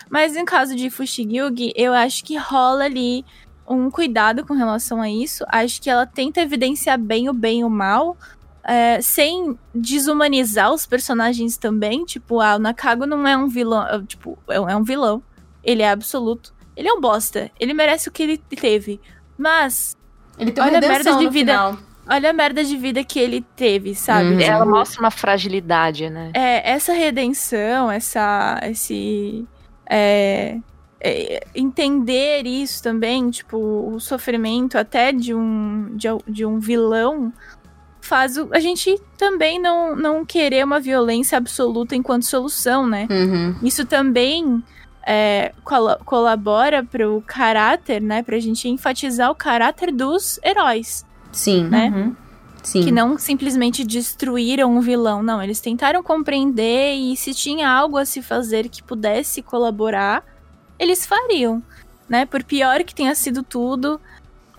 [0.10, 3.24] Mas em caso de Fushigi, eu acho que rola ali
[3.70, 5.46] um cuidado com relação a isso.
[5.50, 8.18] Acho que ela tenta evidenciar bem o bem e o mal,
[8.64, 12.04] é, sem desumanizar os personagens também.
[12.06, 14.04] Tipo, ah, o Nakago não é um vilão.
[14.06, 15.22] Tipo, é um é um vilão.
[15.64, 16.57] Ele é absoluto.
[16.78, 17.50] Ele é um bosta.
[17.60, 19.02] Ele merece o que ele teve.
[19.38, 19.98] Mas,
[20.40, 21.52] Ele tem uma Olha a merda de vida.
[21.52, 21.78] final.
[22.10, 24.36] olha a merda de vida que ele teve, sabe?
[24.36, 24.40] Uhum.
[24.40, 26.32] Ela mostra uma fragilidade, né?
[26.34, 29.46] É, essa redenção, essa, esse,
[29.90, 30.58] é,
[31.02, 37.34] é, entender isso também, tipo, o sofrimento até de um, de, de um vilão,
[38.02, 43.08] faz o- a gente também não, não querer uma violência absoluta enquanto solução, né?
[43.10, 43.56] Uhum.
[43.62, 44.64] Isso também
[45.10, 48.22] é, colo- colabora pro caráter, né?
[48.22, 51.64] Pra gente enfatizar o caráter dos heróis Sim.
[51.64, 51.90] né?
[51.96, 52.16] Uhum.
[52.62, 52.84] Sim.
[52.84, 55.42] Que não simplesmente destruíram o vilão, não.
[55.42, 60.22] Eles tentaram compreender e se tinha algo a se fazer que pudesse colaborar,
[60.78, 61.64] eles fariam,
[62.10, 62.26] né?
[62.26, 64.02] Por pior que tenha sido tudo,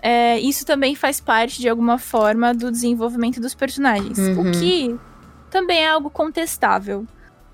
[0.01, 4.17] é, isso também faz parte de alguma forma do desenvolvimento dos personagens.
[4.17, 4.49] Uhum.
[4.49, 4.99] O que
[5.51, 7.05] também é algo contestável.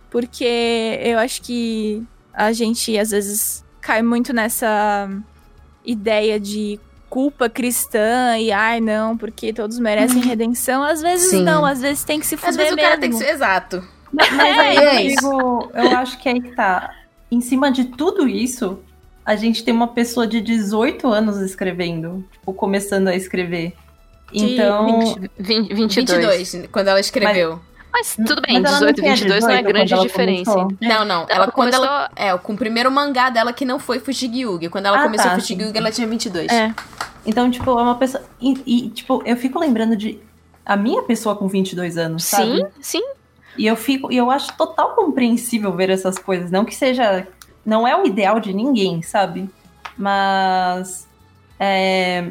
[0.09, 2.01] Porque eu acho que
[2.35, 5.09] a gente às vezes cai muito nessa
[5.83, 6.79] ideia de
[7.09, 10.83] culpa cristã e ai não, porque todos merecem redenção.
[10.83, 11.43] Às vezes Sim.
[11.43, 13.27] não, às vezes tem que se Às fuder vezes o cara tem que mesmo.
[13.29, 13.83] ser exato.
[14.11, 16.93] Mas É, aí é eu digo, eu acho que aí que tá.
[17.31, 18.79] Em cima de tudo isso,
[19.25, 23.73] a gente tem uma pessoa de 18 anos escrevendo, tipo, começando a escrever.
[24.31, 26.51] De Então, 20, 22.
[26.53, 27.51] 22, quando ela escreveu.
[27.53, 27.74] Mas
[28.25, 30.51] tudo bem, Mas ela não 18 e tinha 22 não é 18 grande diferença.
[30.53, 30.77] começou?
[30.81, 31.21] Não, não.
[31.23, 32.11] Ela, Ela quando começou- ela.
[32.15, 34.69] É, com o primeiro mangá dela que não foi Fushigi-Yugi.
[34.69, 35.37] Quando ela Ah, começou tá,
[35.75, 36.51] ela tinha 22.
[36.51, 36.73] É.
[37.25, 38.23] então, tipo, é uma pessoa.
[38.41, 40.19] E, e, tipo, eu fico lembrando de.
[40.65, 42.55] A minha pessoa com 22 anos, sabe?
[42.57, 43.03] Sim, sim.
[43.57, 46.49] E eu fico, e eu acho total compreensível ver essas coisas.
[46.51, 47.27] Não que seja.
[47.65, 49.49] Não é o ideal de ninguém, sabe?
[49.97, 51.07] Mas.
[51.59, 52.25] é,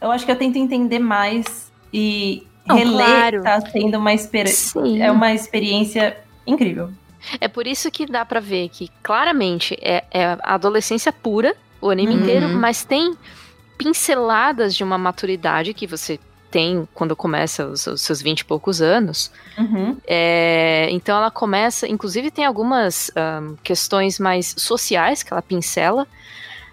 [0.00, 3.42] eu acho que eu tento entender mais e Não, reler claro.
[3.42, 4.80] tá sendo uma experiência.
[5.02, 6.16] É uma experiência
[6.46, 6.90] incrível.
[7.40, 11.90] É por isso que dá pra ver que claramente é, é a adolescência pura, o
[11.90, 12.20] anime Uhum.
[12.22, 13.14] inteiro, mas tem
[13.76, 16.18] pinceladas de uma maturidade que você
[16.50, 19.30] tem quando começa os, os seus 20 e poucos anos.
[19.58, 19.96] Uhum.
[20.06, 26.06] É, então ela começa, inclusive tem algumas ahn, questões mais sociais que ela pincela.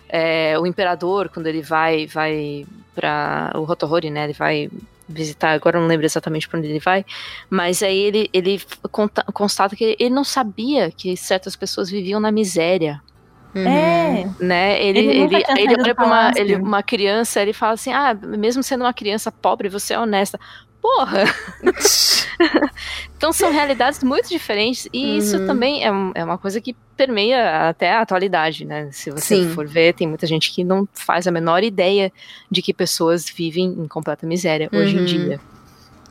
[0.08, 4.26] É, o imperador, quando ele vai, vai para o Rotohori, né?
[4.26, 4.70] Ele vai
[5.08, 7.06] visitar, agora não lembro exatamente para onde ele vai,
[7.50, 8.62] mas aí ele, ele
[8.92, 13.02] conta- constata que ele não sabia que certas pessoas viviam na miséria.
[13.56, 14.26] É.
[14.40, 14.84] né?
[14.84, 18.64] Ele, Ele ele, ele olha pra uma, ele- uma criança, ele fala assim: ah, mesmo
[18.64, 20.40] sendo uma criança pobre, você é honesta.
[20.84, 21.24] Porra!
[23.18, 25.48] então são realidades muito diferentes e isso Uhum.
[25.48, 28.90] também é, é uma coisa que permeia até a atualidade, né?
[28.92, 29.50] Se você Sim.
[29.54, 32.12] for ver, tem muita gente que não faz a menor ideia
[32.52, 35.06] de que pessoas vivem em completa miséria hoje em Uhum.
[35.06, 35.40] dia.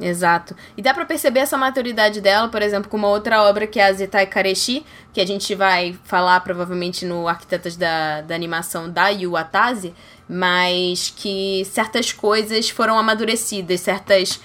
[0.01, 0.57] Exato.
[0.77, 3.85] E dá pra perceber essa maturidade dela, por exemplo, com uma outra obra que é
[3.87, 9.11] a Zetai Kareshi, que a gente vai falar provavelmente no Arquitetas da, da Animação da
[9.11, 9.95] Yu Atase,
[10.29, 14.41] mas que certas coisas foram amadurecidas, certas.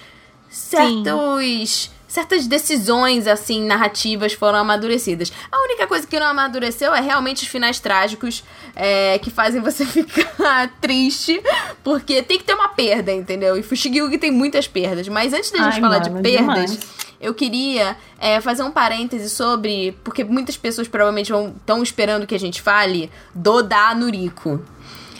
[0.50, 1.90] Certos.
[2.08, 5.30] Certas decisões, assim, narrativas foram amadurecidas.
[5.52, 8.42] A única coisa que não amadureceu é realmente os finais trágicos
[8.74, 11.38] é, que fazem você ficar triste,
[11.84, 13.58] porque tem que ter uma perda, entendeu?
[13.58, 15.06] E Fushigi tem muitas perdas.
[15.06, 16.80] Mas antes da gente Ai, falar mano, de perdas, demais.
[17.20, 19.92] eu queria é, fazer um parêntese sobre.
[20.02, 24.64] Porque muitas pessoas provavelmente estão esperando que a gente fale do da Nuriko.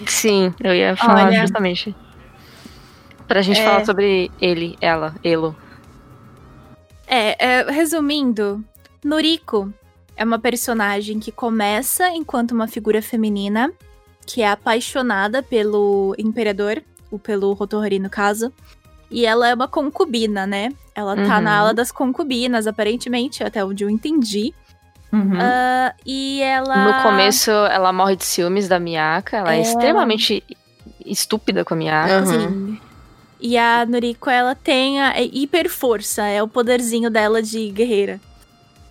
[0.06, 1.40] Sim, eu ia falar Olha.
[1.42, 1.94] justamente.
[3.28, 3.64] Pra gente É.
[3.64, 5.54] falar sobre ele, ela, Elo.
[7.06, 8.64] É, é, resumindo,
[9.04, 9.72] Noriko
[10.16, 13.70] é uma personagem que começa enquanto uma figura feminina,
[14.26, 18.52] que é apaixonada pelo imperador, ou pelo Rotohori no caso,
[19.10, 20.70] e ela é uma concubina, né?
[20.94, 21.42] Ela tá Uhum.
[21.42, 24.52] na ala das concubinas, aparentemente, até onde eu entendi.
[25.10, 25.38] Uhum.
[25.40, 26.76] Ah, e ela.
[26.98, 29.38] No começo, ela morre de ciúmes da Miyaka.
[29.38, 29.62] Ela é, É.
[29.62, 30.44] extremamente
[31.06, 32.18] estúpida com a Miyaka.
[32.20, 32.26] Uhum.
[32.26, 32.80] Sim.
[33.40, 38.20] E a Noriko, ela tem a é hiper força, é o poderzinho dela de guerreira.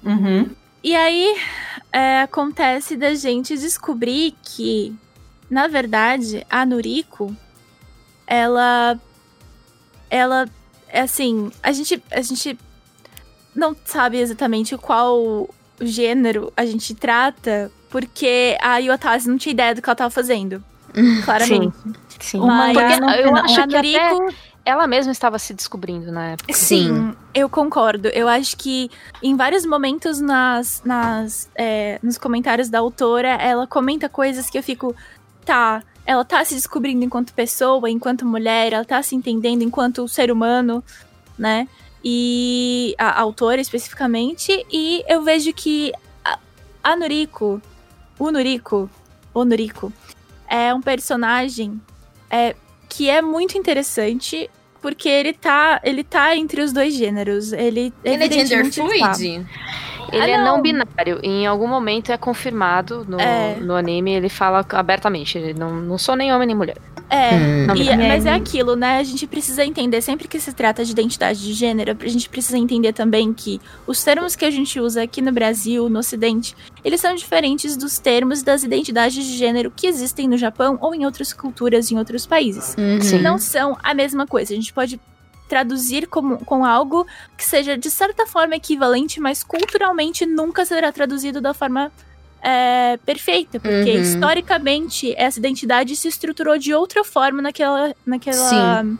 [0.03, 0.49] Uhum.
[0.83, 1.35] E aí
[1.91, 4.95] é, acontece da gente descobrir que,
[5.49, 7.35] na verdade, a Noriko,
[8.25, 8.99] ela.
[10.09, 10.47] Ela.
[10.89, 12.57] É assim, a gente, a gente
[13.53, 15.49] não sabe exatamente qual
[15.81, 20.63] gênero a gente trata, porque a Yotase não tinha ideia do que ela tava fazendo.
[21.25, 21.75] Claramente.
[21.83, 21.93] Sim.
[22.47, 24.35] Mas mangá Porque não- eu não- acho a que até Noriko
[24.65, 26.51] ela mesma estava se descobrindo na época.
[26.53, 27.15] Sim.
[27.33, 28.09] eu concordo.
[28.09, 28.89] Eu acho que
[29.23, 34.63] em vários momentos nas, nas, é, nos comentários da autora, ela comenta coisas que eu
[34.63, 34.93] fico,
[35.45, 40.31] tá, ela tá se descobrindo enquanto pessoa, enquanto mulher, ela tá se entendendo enquanto ser
[40.31, 40.83] humano,
[41.37, 41.67] né?
[42.03, 45.91] E a autora especificamente, e eu vejo que
[46.25, 46.37] a,
[46.83, 47.61] a Noriko,
[48.19, 48.89] o Noriko,
[49.33, 49.91] o Noriko,
[50.47, 51.79] é um personagem
[52.29, 52.55] é,
[52.89, 54.49] que é muito interessante
[54.81, 57.51] porque ele tá, ele tá entre os dois gêneros.
[57.51, 58.71] Ele, Ele é gender tá.
[59.13, 59.45] fluid?
[60.11, 60.61] Ele Ah, é não não.
[60.61, 61.19] binário.
[61.21, 63.55] Em algum momento é confirmado no, É.
[63.59, 64.11] no anime.
[64.13, 66.77] Ele fala abertamente: ele não, não sou nem homem nem mulher.
[67.09, 67.65] É, Hum.
[67.67, 68.07] Não e- binário.
[68.07, 68.97] mas é aquilo, né?
[68.99, 72.57] A gente precisa entender, sempre que se trata de identidade de gênero, a gente precisa
[72.57, 76.99] entender também que os termos que a gente usa aqui no Brasil, no Ocidente, eles
[76.99, 81.31] são diferentes dos termos das identidades de gênero que existem no Japão ou em outras
[81.31, 82.75] culturas, em outros países.
[82.77, 83.21] Uhum.
[83.21, 84.51] Não são a mesma coisa.
[84.53, 84.99] A gente pode
[85.47, 87.07] traduzir como, com algo
[87.37, 91.89] que seja de certa forma equivalente, mas culturalmente nunca será traduzido da forma
[92.41, 94.01] é, perfeita, porque Uhum.
[94.01, 98.97] historicamente essa identidade se estruturou de outra forma naquela, naquela, Sim.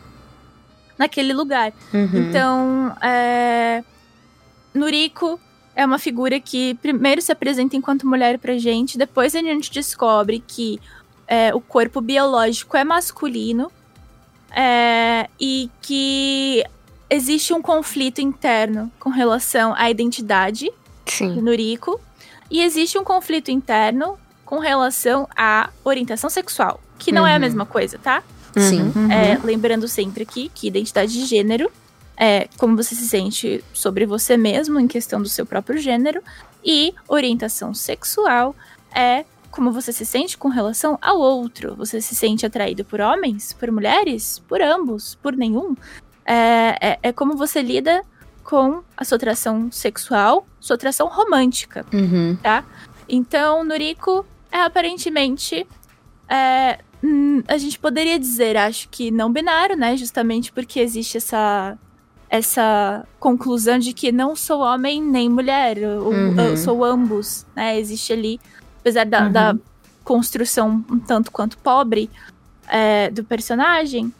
[0.98, 1.72] naquele lugar.
[1.92, 2.28] Uhum.
[2.28, 3.82] Então, é...
[4.74, 5.40] Nuriko
[5.74, 10.42] é uma figura que primeiro se apresenta enquanto mulher pra gente, depois a gente descobre
[10.46, 10.80] que
[11.26, 13.70] é, o corpo biológico é masculino
[14.50, 16.64] é, e que
[17.10, 20.70] existe um conflito interno com relação à identidade
[21.04, 21.40] de Sim.
[21.40, 22.00] Nuriko
[22.50, 27.40] e existe um conflito interno com relação à orientação sexual, que não é a Uhum.
[27.40, 28.22] mesma coisa, tá?
[28.56, 28.92] Sim.
[29.12, 31.70] É, lembrando sempre aqui que identidade de gênero
[32.16, 36.20] é como você se sente sobre você mesmo, em questão do seu próprio gênero,
[36.64, 38.56] e orientação sexual
[38.92, 41.74] é como você se sente com relação ao outro.
[41.76, 45.76] Você se sente atraído por homens, por mulheres, por ambos, por nenhum.
[46.26, 48.02] É, é, é como você lida
[48.48, 51.84] com a sua atração sexual, sua atração romântica.
[51.92, 52.34] Uhum.
[53.06, 55.66] Então, Noriko é aparentemente.
[56.26, 59.98] é, hum, a gente poderia dizer, acho que não binário, né?
[59.98, 61.76] Justamente porque existe essa.
[62.30, 66.38] Essa conclusão de que não sou homem nem mulher, eu, Uhum.
[66.38, 67.78] eu sou ambos, né?
[67.78, 68.40] Existe ali,
[68.80, 69.56] apesar da, da
[70.04, 72.10] construção um tanto quanto pobre
[72.66, 74.12] é, do personagem,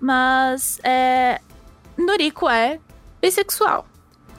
[0.00, 1.40] mas é,
[1.98, 2.78] Noriko é
[3.20, 3.86] bissexual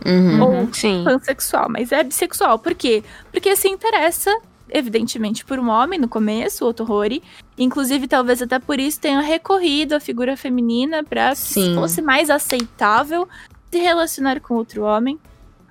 [0.05, 0.43] Uhum.
[0.43, 1.03] ou Sim.
[1.03, 2.59] pansexual, mas é bissexual.
[2.59, 3.03] Por quê?
[3.31, 4.35] Porque se interessa,
[4.69, 7.23] evidentemente, por um homem no começo, o Otohori.
[7.57, 11.75] Inclusive, talvez até por isso tenha recorrido à figura feminina para Sim.
[11.75, 13.27] fosse mais aceitável
[13.71, 15.19] se relacionar com outro homem.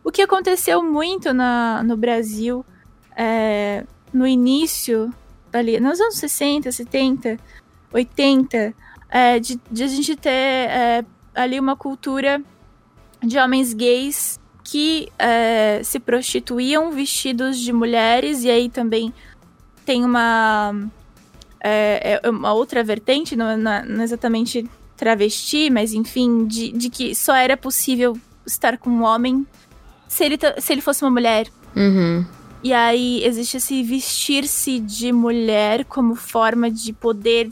[0.05, 2.65] O que aconteceu muito na, no Brasil
[3.17, 5.13] é, no início,
[5.53, 7.39] ali, nos anos 60, 70,
[7.93, 8.75] 80,
[9.09, 11.05] é, de, de a gente ter é,
[11.35, 12.43] ali uma cultura
[13.27, 19.13] de homens gays que é, se prostituíam vestidos de mulheres, e aí também
[19.85, 20.75] tem uma,
[21.61, 27.35] é, é uma outra vertente, não, não- exatamente travesti, mas enfim, de, de que só
[27.35, 29.47] era possível estar com um homem
[30.09, 31.47] se ele, se ele fosse uma mulher.
[31.77, 32.25] Uhum.
[32.63, 37.51] E aí existe esse vestir-se de mulher como forma de poder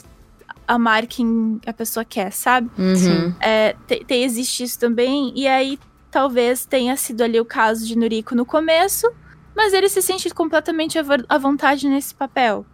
[0.66, 2.70] amar quem a pessoa quer, sabe?
[2.78, 3.34] Uhum.
[3.40, 5.78] É, te- te- existe isso também, e aí
[6.10, 9.10] talvez tenha sido ali o caso de Noriko no começo,
[9.56, 12.64] mas ele se sente completamente à vo- à vontade nesse papel.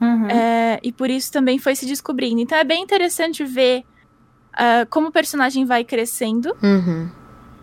[0.00, 0.28] Uhum.
[0.28, 2.40] É, e por isso também foi se descobrindo.
[2.40, 3.84] Então é bem interessante ver
[4.52, 7.08] ah, como o personagem vai crescendo, Uhum.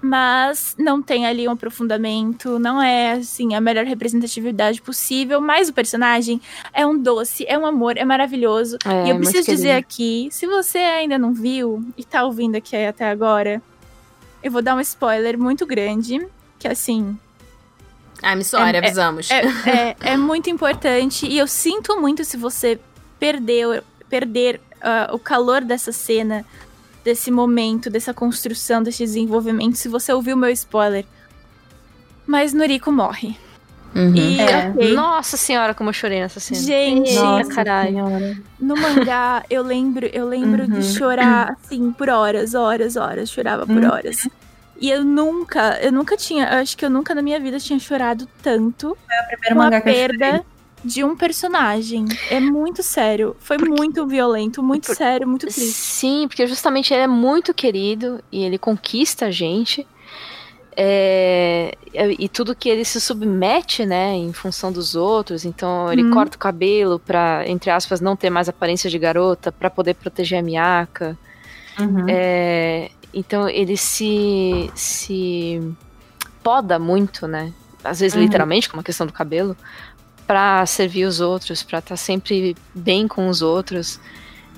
[0.01, 5.73] Mas não tem ali um aprofundamento, não é assim a melhor representatividade possível, mas o
[5.73, 6.41] personagem
[6.73, 8.77] é um doce, é um amor, é maravilhoso.
[8.85, 9.79] É, E eu preciso dizer querido.
[9.79, 13.61] aqui, se você ainda não viu e tá ouvindo aqui até agora,
[14.43, 16.25] eu vou dar um spoiler muito grande,
[16.57, 17.15] que assim,
[18.23, 19.29] I'm sorry, É- é- avisamos.
[19.29, 22.79] é, é, é muito importante e eu sinto muito se você
[23.19, 26.43] perdeu, perder ah, o calor dessa cena,
[27.03, 31.05] desse momento, dessa construção, desse desenvolvimento, se você ouviu meu spoiler.
[32.25, 33.35] Mas Noriko morre.
[33.93, 34.15] Uhum.
[34.15, 34.69] E, É.
[34.69, 36.61] ok, Nossa senhora, como eu chorei nessa cena.
[36.61, 37.91] Gente, Nossa, caralho.
[37.91, 38.37] Senhora.
[38.59, 40.69] no mangá, eu lembro, eu lembro Uhum.
[40.69, 43.29] de chorar, assim, por horas, horas, horas.
[43.29, 43.91] Chorava por Uhum.
[43.91, 44.29] horas.
[44.79, 47.77] E eu nunca, eu nunca tinha, eu acho que eu nunca na minha vida tinha
[47.79, 48.97] chorado tanto
[49.27, 50.41] Primeiro com a mangá que eu chorei.
[50.83, 52.05] De um personagem.
[52.29, 53.35] É muito sério.
[53.39, 55.61] Foi muito violento, muito Por- sério, muito triste.
[55.73, 59.87] Sim, porque justamente ele é muito querido e ele conquista a gente.
[60.75, 61.77] É,
[62.17, 65.45] e tudo que ele se submete, né, em função dos outros.
[65.45, 66.11] Então ele Hum.
[66.11, 70.39] corta o cabelo pra, entre aspas, não ter mais aparência de garota, pra poder proteger
[70.39, 71.17] a Miyaka.
[71.79, 72.05] Uhum.
[72.07, 75.61] É, então ele se, se
[76.41, 77.51] poda muito, né?
[77.83, 78.23] Às vezes Uhum.
[78.23, 79.57] literalmente, como a questão do cabelo,
[80.31, 83.99] pra servir os outros, pra estar sempre bem com os outros.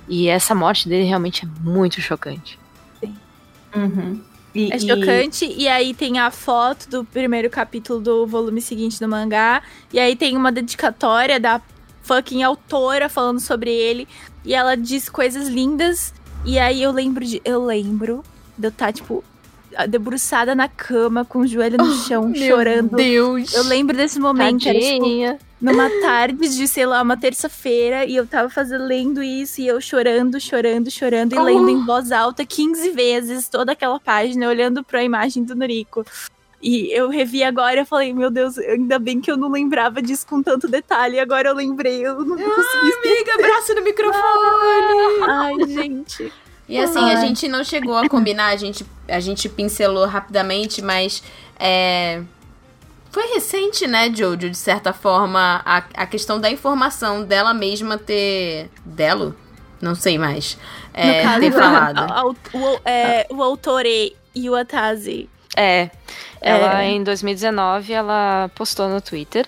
[0.07, 2.59] E essa morte dele realmente é muito chocante.
[3.75, 4.21] Uhum.
[4.53, 5.45] E- É e- chocante.
[5.51, 9.63] E aí tem a foto do primeiro capítulo do volume seguinte do mangá.
[9.91, 11.59] E aí tem uma dedicatória da
[12.03, 14.07] fucking autora falando sobre ele.
[14.45, 16.13] E ela diz coisas lindas.
[16.45, 17.41] E aí eu lembro de.
[17.43, 18.23] Eu lembro
[18.55, 19.23] de eu estar, tipo,
[19.87, 22.95] debruçada na cama, com o joelho no chão, chorando.
[22.95, 23.53] Deus.
[23.53, 25.39] Eu lembro desse momento, era, tipo, Tadinha.
[25.59, 29.79] numa tarde de, sei lá, uma terça-feira, e eu tava fazendo, lendo isso, e eu
[29.81, 31.43] chorando, chorando, chorando, e Oh.
[31.43, 36.05] lendo em voz alta 15 vezes toda aquela página, olhando pra imagem do Noriko.
[36.65, 40.25] E eu revi agora e falei, meu Deus, ainda bem que eu não lembrava disso
[40.25, 44.23] com tanto detalhe, agora eu lembrei, eu não consegui Amiga, abraço no microfone.
[45.27, 46.31] Ai, gente.
[46.67, 51.21] E assim, a gente não chegou a combinar, a gente, a gente pincelou rapidamente, mas
[51.59, 52.21] é,
[53.11, 58.69] foi recente, né, Jojo, de certa forma, a, a questão da informação dela mesma ter.
[58.85, 59.35] Delo?
[59.81, 60.57] Não sei mais.
[60.93, 61.97] É, no caso, ter falado.
[61.99, 62.35] a- a- o,
[62.85, 63.83] é, o autor
[64.33, 65.29] Iwatazi.
[65.55, 65.89] É.
[66.41, 69.45] Ela, em 2019, ela postou no Twitter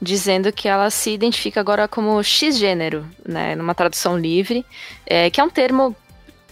[0.00, 3.54] dizendo que ela se identifica agora como X-gênero, né?
[3.54, 4.64] Numa tradução livre,
[5.06, 5.94] é, que é um termo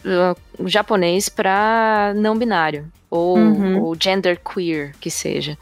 [0.05, 2.90] uh, japonês para não binário.
[3.10, 3.81] Ou, Uhum.
[3.85, 5.56] ou gender queer, que seja.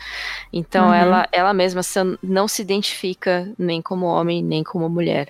[0.51, 0.94] Então, Uhum.
[0.94, 5.28] ela, ela mesma se- não se identifica nem como homem, nem como mulher.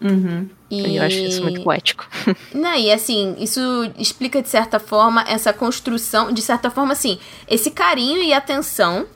[0.00, 0.48] Uhum.
[0.70, 2.06] E eu acho isso muito poético.
[2.54, 3.60] Não, e assim, isso
[3.98, 7.18] explica de certa forma essa construção, de certa forma, assim,
[7.48, 9.06] esse carinho e atenção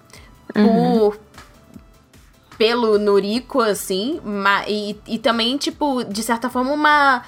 [0.52, 1.18] por.
[2.58, 7.22] pelo Noriko, assim, ma- e, e também, tipo, de certa forma, uma.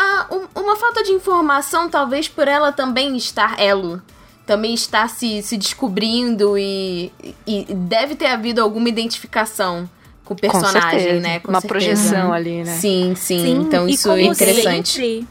[0.00, 4.00] Ah, um- uma falta de informação, talvez por ela também estar elo.
[4.46, 7.12] Também estar se, se descobrindo e,
[7.46, 9.88] e deve ter havido alguma identificação
[10.24, 11.20] com o personagem, Com certeza.
[11.20, 11.40] né?
[11.40, 11.68] Com Uma certeza.
[11.86, 12.72] projeção ali, né?
[12.76, 14.88] Sim, sim, Então e isso é interessante.
[14.88, 15.26] sempre,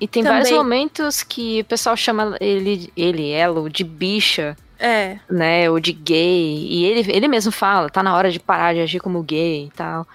[0.00, 5.18] E tem Também- vários momentos que o pessoal chama ele, ele, ela, de bicha, é,
[5.30, 5.68] né?
[5.70, 6.66] Ou de gay.
[6.70, 9.70] E ele, ele mesmo fala, tá na hora de parar de agir como gay e
[9.74, 10.06] tal.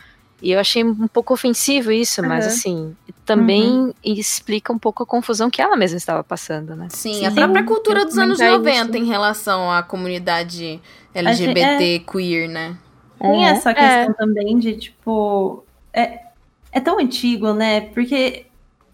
[0.43, 2.53] E eu achei um pouco ofensivo isso, mas Aham.
[2.53, 2.95] assim,
[3.25, 6.89] também explica um pouco a confusão que ela mesma estava passando, né?
[6.89, 8.97] Sim, Sim, a própria eu cultura dos anos comentar 90 isso.
[8.97, 10.81] em relação à comunidade
[11.15, 12.75] LGBT queer, né?
[13.21, 13.73] Tem essa É.
[13.73, 15.63] questão também de, tipo.
[15.93, 16.19] É,
[16.73, 17.79] é tão antigo, né?
[17.79, 18.45] Porque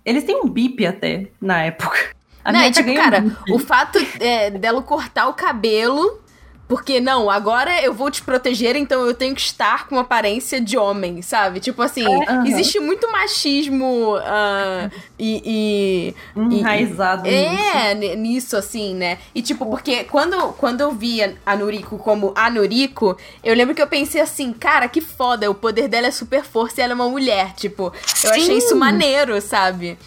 [0.05, 1.97] eles têm um bip até na época.
[2.45, 6.21] A não, é minha tipo, cara, um o fato é, dela cortar o cabelo.
[6.70, 10.62] Porque, não, agora eu vou te proteger, então eu tenho que estar com uma aparência
[10.62, 11.60] de homem, sabe?
[11.60, 12.46] Tipo assim, aham.
[12.46, 14.88] existe muito machismo ah,
[15.18, 17.76] e- e enraizado nisso.
[17.76, 19.18] É, nisso, assim, né?
[19.34, 23.82] E tipo, porque quando, quando eu via a Noriko como a Noriko, eu lembro que
[23.82, 26.96] eu pensei assim, cara, que foda, o poder dela é super força e ela é
[26.96, 27.54] uma mulher.
[27.56, 27.91] Tipo,
[28.24, 29.98] eu achei isso maneiro, sabe?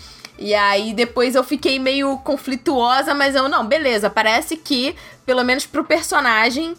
[0.43, 4.95] E aí depois eu fiquei meio conflituosa, mas eu, não, beleza, parece que,
[5.25, 6.75] pelo menos pro personagem,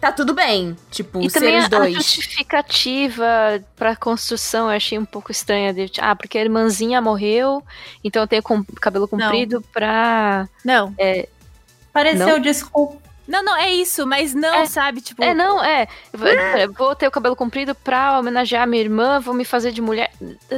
[0.00, 0.76] tá tudo bem.
[0.90, 1.94] Tipo, E ser também os a, a dois.
[1.94, 3.24] justificativa
[3.76, 5.72] pra construção eu achei um pouco estranha.
[5.72, 7.62] De, ah, porque a irmãzinha morreu,
[8.02, 10.48] então eu tenho com- cabelo comprido pra.
[10.64, 10.94] não.
[11.92, 12.38] Pareceu Não?
[12.40, 13.05] desculpa.
[13.26, 14.66] Não, não, é isso, mas não, É.
[14.66, 15.00] sabe?
[15.00, 15.88] Tipo, É, não, é.
[16.62, 20.10] eu vou- ter o cabelo comprido pra homenagear minha irmã, vou me fazer de mulher.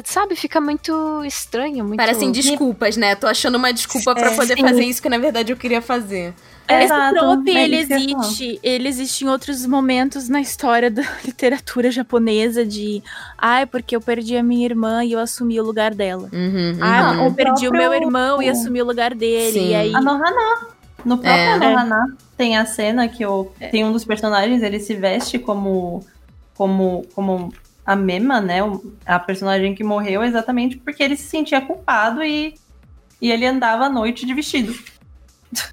[0.05, 1.85] Sabe, fica muito estranho.
[1.85, 1.97] Muito...
[1.97, 3.15] Parecem desculpas, né?
[3.15, 4.63] Tô achando uma desculpa pra É, poder sim.
[4.63, 6.35] fazer isso que na verdade eu queria fazer.
[6.71, 11.91] Esse Exato, trope, é ele existe, ele existe em outros momentos na história da literatura
[11.91, 13.03] japonesa de,
[13.39, 16.29] ai, porque eu perdi a minha irmã e eu assumi o lugar dela.
[16.31, 17.25] Uhum, Ah, uhum.
[17.25, 19.53] eu perdi o meu irmão e assumi o lugar dele.
[19.59, 19.71] Sim.
[19.71, 20.78] E aí, A Nohana.
[21.05, 22.07] No próprio É.
[22.37, 26.05] Tem a cena que o, tem um dos personagens, ele se veste como
[26.55, 27.53] como como
[27.87, 28.59] a Mema, né?
[29.07, 32.55] A personagem que morreu exatamente porque ele se sentia culpado e,
[33.21, 34.75] e ele andava à noite de vestido.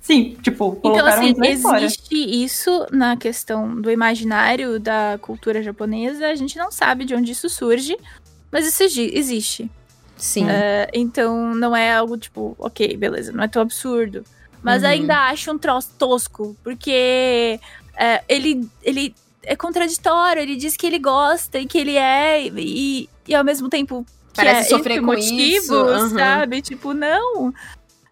[0.00, 1.84] Sim, tipo, Então, colocaram assim, isso na história.
[1.84, 2.14] existe
[2.44, 6.28] isso na questão do imaginário da cultura japonesa.
[6.28, 7.96] A gente não sabe de onde isso surge,
[8.50, 9.70] mas isso exi- existe.
[10.16, 10.48] Sim.
[10.48, 14.24] É, então, não é algo tipo, ok, beleza, não é tão absurdo.
[14.62, 14.88] Mas Uhum.
[14.88, 17.60] ainda acho um troço tosco, porque
[17.96, 23.08] é, ele, ele é contraditório, ele diz que ele gosta e que ele é, e,
[23.26, 26.08] e ao mesmo tempo que Parece é sofrer com motivo, isso, aham.
[26.10, 26.60] sabe?
[26.62, 27.52] Tipo, não.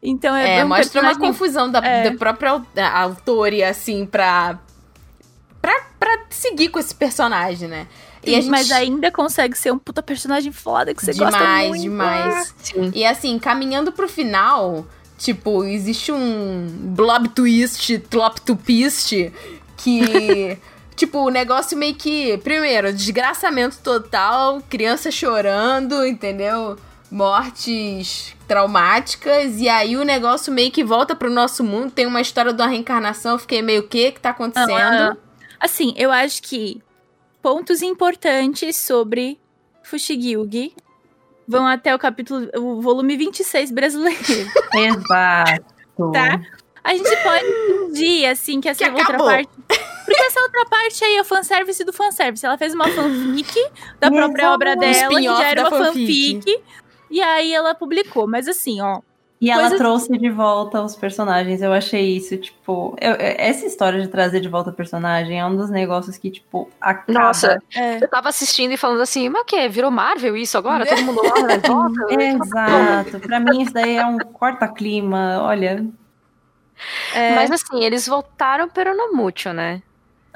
[0.02, 2.10] Então é, É, um mostra uma confusão da, é.
[2.10, 2.62] da própria
[2.92, 4.58] autora, assim, pra,
[5.60, 5.80] pra.
[5.98, 7.86] pra seguir com esse personagem, né?
[8.24, 8.48] A gente...
[8.48, 11.82] Mas ainda consegue ser um puta personagem foda que você gosta demais, muito.
[11.82, 12.54] demais.
[12.58, 12.90] Sim.
[12.92, 14.84] E assim, caminhando pro final,
[15.16, 19.32] tipo, existe um blob twist, tlop tupist,
[19.76, 20.58] que.
[20.96, 22.38] Tipo, o negócio meio que.
[22.38, 26.78] Primeiro, desgraçamento total, criança chorando, entendeu?
[27.10, 29.60] Mortes traumáticas.
[29.60, 31.90] E aí o negócio meio que volta pro nosso mundo.
[31.90, 33.32] Tem uma história de uma reencarnação.
[33.32, 34.72] Eu fiquei meio, o que que tá acontecendo?
[34.72, 35.16] Ah,
[35.60, 36.82] Assim, eu acho que
[37.42, 39.38] pontos importantes sobre
[39.82, 40.72] Fushigi
[41.46, 44.18] vão até o capítulo, o volume 26 brasileiro.
[44.74, 46.12] Exato.
[46.12, 46.40] Tá.
[46.84, 47.44] A gente pode
[47.88, 49.26] fingir, assim, que essa Que outra acabou.
[49.26, 49.48] parte.
[49.66, 52.46] Porque essa outra parte aí é o fanservice do fanservice.
[52.46, 53.52] Ela fez uma fanfic
[53.98, 54.54] da própria Exato.
[54.54, 56.34] obra Um dela, que já era uma fanfic.
[56.44, 56.62] fanfic.
[57.10, 58.28] E aí ela publicou.
[58.28, 59.00] Mas assim, ó.
[59.38, 61.60] E ela Coisas- trouxe de volta os personagens.
[61.60, 62.96] Eu achei isso, tipo.
[63.00, 66.70] eu- essa história de trazer de volta o personagem é um dos negócios que, tipo,
[66.80, 67.12] acaba.
[67.18, 68.02] Nossa, É.
[68.02, 69.68] eu tava assistindo e falando assim, mas o quê?
[69.68, 70.86] Virou Marvel isso agora?
[70.86, 72.00] Todo mundo lá na volta?
[72.18, 73.20] Exato.
[73.20, 75.42] Pra mim, isso daí é um corta-clima.
[75.42, 75.84] Olha.
[77.14, 79.12] É, Mas assim, eles voltaram pero no
[79.52, 79.82] né?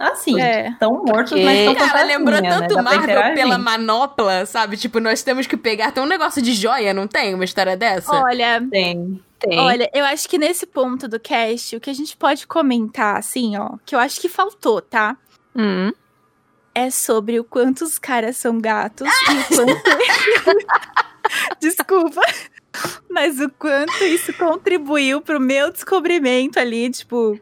[0.01, 0.69] Assim, É.
[0.71, 2.69] estão mortos, Porque- mas estão Cara, lembrou tanto né?
[2.69, 4.77] Dá pra Marvel pela manopla, sabe?
[4.79, 5.93] Tipo, nós temos que pegar.
[5.93, 7.35] Tem um negócio de joia, não tem?
[7.35, 8.11] Uma história dessa?
[8.13, 9.23] olha, Tem.
[9.39, 9.59] Tem.
[9.59, 13.57] olha, eu acho que nesse ponto do cast, o que a gente pode comentar, assim,
[13.59, 15.17] ó, que eu acho que faltou, tá?
[15.55, 15.93] Hum.
[16.75, 19.83] É sobre o quanto os caras são gatos e o quanto.
[21.61, 22.21] Desculpa.
[23.11, 27.39] Mas o quanto isso contribuiu pro meu descobrimento ali, tipo,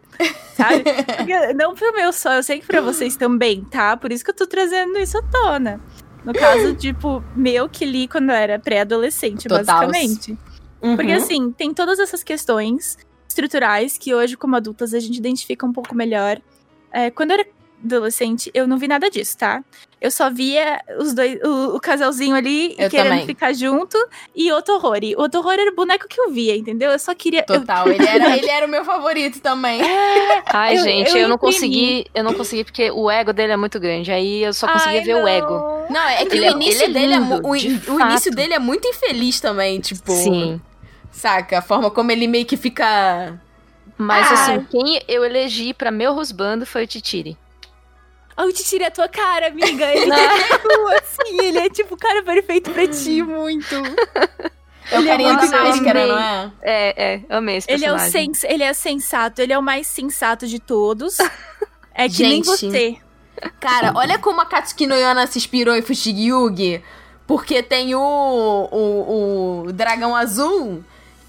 [0.56, 0.84] sabe?
[0.84, 3.96] Porque Não pro meu só, eu sei que pra vocês também, tá?
[3.96, 5.80] Por isso que eu tô trazendo isso à tona.
[6.24, 10.36] No caso, tipo, meu que li quando eu era pré-adolescente, basicamente.
[10.80, 11.16] Porque Uhum.
[11.16, 12.96] assim, tem todas essas questões
[13.28, 16.40] estruturais que hoje, como adultas, a gente identifica um pouco melhor.
[16.92, 17.46] É, quando eu era
[17.84, 19.62] adolescente, eu não vi nada disso, tá?
[20.00, 23.26] Eu só via os dois, o, o casalzinho ali Eu querendo também.
[23.26, 23.96] ficar junto
[24.34, 24.98] e outro horror.
[25.02, 26.90] E outro horror era o boneco que eu via, entendeu?
[26.92, 27.40] Eu só queria.
[27.48, 29.80] eu- Total, ele era, ele era o meu favorito também.
[30.46, 31.52] Ai, Eu- gente, eu eu, não imprimi.
[31.54, 32.06] consegui.
[32.14, 34.12] Eu não consegui porque o ego dele é muito grande.
[34.12, 35.28] Aí eu só conseguia Ai, ver o não.
[35.28, 35.86] ego.
[35.90, 38.00] Não, é que Ele o é- início ele é dele é lindo, o, de o
[38.00, 40.12] início dele é muito infeliz também, tipo.
[40.12, 40.60] Sim.
[41.10, 41.58] Saca?
[41.58, 43.40] A forma como ele meio que fica.
[43.96, 44.34] Mas Ah.
[44.34, 47.36] assim, quem eu elegi pra meu rusbando foi o Titiri.
[48.40, 49.84] Ah, o Titiri é a tua cara, amiga.
[49.92, 50.28] Ele é
[50.58, 53.74] tipo assim, ele é tipo o cara perfeito pra ti, muito.
[54.90, 56.12] É o Ele é carinha muito da máscara, amei.
[56.12, 56.52] não é?
[56.62, 58.32] É, é, amei esse Ele é, o personagem.
[58.34, 61.18] sens ele é sensato, ele é o mais sensato de todos.
[61.94, 62.46] É que nem Gente.
[62.46, 62.96] você.
[63.58, 66.80] Cara, olha como a Katsuki no Yona se inspirou em Fushigi Yugi.
[67.26, 70.82] Porque tem o, o, o dragão azul,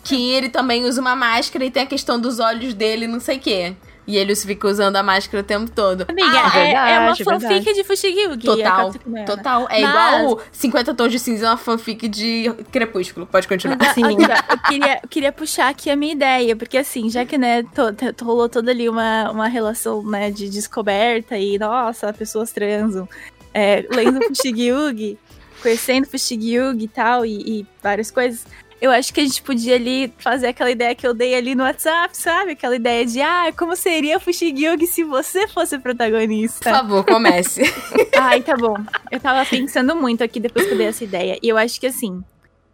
[0.04, 3.38] que ele também usa uma máscara e tem a questão dos olhos dele, não sei
[3.38, 3.76] o quê.
[4.10, 6.06] E ele fica usando a máscara o tempo todo.
[6.08, 8.48] Amiga, Ah, é, é uma verdade, fanfic de Fushigi-Yugi.
[8.64, 8.94] a Total,
[9.26, 9.68] total.
[9.70, 13.28] É Mas- igual 50 Tons de Cinza, uma fanfic de Crepúsculo.
[13.28, 13.78] Pode continuar.
[13.94, 14.02] Sim.
[14.04, 14.18] eu,
[14.68, 18.26] queria, eu queria puxar aqui a minha ideia, porque assim, já que, né, to- to-
[18.26, 23.08] rolou toda ali uma, uma relação, né, de descoberta e, nossa, pessoas transam,
[23.54, 25.20] é, lendo Fushigi-Yugi,
[25.62, 28.46] conhecendo Fushigi-Yugi e tal, e, e várias coisas,
[28.82, 31.64] eu acho que a gente podia ali fazer aquela ideia que eu dei ali no
[31.64, 32.52] WhatsApp, sabe?
[32.52, 36.70] Aquela ideia de, ah, como seria Fushigi-Yugi se você fosse o Por protagonista?
[36.72, 37.62] favor, comece.
[38.18, 38.76] Ai, tá bom.
[39.12, 41.38] Eu tava pensando muito aqui depois que eu dei essa ideia.
[41.42, 42.24] E eu acho que assim,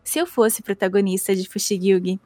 [0.04, 2.20] se eu fosse protagonista de Fushigi-Yugi,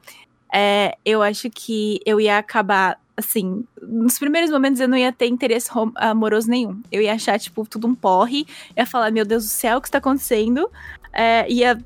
[0.52, 5.26] é, eu acho que eu ia acabar, assim, nos primeiros momentos eu não ia ter
[5.26, 6.82] interesse amoroso nenhum.
[6.92, 8.46] Eu ia achar, tipo, tudo um porre,
[8.76, 10.70] ia falar, meu Deus do céu, o que está acontecendo?
[11.12, 11.78] É, ia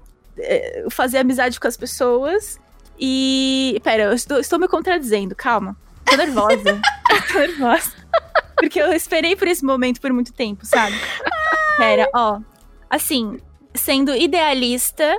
[0.91, 2.59] fazer amizade com as pessoas
[2.99, 3.81] e...
[3.83, 5.77] Pera, eu estou, estou me contradizendo, calma.
[6.05, 6.81] Tô nervosa.
[7.33, 7.93] tô nervosa.
[8.57, 10.95] Porque eu esperei por esse momento por muito tempo, sabe?
[11.77, 12.41] Pera, ó.
[12.89, 13.39] Assim,
[13.75, 15.19] sendo idealista,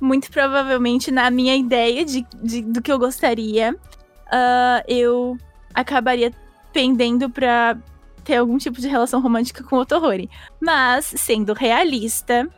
[0.00, 3.76] muito provavelmente na minha ideia de, de- do que eu gostaria,
[4.32, 5.36] ah, eu
[5.74, 6.32] acabaria
[6.72, 7.76] pendendo pra
[8.24, 10.28] ter algum tipo de relação romântica com o Otohori.
[10.60, 12.48] Mas, sendo realista,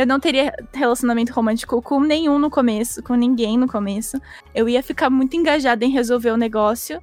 [0.00, 4.18] eu não teria relacionamento romântico com nenhum no começo, com ninguém no começo.
[4.54, 7.02] Eu ia ficar muito engajada em resolver o negócio.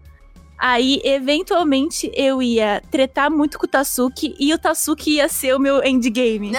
[0.57, 5.59] Aí, eventualmente, eu ia tretar muito com o Tasuki e o Tasuki ia ser o
[5.59, 6.51] meu endgame.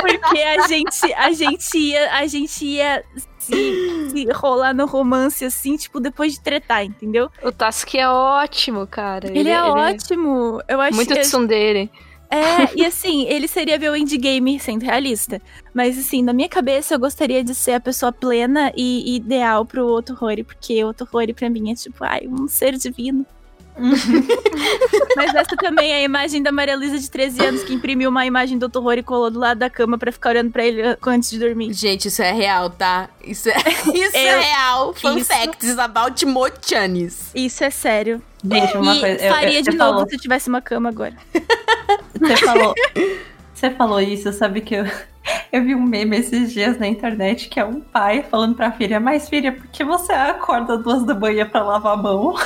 [0.00, 3.04] Porque a gente, a gente ia, a gente ia
[3.38, 7.30] se, se rolar no romance assim, tipo, depois de tretar, entendeu?
[7.42, 9.28] O Tasuki é ótimo, cara.
[9.28, 10.62] Ele, é ótimo.
[10.66, 11.90] Eu acho muito tsundere.
[12.30, 15.40] É, e assim, ele seria meu endgame sendo realista.
[15.74, 19.86] Mas assim, na minha cabeça eu gostaria de ser a pessoa plena e ideal pro
[19.86, 23.24] Otohori, porque o Otohori pra mim é tipo, ai, um ser divino.
[25.16, 28.26] Mas essa também é a imagem da Maria Luísa de 13 anos que imprimiu uma
[28.26, 31.30] imagem do Otohori e colou do lado da cama pra ficar olhando pra ele antes
[31.30, 31.72] de dormir.
[31.72, 33.08] Gente, isso é real, tá?
[33.22, 33.54] Isso é,
[33.94, 34.94] isso é Eu- real.
[34.94, 37.30] Fun isso- facts about Mochanis.
[37.34, 38.22] Isso é sério.
[38.44, 39.24] Gente, uma e coisa.
[39.24, 41.14] eu- faria eu- de você novo falou- se eu tivesse uma cama agora.
[42.20, 42.74] Você falou,
[43.54, 44.84] você falou isso, sabe que eu,
[45.52, 49.00] eu vi um meme esses dias na internet que é um pai falando pra filha,
[49.00, 52.34] mas filha, por que você acorda duas da manhã pra lavar a mão?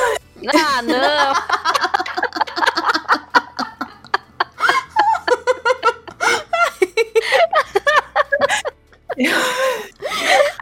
[0.52, 1.34] Ah, não!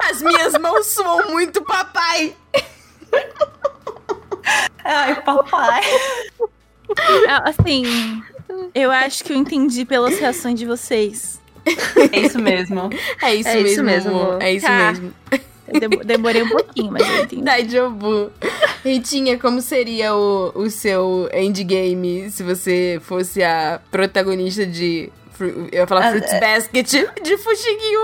[0.09, 2.35] As minhas mãos suam muito, papai.
[4.85, 5.83] Ai, papai.
[7.29, 7.85] Ah, Assim,
[8.75, 11.41] eu acho que eu entendi pelas reações de vocês.
[12.13, 12.91] É isso mesmo.
[13.23, 13.69] É isso É mesmo.
[13.69, 14.39] isso mesmo.
[14.41, 14.93] É isso Tá.
[14.93, 15.15] mesmo.
[15.73, 17.43] Dem- Demorei um pouquinho, mas eu entendi.
[17.43, 18.33] Daijobu.
[18.85, 25.13] Ritinha, como seria o, o seu endgame se você fosse a protagonista de.
[25.39, 26.41] Eu ia falar Ah, Fruits é.
[26.41, 26.87] Basket
[27.23, 27.97] de Fushigi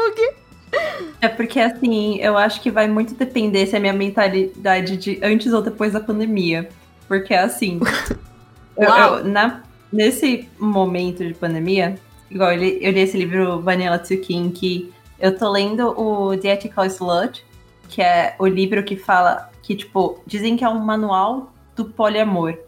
[1.20, 5.52] É porque, assim, eu acho que vai muito depender se é minha mentalidade de antes
[5.52, 6.68] ou depois da pandemia.
[7.08, 7.80] Porque, assim,
[8.76, 9.62] eu- eu- na,
[9.92, 11.98] nesse momento de pandemia,
[12.30, 16.52] igual eu li, eu li esse livro Vanilla Tsukin, que eu tô lendo o The
[16.52, 17.44] Ethical Slut,
[17.88, 22.58] que é o livro que fala que, tipo, dizem que é um manual do poliamor.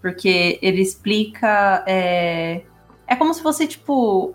[0.00, 1.82] Porque ele explica.
[1.86, 2.62] É,
[3.06, 4.34] é como se fosse, tipo.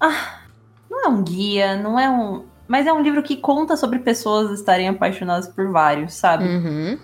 [0.00, 0.41] Ah,
[1.02, 2.44] não é um guia, não é um.
[2.68, 6.44] Mas é um livro que conta sobre pessoas estarem apaixonadas por vários, sabe?
[6.44, 6.98] Uhum.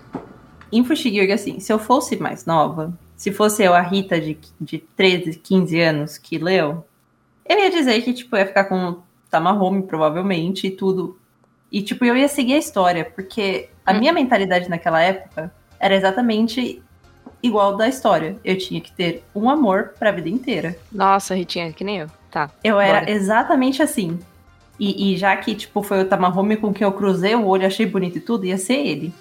[0.71, 5.37] Em assim, se eu fosse mais nova, se fosse eu a Rita de, de 13,
[5.39, 6.85] 15 anos que leu,
[7.47, 8.99] eu ia dizer que, tipo, ia ficar com
[9.29, 11.19] Tamahome, provavelmente, e tudo.
[11.71, 16.81] E, tipo, eu ia seguir a história, porque a minha mentalidade naquela época era exatamente
[17.41, 18.37] igual da história.
[18.43, 20.77] Eu tinha que ter um amor pra vida inteira.
[20.91, 22.07] Nossa, Ritinha, que nem eu.
[22.31, 22.49] Tá.
[22.63, 23.11] Eu era Bora.
[23.11, 24.19] exatamente assim.
[24.79, 27.85] E, e já que, tipo, foi o Tamahome com quem eu cruzei o olho, achei
[27.85, 29.13] bonito e tudo, ia ser ele.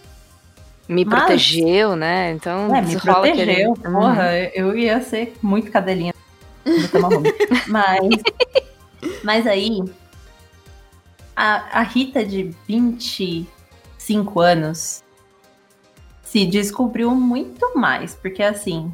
[0.88, 2.30] Me Mas- protegeu, né?
[2.32, 3.92] Então, É, me protegeu, Uhum.
[3.92, 6.14] porra, eu ia ser muito cadelinha
[6.64, 7.28] do Tamahome.
[7.66, 8.22] mas,
[9.24, 9.82] mas aí,
[11.36, 15.02] a, a Rita de 25 anos
[16.22, 18.92] se descobriu muito mais, porque assim,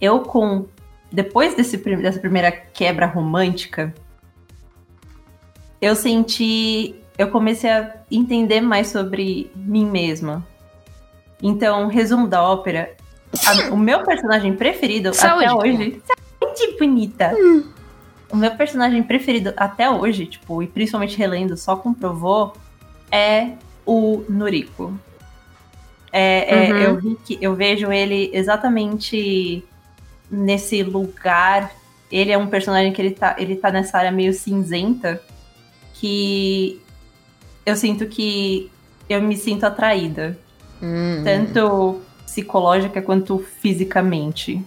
[0.00, 0.66] eu com...
[1.14, 3.94] Depois desse, dessa primeira quebra romântica,
[5.80, 6.96] eu senti...
[7.16, 10.44] Eu comecei a entender mais sobre mim mesma.
[11.40, 12.96] Então, resumo da ópera,
[13.46, 16.02] a- o meu personagem preferido Saúde, até hoje.
[16.40, 17.32] Saúde, bonita!
[18.32, 22.52] O meu personagem preferido até hoje, tipo, e principalmente relendo, só comprovou,
[23.12, 23.52] é
[23.86, 24.98] o Noriko.
[26.10, 27.12] É, é, Uhum.
[27.30, 29.62] eu, eu vejo ele exatamente
[30.30, 31.70] nesse lugar.
[32.10, 35.20] Ele é um personagem que ele tá, ele tá nessa área meio cinzenta
[35.94, 36.80] que
[37.64, 38.70] eu sinto que
[39.08, 40.38] eu me sinto atraída
[40.82, 41.22] Hum.
[41.24, 44.60] tanto psicológica quanto fisicamente.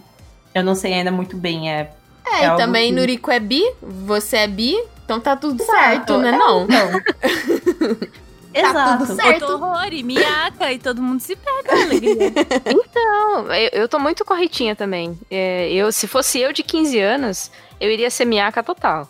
[0.54, 1.92] Eu não sei ainda muito bem, é.
[2.26, 4.74] É, É e também que- Nuriko é bi, você é bi,
[5.04, 6.30] então tá tudo Exato, certo, né?
[6.30, 6.66] é, Não.
[6.66, 7.00] Não.
[8.54, 9.06] Exato.
[9.06, 9.52] tudo certo.
[9.52, 12.32] Horror e miaca e todo mundo se pega, alegria.
[12.94, 15.18] Não, eu, eu tô muito com a Ritinha também.
[15.30, 17.50] É, eu, se fosse eu de 15 anos,
[17.80, 19.08] eu iria ser Miyaka total.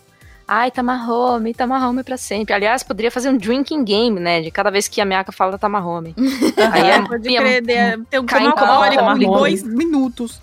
[0.51, 2.55] Ai, Tamahome, Tamahome pra sempre.
[2.55, 4.41] Aliás, poderia fazer um drinking game, né?
[4.41, 6.15] De cada vez que a Miyaka fala Tamahome.
[6.73, 9.15] Aí é, Pode ia- crer, de- tem um coma, alcoólico rola.
[9.39, 10.41] dois minutos.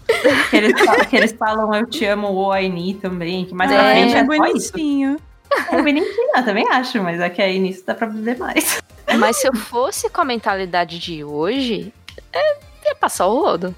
[0.50, 3.74] Que eles, falam, que eles falam eu te amo, o Aini também, que mais É,
[3.74, 4.72] pra frente é é só isso.
[4.72, 5.16] bonitinho.
[5.72, 8.80] É bonitinho, eu também acho, mas é que aí nisso dá pra viver mais.
[9.18, 11.92] Mas se eu fosse com a mentalidade de hoje,
[12.32, 12.56] é,
[12.86, 13.74] ia passar o rodo.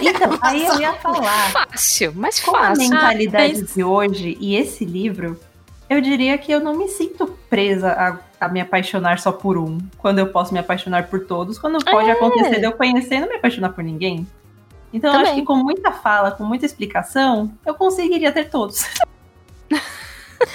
[0.00, 1.50] Então, aí eu ia falar.
[1.52, 2.84] Fácil, mas Com a fácil.
[2.88, 5.38] mentalidade Ah, mas- de hoje e esse livro,
[5.90, 7.92] eu diria que eu não me sinto presa
[8.40, 9.76] a, a me apaixonar só por um.
[9.98, 11.58] Quando eu posso me apaixonar por todos.
[11.58, 12.12] Quando pode É.
[12.12, 14.26] acontecer de eu conhecer e não me apaixonar por ninguém.
[14.94, 18.82] Então eu acho que com muita fala, com muita explicação, eu conseguiria ter todos.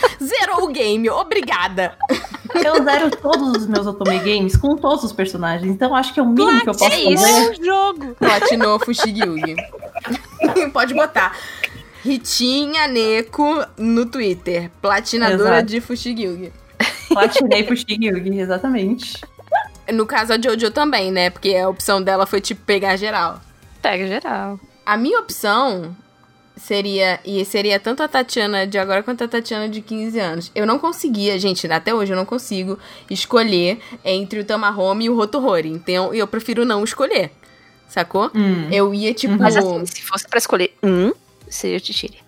[0.22, 1.98] Zerou o game, obrigada.
[2.54, 5.72] Eu zero todos os meus Otome Games com todos os personagens.
[5.72, 7.24] Então acho que é o mínimo que eu posso é isso.
[7.24, 7.40] fazer.
[7.40, 8.16] É um jogo.
[8.16, 9.56] Platinou Fushigi Yugi.
[10.74, 11.38] Pode botar.
[12.04, 14.70] Ritinha Neko no Twitter.
[14.82, 15.66] Platinadora Exato.
[15.68, 16.54] de Fushigi Yugi.
[17.14, 19.22] Platinei pro Shigyugi, exatamente.
[19.92, 21.30] No caso, a Jojo também, né?
[21.30, 23.42] Porque a opção dela foi, tipo, pegar geral.
[23.82, 24.60] Pega geral.
[24.86, 25.96] A minha opção
[26.56, 27.20] seria.
[27.26, 30.52] E seria tanto a Tatiana de agora quanto a Tatiana de 15 anos.
[30.54, 32.78] Eu não conseguia, gente, até hoje eu não consigo
[33.10, 35.70] escolher entre o Tamahome e o Rotohori.
[35.70, 37.32] Então eu prefiro não escolher.
[37.88, 38.32] Sacou?
[38.34, 39.36] Hum, Eu ia, tipo.
[39.38, 41.12] Mas assim, se fosse pra escolher um,
[41.50, 42.20] seria o Tichiri.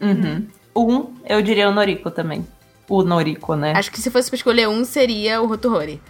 [0.00, 0.46] uhum.
[0.76, 2.46] Um, eu diria o Noriko também.
[2.88, 3.72] O Noriko, né?
[3.74, 6.00] Acho que se fosse pra escolher um, seria o Rotohori.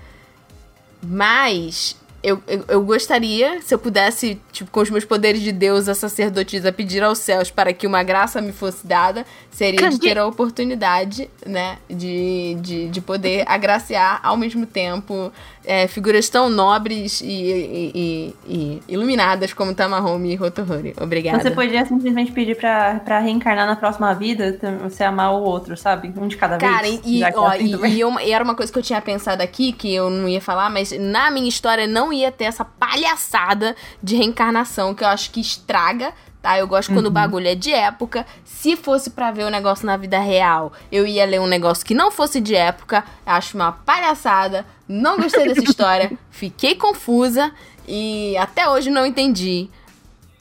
[1.02, 5.94] Mas eu, eu, eu gostaria, se eu pudesse, tipo, com os meus poderes de deusa
[5.94, 10.26] sacerdotisa, pedir aos céus para que uma graça me fosse dada, seria de ter a
[10.26, 15.32] oportunidade, né, de, de, de poder agraciar ao mesmo tempo
[15.64, 20.94] é, figuras tão nobres e, e, e- e iluminadas como Tamahome e Rotohori.
[21.00, 21.40] Obrigada.
[21.42, 26.12] Você podia simplesmente pedir pra, pra reencarnar na próxima vida, você amar o outro, sabe?
[26.16, 27.00] Um de cada Cara, vez.
[27.04, 29.72] é ó, assim e, e uma- e era uma coisa que eu tinha pensado aqui,
[29.72, 34.16] que eu não ia falar, mas na minha história não ia ter essa palhaçada de
[34.16, 36.58] reencarnação que eu acho que estraga tá?
[36.58, 38.26] Eu gosto quando o bagulho é de época.
[38.44, 41.94] Se fosse pra ver o negócio na vida real, eu ia ler um negócio que
[41.94, 43.04] não fosse de época.
[43.24, 44.66] Acho uma palhaçada.
[44.88, 46.12] Não gostei dessa história.
[46.30, 47.52] Fiquei confusa
[47.86, 49.68] e até hoje não entendi.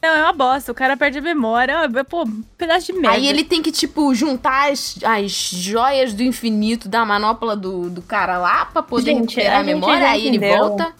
[0.01, 0.71] Não, é uma bosta.
[0.71, 1.73] O cara perde a memória.
[1.73, 3.17] É, Pô, um pedaço de merda.
[3.17, 8.01] Aí ele tem que, tipo, juntar as, as joias do infinito da manopla do, do
[8.01, 10.09] cara lá pra poder Gente, recuperar a a memória.
[10.09, 10.67] Aí ele entendeu.
[10.69, 10.93] volta.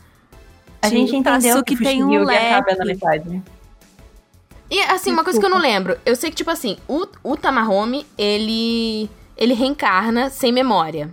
[0.81, 3.41] A gente entendeu que o tem um Fushigi acaba na leque.
[4.69, 5.97] E assim, uma coisa que eu não lembro.
[6.05, 9.09] Eu sei que, tipo assim, o, o Tamahome, ele.
[9.37, 11.09] ele reencarna sem memória.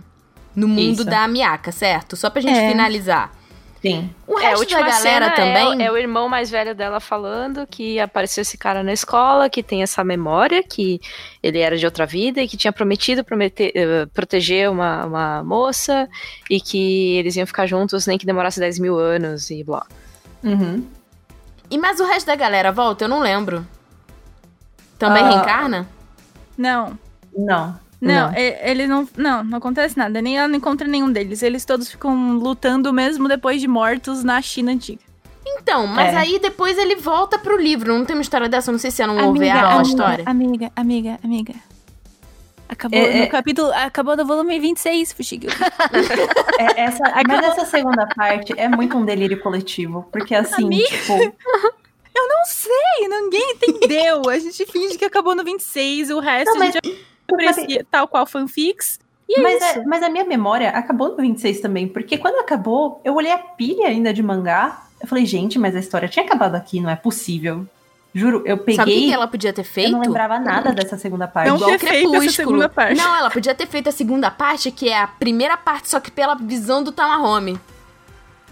[0.55, 1.05] No mundo Isso.
[1.05, 2.15] da Miyaka, certo?
[2.15, 2.69] Só pra gente É.
[2.69, 3.31] finalizar.
[3.79, 4.09] Sim.
[4.25, 5.83] O É, a resto última da galera cena também.
[5.83, 9.61] É, é o irmão mais velho dela falando que apareceu esse cara na escola, que
[9.61, 10.99] tem essa memória, que
[11.43, 16.09] ele era de outra vida e que tinha prometido prometer, eh, proteger uma, uma moça
[16.49, 19.85] e que eles iam ficar juntos nem que demorasse 10 mil anos e blá.
[20.43, 20.83] Uhum.
[21.69, 23.05] E mas o resto da galera volta?
[23.05, 23.65] Eu não lembro.
[24.97, 25.29] Também Ah.
[25.29, 25.87] reencarna?
[26.57, 26.97] Não.
[27.37, 27.79] Não.
[27.99, 28.33] Não, Não.
[28.35, 29.07] ele não.
[29.17, 30.21] Não, não acontece nada.
[30.21, 31.41] Nem ela não encontra nenhum deles.
[31.41, 35.01] Eles todos ficam lutando mesmo depois de mortos na China antiga.
[35.45, 36.17] Então, mas É.
[36.17, 37.97] aí depois ele volta pro livro.
[37.97, 38.71] Não tem uma história dessa?
[38.71, 40.23] Não sei se é num amiga, OVA ou uma história.
[40.27, 41.53] amiga, amiga, amiga.
[42.69, 43.71] Acabou É, no é- capítulo.
[43.73, 45.47] Acabou no volume 26, Fushigi.
[46.59, 50.07] É, essa, mas essa segunda parte é muito um delírio coletivo.
[50.11, 51.13] Porque assim, tipo.
[52.19, 54.27] Eu não sei, ninguém entendeu.
[54.27, 58.25] A gente finge que acabou no 26, o resto Não, a gente aprecia tal qual
[58.25, 58.99] fanfics.
[59.29, 61.87] É Mas, é- mas a minha memória acabou no 26 também.
[61.87, 64.83] Porque quando acabou, eu olhei a pilha ainda de mangá.
[64.99, 67.67] Eu falei, gente, mas a história tinha acabado aqui, não é possível.
[68.17, 68.75] Juro, eu peguei.
[68.75, 69.91] Sabe o que ela podia ter Eu feito?
[69.91, 71.49] não lembrava nada dessa segunda parte.
[71.49, 72.31] Não Igual ter feito essa Crepúsculo.
[72.31, 72.97] segunda parte.
[72.97, 76.09] Não, ela podia ter feito a segunda parte, que é a primeira parte, só que
[76.09, 77.59] pela visão do Tamahome.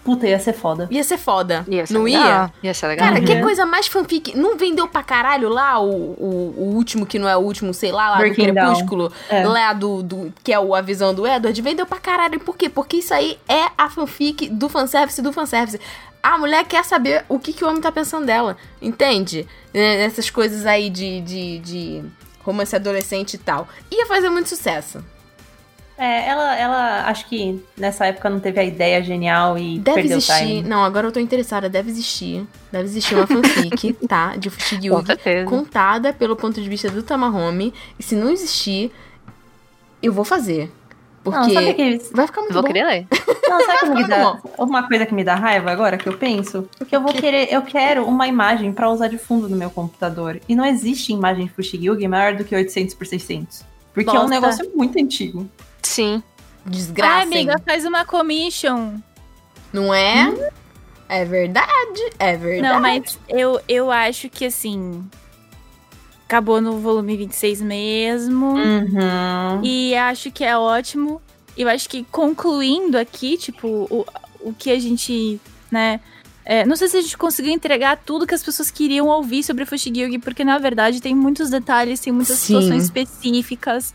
[0.06, 0.88] Puta, ia ser foda.
[0.92, 1.66] Ia ser foda.
[1.68, 2.24] Ia ser não legal.
[2.24, 2.54] ia?
[2.64, 3.08] Ia ser legal.
[3.08, 3.26] Cara, Uhum.
[3.26, 4.38] que coisa mais fanfic.
[4.38, 7.92] Não vendeu pra caralho lá o, o, o último, que não é o último, sei
[7.92, 8.54] lá, lá Breaking do.
[8.54, 9.44] Crepúsculo, É.
[9.46, 10.32] lá do, do.
[10.44, 12.40] que é o, a visão do Edward, vendeu pra caralho.
[12.40, 12.70] Por quê?
[12.70, 15.80] Porque isso aí é a fanfic do fanservice do fanservice.
[16.22, 18.56] A mulher quer saber o que, que o homem tá pensando dela.
[18.82, 19.48] Entende?
[19.74, 22.04] É, Essas coisas aí de, de, de
[22.44, 23.68] romance adolescente e tal.
[23.92, 25.04] Ia fazer muito sucesso.
[25.98, 30.18] É, ela, ela acho que nessa época não teve a ideia genial e Deve perdeu
[30.18, 30.40] existir.
[30.40, 30.62] time.
[30.64, 31.70] Não, agora eu tô interessada.
[31.70, 32.46] Deve existir.
[32.72, 34.36] Deve existir uma fanfic, tá?
[34.36, 34.90] De Fushigi
[35.46, 37.74] contada pelo ponto de vista do Tamahome.
[37.98, 38.92] E se não existir,
[40.04, 40.70] eu vou fazer.
[41.24, 42.68] Porque Não, que, vai ficar muito Vou bom.
[42.68, 43.08] querer ler.
[43.50, 44.40] não, sabe o que me dá?
[44.60, 46.70] Uma coisa que me dá raiva agora que eu penso?
[46.78, 50.40] Porque eu vou querer, eu quero uma imagem pra usar de fundo no meu computador.
[50.48, 53.66] E não existe imagem de Fushigi maior do que 800 por 600.
[53.92, 55.50] Porque é um negócio muito antigo.
[55.86, 56.24] Sim.
[56.66, 57.64] Desgraça, Ai, amiga, hein?
[57.66, 58.96] faz uma commission.
[59.72, 60.52] Não é?
[61.08, 62.02] É verdade.
[62.18, 62.74] É verdade.
[62.74, 65.04] Não, mas eu, eu acho que assim.
[66.28, 68.56] Acabou no volume 26 mesmo.
[68.56, 69.62] Uhum.
[69.64, 71.22] E acho que é ótimo.
[71.56, 74.06] Eu acho que concluindo aqui, tipo, o,
[74.42, 75.40] o que a gente,
[75.72, 76.00] né.
[76.44, 79.66] é, não sei se a gente conseguiu entregar tudo que as pessoas queriam ouvir sobre
[79.66, 82.48] Fushigi porque na verdade tem muitos detalhes, tem muitas Sim.
[82.56, 83.94] situações específicas.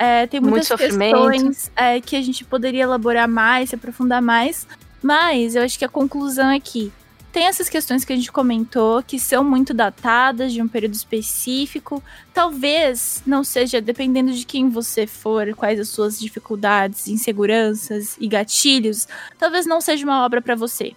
[0.00, 4.66] É, tem muitas questões é, que a gente poderia elaborar mais, se aprofundar mais.
[5.02, 6.90] Mas eu acho que a conclusão é que
[7.30, 12.02] tem essas questões que a gente comentou, que são muito datadas de um período específico.
[12.32, 19.06] Talvez não seja, dependendo de quem você for, quais as suas dificuldades, inseguranças e gatilhos,
[19.38, 20.94] talvez não seja uma obra para você.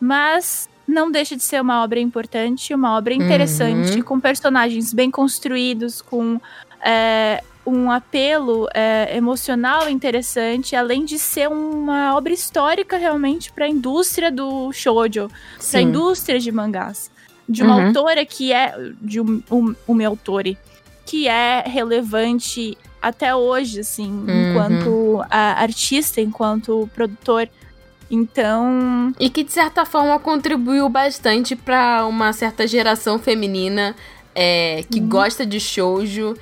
[0.00, 4.02] Mas não deixa de ser uma obra importante, uma obra interessante, Uhum.
[4.02, 6.40] com personagens bem construídos, com
[6.80, 13.68] é, um apelo é, emocional interessante, além de ser uma obra histórica realmente para a
[13.68, 15.28] indústria do shoujo,
[15.70, 17.10] para a indústria de mangás.
[17.48, 17.86] De uma Uhum.
[17.88, 18.74] autora que é.
[19.00, 20.56] De um, um, uma autora
[21.06, 24.50] que é relevante até hoje, assim, Uhum.
[24.50, 27.48] enquanto artista, enquanto produtor.
[28.10, 33.94] Então, E que de certa forma contribuiu bastante pra uma certa geração feminina
[34.34, 36.36] é, que gosta de shoujo,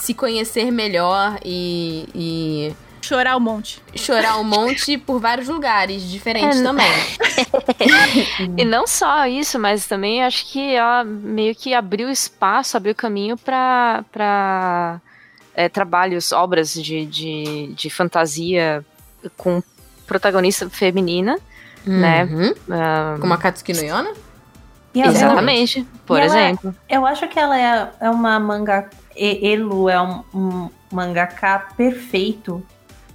[0.00, 3.82] se conhecer melhor e, e chorar um monte.
[3.94, 6.86] chorar um monte por vários lugares diferentes É, também.
[8.56, 13.36] E não só isso, mas também acho que ela meio que abriu espaço, abriu caminho
[13.36, 15.00] para para
[15.54, 18.84] é, trabalhos, obras de, de, de fantasia
[19.36, 19.62] com
[20.06, 21.38] protagonista feminina,
[21.86, 22.24] né?
[22.24, 22.54] Uhum.
[22.70, 24.12] Ah, Como a Katsuki no Yona?
[24.94, 26.74] Exatamente, por E ela- exemplo.
[26.88, 28.88] Eu acho que ela é, é uma manga.
[29.16, 32.62] E- Elo é um, um mangaka perfeito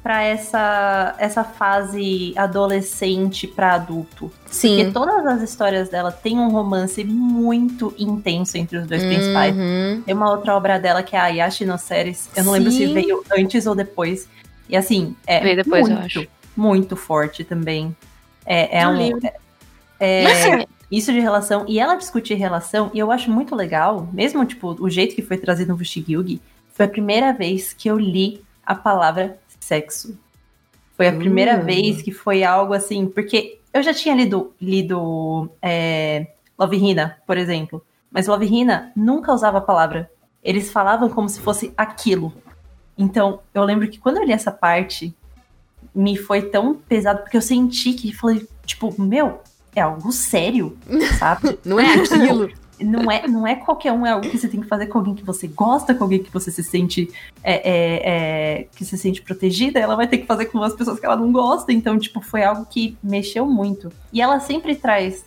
[0.04, 4.32] pra essa, essa fase adolescente pra adulto.
[4.44, 4.92] Porque Sim.
[4.92, 9.56] todas as histórias dela têm um romance muito intenso entre os dois principais.
[9.56, 10.02] Uhum.
[10.04, 12.30] Tem uma outra obra dela que é a Yashi no Series.
[12.36, 12.94] Eu não lembro se Sim.
[12.94, 14.28] veio antes ou depois.
[14.68, 16.28] E assim, é Veio depois, eu muito, acho.
[16.58, 17.96] muito forte também.
[18.46, 18.96] É, é um.
[18.98, 19.20] livro.
[20.00, 21.66] é- Mas assim, isso de relação.
[21.68, 25.38] E ela discutir relação, e eu acho muito legal, mesmo tipo, o jeito que foi
[25.38, 26.42] trazido no Fushigi
[26.74, 30.18] foi a primeira vez que eu li a palavra sexo.
[30.98, 31.64] Foi a primeira Uh.
[31.64, 36.28] vez que foi algo assim, porque eu já tinha lido, lido é,
[36.60, 37.84] Love Hina, por exemplo.
[38.12, 40.12] Mas Love Hina nunca usava a palavra.
[40.44, 42.34] Eles falavam como se fosse aquilo.
[42.98, 45.16] Então, eu lembro que quando eu li essa parte,
[45.96, 49.42] me foi tão pesado, porque eu senti que falei, tipo, meu,
[49.76, 50.78] é algo sério,
[51.18, 51.58] sabe?
[51.66, 52.50] Não é aquilo?
[52.84, 55.14] não é, não é qualquer um, é algo que você tem que fazer com alguém
[55.14, 57.12] que você gosta, com alguém que você se sente
[57.44, 61.00] é, é, é, que se sente protegida, ela vai ter que fazer com as pessoas
[61.00, 61.72] que ela não gosta.
[61.72, 63.92] Então, tipo, foi algo que mexeu muito.
[64.12, 65.24] E ela sempre traz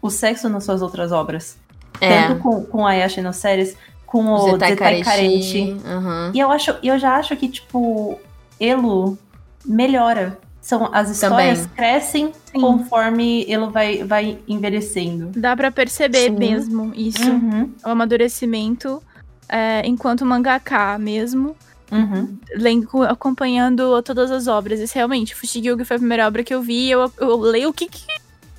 [0.00, 1.58] o sexo nas suas outras obras.
[2.00, 2.28] É.
[2.28, 3.76] Tanto com, com a Yashi no séries,
[4.06, 5.02] com o Zetai.
[5.02, 5.60] Karente.
[5.84, 6.32] Uhum.
[6.32, 8.18] E eu acho, eu já acho que, tipo,
[8.60, 9.18] Elo
[9.64, 10.38] melhora.
[10.68, 11.74] São, as histórias Também.
[11.76, 12.60] crescem Sim.
[12.60, 15.30] conforme Elo vai, vai envelhecendo.
[15.34, 16.36] Dá pra perceber Sim.
[16.36, 17.26] mesmo isso.
[17.26, 19.02] Uhum, O amadurecimento
[19.48, 21.56] é, enquanto mangaka mesmo.
[21.90, 22.36] uhum.
[22.54, 24.78] lendo, acompanhando todas as obras.
[24.78, 26.90] Esse realmente, Fushigi foi a primeira obra que eu vi.
[26.90, 28.04] Eu, eu leio o que, que,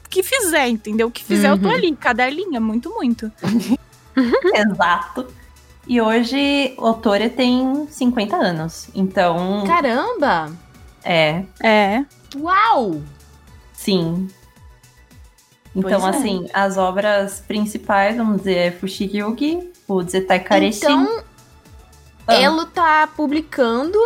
[0.09, 1.09] que fizer, entendeu?
[1.09, 1.75] O que fizer, eu tô Uhum.
[1.75, 1.95] ali.
[1.95, 3.31] Cada linha, muito, muito.
[4.55, 5.27] Exato.
[5.87, 8.89] E hoje o Tore tem 50 anos.
[8.95, 10.51] Então, Caramba!
[11.03, 12.03] É, É.
[12.35, 13.01] Uau!
[13.73, 14.27] sim.
[15.75, 16.17] Então, Pois é.
[16.17, 20.79] assim, as obras principais, vamos dizer, é Fushigi Yugi, o Zetai Kareshi.
[20.83, 21.23] Então,
[22.27, 22.33] Ah.
[22.35, 23.97] Elo tá publicando,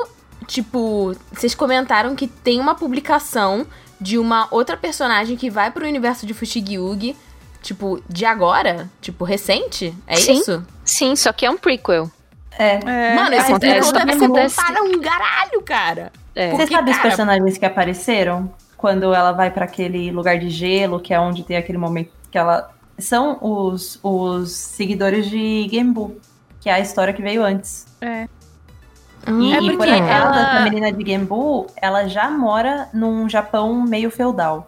[0.45, 3.65] tipo, vocês comentaram que tem uma publicação
[3.99, 7.15] de uma outra personagem que vai pro universo de Fushigi
[7.61, 8.89] tipo, de agora?
[9.01, 9.93] Tipo, recente?
[10.05, 10.33] É Sim.
[10.39, 10.65] isso?
[10.83, 12.11] sim, só que é um prequel.
[12.59, 12.79] É.
[12.85, 13.15] é.
[13.15, 16.11] Mano, esse acontece- prequel deve ser bom acontece- para um caralho, cara.
[16.35, 16.49] É.
[16.51, 18.51] Você Porque, sabe os cara- personagens que apareceram?
[18.77, 22.37] Quando ela vai pra aquele lugar de gelo, que é onde tem aquele momento que
[22.37, 22.69] ela.
[22.99, 26.17] São os, os seguidores de Genbu,
[26.59, 27.85] que é a história que veio antes.
[28.01, 28.27] É.
[29.25, 33.29] E, É e por porque acaso, ela- essa menina de Genbu, ela já mora num
[33.29, 34.67] Japão meio feudal.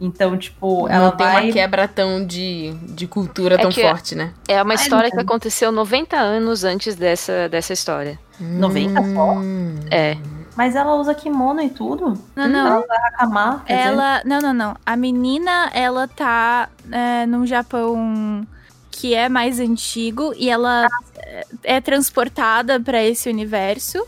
[0.00, 1.44] Então, tipo, ela Não tem vai.
[1.46, 4.32] uma quebra tão de, de cultura É tão forte, né?
[4.46, 8.16] É uma Ai, história que aconteceu 90 anos antes dessa, dessa história.
[8.38, 9.32] 90 só?
[9.32, 9.74] Hum.
[9.90, 10.16] É.
[10.58, 12.20] Mas ela usa kimono e tudo?
[12.34, 12.66] Não, não.
[12.66, 13.88] Ela usa hakama, quer dizer?
[13.90, 14.22] Ela.
[14.24, 14.76] Não, não, não.
[14.84, 18.44] A menina, ela tá é, num Japão
[18.90, 24.04] que é mais antigo e ela é, é transportada pra esse universo.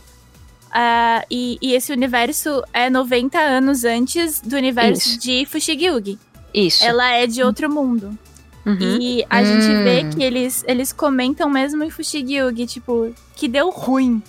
[0.73, 5.21] Ah, e, e esse universo é 90 anos antes do universo Isso.
[5.21, 6.19] de Fushigi
[6.53, 6.85] Isso.
[6.85, 8.19] Ela é de outro mundo.
[8.67, 8.99] Uhum.
[9.01, 9.45] E a Hum.
[9.45, 14.21] gente vê que eles, eles comentam mesmo em Fushigi tipo, que deu ruim.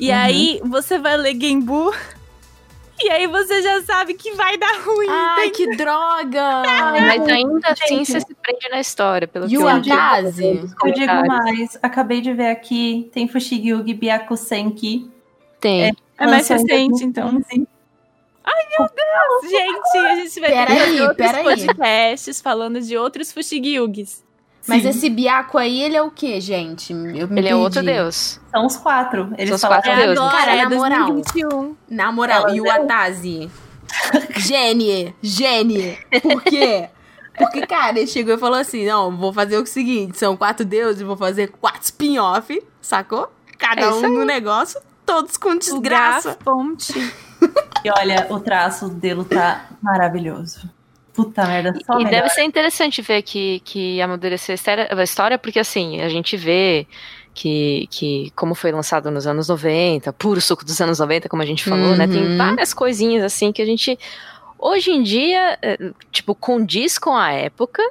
[0.00, 0.16] E Uhum.
[0.16, 1.92] aí você vai ler Genbu
[3.02, 5.06] e aí você já sabe que vai dar ruim.
[5.08, 6.62] Ai, que droga!
[6.92, 9.68] Mas ainda assim você se prende na história, pelo E que eu.
[9.68, 10.68] Akaze?
[10.84, 15.10] Eu digo mais, acabei de ver aqui, tem Fushigi Yugi Byaku Senki.
[15.60, 15.94] Tem.
[16.18, 17.30] É mais lançou em recente, então.
[17.30, 17.66] 2015.
[19.50, 24.24] Gente, a gente vai ter que Peraí, fazer outros podcasts falando de outros Fushigi-Yugis.
[24.66, 24.88] Mas Sim.
[24.90, 26.92] esse Biaco aí, ele é o quê, gente?
[26.92, 28.38] Eu me Ele é outro deus.
[28.50, 29.32] São os quatro.
[29.38, 30.18] Eles São os quatro É deuses.
[30.18, 31.06] agora, Cara, é na moral.
[31.12, 31.76] 2021.
[31.88, 32.70] Na moral, Ela e o.
[32.70, 33.50] Atazi?
[34.36, 35.14] Gênie!
[35.22, 35.98] Gênie!
[36.22, 36.88] Por quê?
[37.36, 41.00] Porque, cara, ele chegou e falou assim: não, vou fazer o seguinte: são quatro deuses,
[41.02, 43.32] vou fazer quatro spin-off, sacou?
[43.58, 46.36] Cada É um no negócio, todos com desgraça.
[46.44, 46.92] Fonte.
[47.84, 50.68] E olha, o traço dele tá maravilhoso.
[51.24, 52.10] Puta merda, só E melhor.
[52.10, 54.54] deve ser interessante ver que, que amadureceu
[54.96, 56.86] a história, porque assim, a gente vê
[57.34, 61.46] que, que como foi lançado nos anos 90, puro suco dos anos 90, como a
[61.46, 62.06] gente falou, né?
[62.08, 62.36] Tem Uhum.
[62.36, 63.98] várias coisinhas assim que a gente
[64.58, 65.78] hoje em dia, eh,
[66.12, 67.82] tipo, condiz com a época,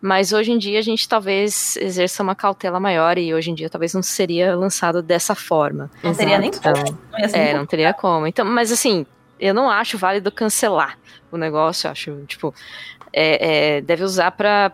[0.00, 3.70] mas hoje em dia a gente talvez exerça uma cautela maior e hoje em dia
[3.70, 5.90] talvez não seria lançado dessa forma.
[6.02, 6.98] Não teria nem Então, como.
[7.10, 8.26] Não é, não teria como.
[8.26, 9.06] Então, mas assim,
[9.38, 10.98] eu não acho válido cancelar
[11.30, 12.54] o negócio, acho, tipo,
[13.12, 14.72] é, é, deve usar pra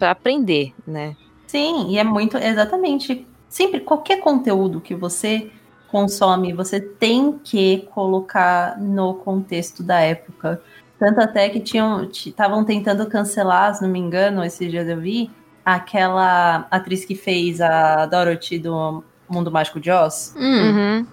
[0.00, 1.16] aprender, né?
[1.46, 3.26] Sim, e é muito, exatamente.
[3.48, 5.50] Sempre, qualquer conteúdo que você
[5.88, 10.60] consome, você tem que colocar no contexto da época.
[10.98, 15.30] Tanto até que tinham, estavam tentando cancelar, se não me engano, esses dias eu vi,
[15.64, 21.06] aquela atriz que fez a Dorothy do Mundo Mágico de Oz, Hum, Uhum.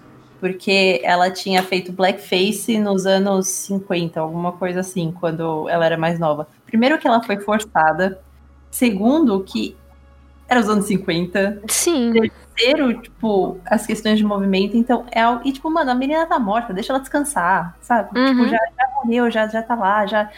[0.44, 6.18] Porque ela tinha feito blackface nos anos 50, alguma coisa assim, quando ela era mais
[6.18, 6.46] nova.
[6.66, 8.20] Primeiro que ela foi forçada,
[8.70, 9.74] segundo que
[10.46, 11.62] era os anos 50.
[11.66, 12.12] Sim.
[12.54, 15.40] Terceiro, tipo, as questões de movimento, então é algo.
[15.48, 18.10] E, tipo, mano, a menina tá morta, deixa ela descansar, sabe?
[18.14, 18.26] Uhum.
[18.26, 20.30] Tipo, já, já morreu, já, já tá lá, já.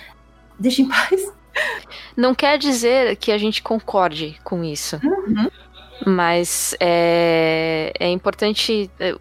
[0.56, 1.32] Deixa em paz.
[2.16, 5.00] Não quer dizer que a gente concorde com isso.
[5.02, 5.50] Uhum.
[6.06, 9.16] Mas é, é importante é,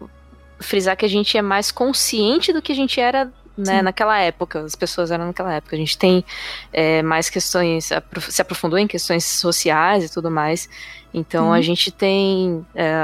[0.60, 4.60] frisar que a gente é mais consciente do que a gente era né, naquela época,
[4.60, 5.74] as pessoas eram naquela época.
[5.74, 6.24] A gente tem
[6.72, 7.90] é, mais questões,
[8.28, 10.68] se aprofundou em questões sociais e tudo mais.
[11.14, 12.94] Então a gente tem é,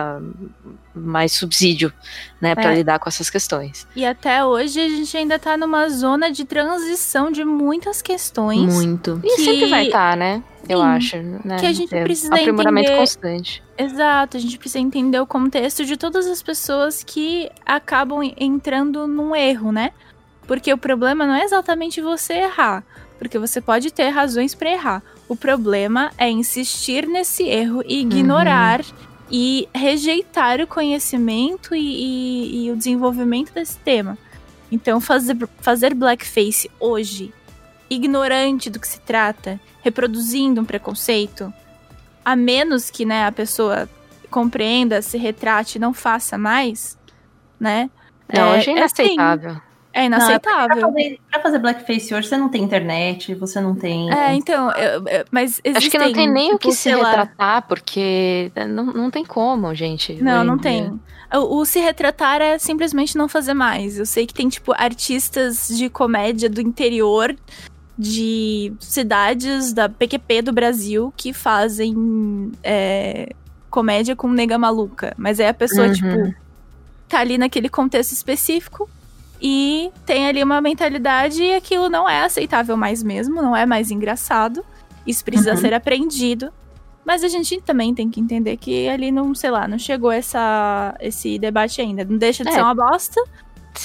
[0.95, 1.91] mais subsídio,
[2.41, 2.75] né, para É.
[2.75, 3.87] lidar com essas questões.
[3.97, 8.75] E até hoje a gente ainda tá numa zona de transição de muitas questões.
[8.75, 9.19] Muito.
[9.25, 10.43] E Que- sempre vai estar, né?
[10.69, 11.17] Eu Sim, acho.
[11.45, 11.57] Né?
[11.59, 13.63] que a gente é precisa aprimoramento entender- constante.
[13.79, 19.09] Exato, a gente precisa entender o contexto de todas as pessoas que acabam en- entrando
[19.09, 19.91] num erro, né?
[20.53, 22.85] Porque o problema não é exatamente você errar,
[23.19, 25.03] porque você pode ter razões para errar.
[25.27, 28.83] O problema é insistir nesse erro e ignorar
[29.31, 34.19] e rejeitar o conhecimento e, e- e o desenvolvimento desse tema.
[34.71, 37.33] Então, fazer, fazer blackface hoje,
[37.89, 41.51] ignorante do que se trata, reproduzindo um preconceito,
[42.23, 43.89] a menos que né, a pessoa
[44.31, 46.99] compreenda, se retrate e não faça mais,
[47.59, 47.89] né?
[48.31, 49.51] Não, é, hoje é é inaceitável.
[49.53, 50.79] É Não, é inaceitável.
[50.79, 54.13] Pra fazer, pra fazer blackface hoje, você não tem internet, você não tem.
[54.13, 56.95] É, então, eu- eu- mas Acho que não existem, tem nem o tipo, que se
[56.95, 60.15] lá- retratar, porque não, não tem como, gente.
[60.23, 61.01] Não, hoje não em tem.
[61.35, 63.99] O, o se retratar é simplesmente não fazer mais.
[63.99, 67.35] Eu sei que tem, tipo, artistas de comédia do interior
[67.99, 73.31] de cidades da PQP do Brasil que fazem é,
[73.71, 75.15] comédia com nega maluca.
[75.17, 75.93] Mas aí a pessoa, Uhum.
[75.93, 76.35] tipo,
[77.09, 78.89] tá ali naquele contexto específico
[79.43, 83.91] e tem ali uma mentalidade e aquilo não é aceitável mais mesmo, não é mais
[83.91, 84.65] engraçado.
[85.05, 85.57] Isso precisa Uhum.
[85.57, 86.53] ser aprendido.
[87.05, 90.95] Mas a gente também tem que entender que ali não, sei lá, não chegou essa,
[91.01, 92.05] esse debate ainda.
[92.05, 92.53] Não deixa de É.
[92.53, 93.21] ser uma bosta.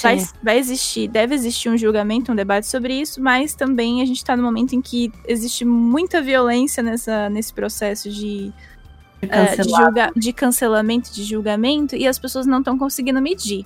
[0.02, 4.22] Vai, vai existir, deve existir um julgamento, um debate sobre isso, mas também a gente
[4.24, 9.62] tá no momento em que existe muita violência nessa, nesse processo de, de é, de,
[9.70, 13.64] julga- de cancelamento, de julgamento, e as pessoas não estão conseguindo medir.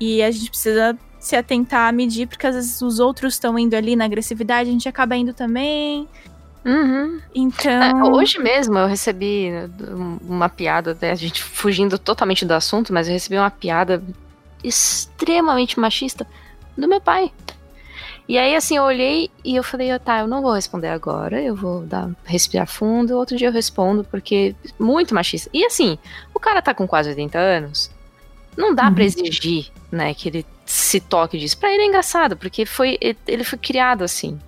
[0.00, 3.74] E a gente precisa se atentar a medir, porque às vezes os outros estão indo
[3.74, 6.08] ali na agressividade, a gente acaba indo também.
[6.64, 7.20] Uhum.
[7.34, 7.82] Então.
[7.82, 9.50] É, hoje mesmo eu recebi
[9.90, 14.02] um- uma piada, né, a gente fugindo totalmente do assunto, mas eu recebi uma piada
[14.62, 16.26] extremamente machista
[16.76, 17.32] do meu pai.
[18.28, 21.40] E aí, assim, eu olhei e eu falei, "Ah, tá, eu não vou responder agora,
[21.40, 25.48] eu vou dar, respirar fundo, outro dia eu respondo, porque muito machista.
[25.52, 25.98] E assim,
[26.34, 27.90] o cara tá com quase 80 anos,
[28.56, 31.56] não dá pra exigir, né, que ele se toque disso.
[31.58, 34.38] Pra ele é engraçado, porque foi, ele foi criado assim,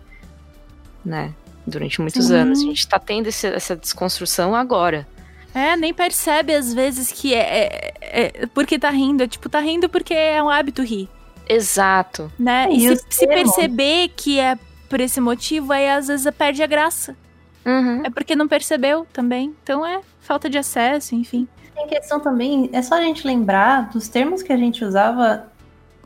[1.05, 1.33] né,
[1.67, 2.35] durante muitos Sim.
[2.35, 2.61] anos.
[2.61, 5.07] A gente tá tendo esse- essa desconstrução agora.
[5.55, 9.23] É, nem percebe às vezes que é, é- é porque tá rindo.
[9.23, 11.09] É tipo, tá rindo porque é um hábito rir,
[11.49, 12.31] Exato.
[12.39, 12.69] né?
[12.71, 14.57] E E se, se perceber que é
[14.89, 17.17] por esse motivo, aí às vezes perde a graça.
[17.65, 18.03] Uhum.
[18.05, 19.55] É porque não percebeu também.
[19.63, 21.49] Então é falta de acesso, enfim.
[21.81, 25.47] Tem questão também, é só a gente lembrar dos termos que a gente usava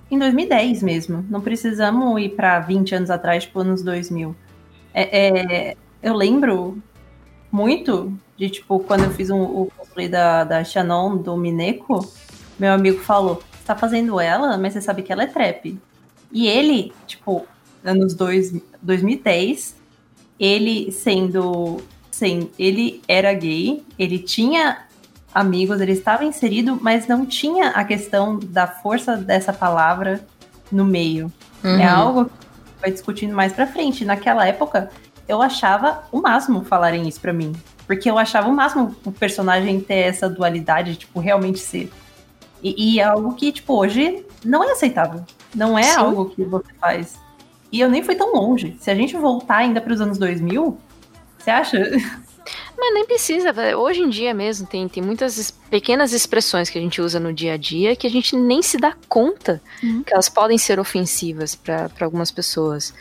[0.08, 1.26] em 2010 mesmo.
[1.28, 4.36] Não precisamos ir para 20 anos atrás, tipo, anos 2000.
[4.92, 6.80] É, é, eu lembro
[7.50, 12.08] muito de, tipo, quando eu fiz um, o cosplay da, da Shannon, do Mineko,
[12.56, 15.76] meu amigo falou, você tá fazendo ela, mas você sabe que ela é trap.
[16.30, 17.44] E ele, tipo,
[17.84, 19.74] anos dois, 2010,
[20.38, 21.82] ele sendo,
[22.12, 24.84] sem, ele era gay, ele tinha
[25.34, 30.24] amigos, ele estava inserido, mas não tinha a questão da força dessa palavra
[30.70, 31.32] no meio.
[31.62, 31.80] Uhum.
[31.80, 32.32] É algo que
[32.80, 34.04] vai discutindo mais pra frente.
[34.04, 34.90] Naquela época,
[35.26, 37.52] eu achava o máximo falarem isso pra mim.
[37.86, 41.90] Porque eu achava o máximo o personagem ter essa dualidade, tipo, realmente ser.
[42.62, 45.22] E, e é algo que, tipo, hoje não é aceitável.
[45.54, 45.98] Não é Sim.
[45.98, 47.18] algo que você faz.
[47.70, 48.76] E eu nem fui tão longe.
[48.80, 50.78] Se a gente voltar ainda pros anos 2000,
[51.38, 51.78] você acha?
[52.76, 57.00] Mas nem precisa, hoje em dia mesmo tem, tem muitas pequenas expressões que a gente
[57.00, 60.02] usa no dia a dia que a gente nem se dá conta Uhum.
[60.02, 62.92] que elas podem ser ofensivas para algumas pessoas.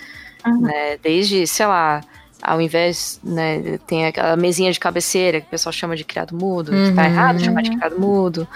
[0.46, 0.62] Uhum.
[0.62, 0.98] Né?
[1.02, 2.02] Desde, sei lá,
[2.42, 6.72] ao invés, né, tem aquela mesinha de cabeceira que o pessoal chama de criado mudo,
[6.72, 7.08] que tá Uhum.
[7.08, 8.48] errado chamar de criado mudo,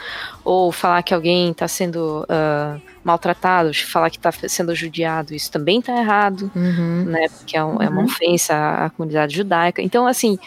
[0.44, 5.82] ou falar que alguém tá sendo ah, maltratado, falar que tá sendo judiado, isso também
[5.82, 7.06] tá errado Uhum.
[7.06, 7.28] né?
[7.38, 8.06] Porque é, um- é uma Uhum.
[8.08, 8.54] ofensa
[8.86, 9.82] à comunidade judaica.
[9.82, 10.38] Então, assim,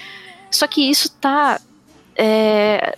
[0.51, 1.61] só que isso tá.
[2.17, 2.97] é,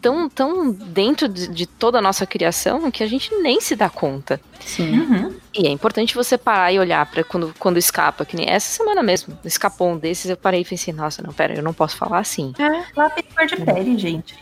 [0.00, 3.88] tão, tão dentro de, de toda a nossa criação que a gente nem se dá
[3.90, 4.40] conta.
[4.60, 5.00] Sim.
[5.00, 5.34] Uhum.
[5.54, 9.02] E é importante você parar e olhar para quando, quando escapa, que nem essa semana
[9.02, 9.38] mesmo.
[9.44, 12.52] Escapou um desses, eu parei e pensei, nossa, não, pera, eu não posso falar assim.
[12.58, 14.38] É, lápis cor de pele, gente.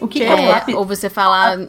[0.00, 1.66] O que, que é, É, ou você falar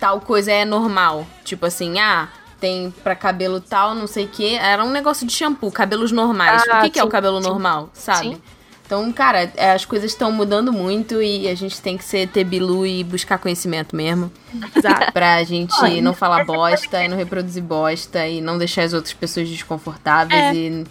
[0.00, 1.26] tal coisa é normal.
[1.44, 2.28] Tipo assim, ah,
[2.64, 4.56] tem pra cabelo tal, não sei o que.
[4.56, 6.62] Era um negócio de shampoo, cabelos normais.
[6.70, 7.46] Ah, o que, que é sim, o cabelo sim.
[7.46, 8.28] normal, sabe?
[8.28, 8.42] Sim.
[8.86, 12.44] Então, cara, é, as coisas estão mudando muito e a gente tem que ser ter
[12.44, 14.32] bilu e buscar conhecimento mesmo.
[14.74, 15.12] Exato.
[15.12, 19.12] Pra gente Olha, não falar bosta e não reproduzir bosta e não deixar as outras
[19.12, 20.54] pessoas desconfortáveis É.
[20.54, 20.84] e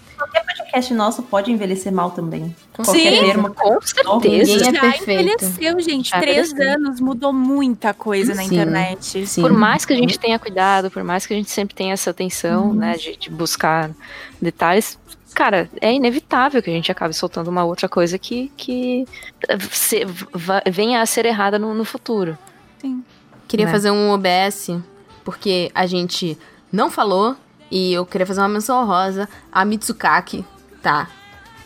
[0.74, 2.56] podcast nosso pode envelhecer mal também.
[2.74, 3.26] Com Qualquer certeza.
[3.26, 3.54] termo.
[3.54, 4.70] Com Ninguém certeza.
[4.70, 5.12] é Já perfeito.
[5.22, 6.10] envelheceu, gente.
[6.10, 6.76] Já Três envelheceu.
[6.76, 8.48] anos mudou muita coisa na Sim.
[8.56, 9.28] internet.
[9.28, 9.42] Sim.
[9.42, 12.10] Por mais que a gente tenha cuidado, por mais que a gente sempre tenha essa
[12.10, 13.92] atenção, né, de, de buscar
[14.42, 14.98] detalhes,
[15.36, 19.06] cara, é inevitável que a gente acabe soltando uma outra coisa que, que
[19.70, 22.38] se- va- venha a ser errada no, no futuro.
[23.48, 23.72] Queria né?
[23.72, 24.72] fazer um OBS,
[25.24, 26.36] porque a gente
[26.72, 27.36] não falou,
[27.70, 30.44] e eu queria fazer uma menção honrosa a Mitsukaki,
[30.84, 31.08] tá?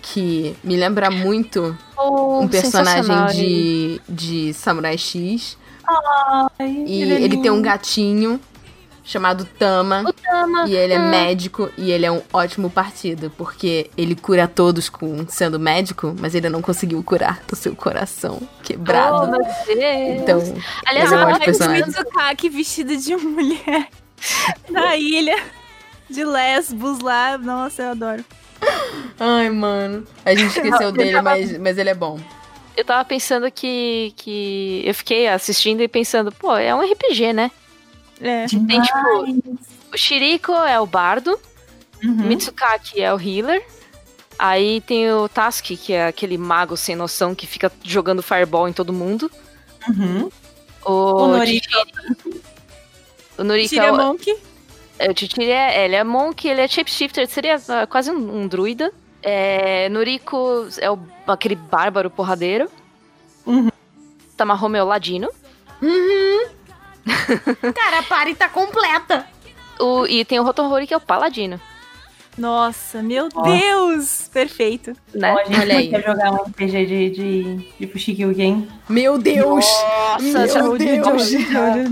[0.02, 5.58] Que me lembra muito um personagem de, de Samurai X.
[5.86, 6.50] Ai,
[6.86, 8.40] E ele tem um gatinho
[9.04, 10.04] chamado Tama.
[10.08, 10.68] O Tama.
[10.68, 11.10] E ele é Hum.
[11.10, 16.36] médico e ele é um ótimo partido, porque ele cura todos com sendo médico, mas
[16.36, 19.28] ele não conseguiu curar do seu coração quebrado.
[19.28, 20.20] Oh, meu Deus.
[20.22, 20.40] então,
[20.86, 21.86] Aliás, esse é um eu- ótimo Ai, o.
[21.88, 23.88] Mitsukaki vestido de mulher
[24.70, 25.38] na ilha
[26.10, 27.38] de Lesbos lá.
[27.38, 28.24] Nossa, eu adoro.
[29.20, 30.06] Ai, mano.
[30.26, 32.20] A gente esqueceu dele, mas, mas ele é bom.
[32.76, 34.82] eu tava pensando que, que.
[34.86, 37.52] Eu fiquei assistindo e pensando, pô, é um RPG, né?
[38.22, 38.46] É.
[38.46, 39.58] Tem tipo.
[39.94, 41.40] O Shiriko é o bardo,
[42.04, 42.28] Uhum.
[42.28, 43.66] Mitsukaki é o healer.
[44.40, 48.74] Aí tem o Taski, que é aquele mago sem noção que fica jogando fireball em
[48.74, 49.32] todo mundo.
[49.90, 50.30] Uhum.
[50.86, 51.28] O, O
[53.40, 54.38] O é Monk.
[55.00, 58.48] É, o Chichiri é, ele é monk, ele é shapeshifter, seria ah, quase um, um
[58.48, 58.92] druida.
[59.22, 62.70] É, Noriko é o, aquele bárbaro porradeiro.
[63.46, 63.70] Uhum.
[64.36, 65.30] Tamahome é o ladino.
[67.76, 69.28] Cara, a party tá completa.
[69.80, 71.62] O, e tem o Rotohori, que é o paladino,
[72.38, 73.50] Nossa, meu Nossa.
[73.52, 74.30] Deus!
[74.32, 74.94] Perfeito.
[75.14, 75.34] né?
[75.34, 75.90] Bom, a gente Olha aí.
[75.90, 78.68] podia jogar um RPG de, de, de Fushigi-Ugi, hein?
[78.88, 79.66] Meu Deus!
[80.22, 81.30] Nossa, Meu Deus!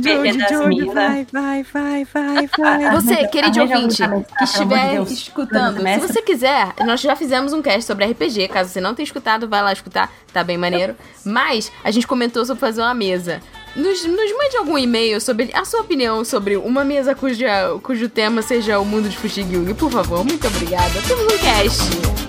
[0.04, 0.94] Perder das minas.
[0.94, 2.92] vai, vai, vai, vai, vai.
[2.96, 5.12] Você, querido ouvinte, que de estiver Deus.
[5.12, 9.06] escutando, se você quiser, nós já fizemos um cast sobre RPG, caso você não tenha
[9.06, 10.96] escutado, vai lá escutar, tá bem maneiro.
[11.26, 13.42] Mas a gente comentou sobre fazer uma mesa.
[13.76, 18.42] Nos, nos mande algum e-mail sobre a sua opinião sobre uma mesa cuja, cujo tema
[18.42, 20.24] seja o mundo de Fushigi por favor.
[20.24, 21.02] Muito obrigada.
[21.08, 22.25] Temos um cast.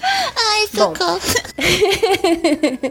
[0.01, 0.95] Ai, Bom.
[0.95, 1.21] socorro.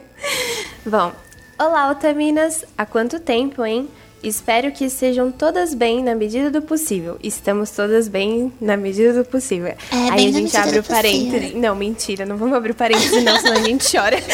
[0.86, 1.12] Bom,
[1.58, 2.64] olá, Otaminas.
[2.76, 3.88] Há quanto tempo, hein?
[4.22, 7.18] Espero que estejam todas bem na medida do possível.
[7.22, 9.68] Estamos todas bem na medida do possível.
[9.68, 9.76] É,
[10.10, 11.54] Aí a gente abre o parênteses.
[11.54, 14.16] Não, mentira, não vamos abrir o parênteses, não, senão a gente chora.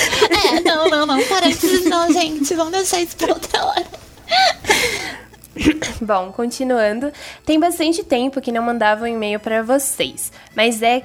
[0.44, 1.22] É, não, não, não.
[1.24, 2.54] Parênteses não, gente.
[2.54, 3.86] Vamos deixar isso pra outra hora.
[6.00, 7.12] Bom, continuando,
[7.44, 11.02] tem bastante tempo que não mandava um e-mail para vocês, mas é,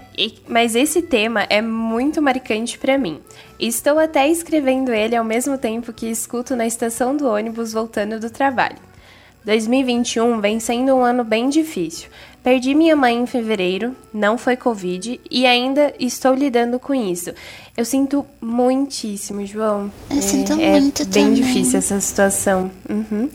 [0.48, 3.22] mas esse tema é muito marcante para mim.
[3.59, 8.29] Estou até escrevendo ele ao mesmo tempo que escuto na estação do ônibus voltando do
[8.29, 8.77] trabalho.
[9.43, 12.09] 2021 vem sendo um ano bem difícil.
[12.43, 17.31] Perdi minha mãe em fevereiro, não foi Covid e ainda estou lidando com isso.
[17.75, 19.91] Eu sinto muitíssimo, João.
[20.09, 21.34] Eu sinto é muito bem também.
[21.34, 22.69] difícil essa situação.
[22.89, 23.29] Uhum.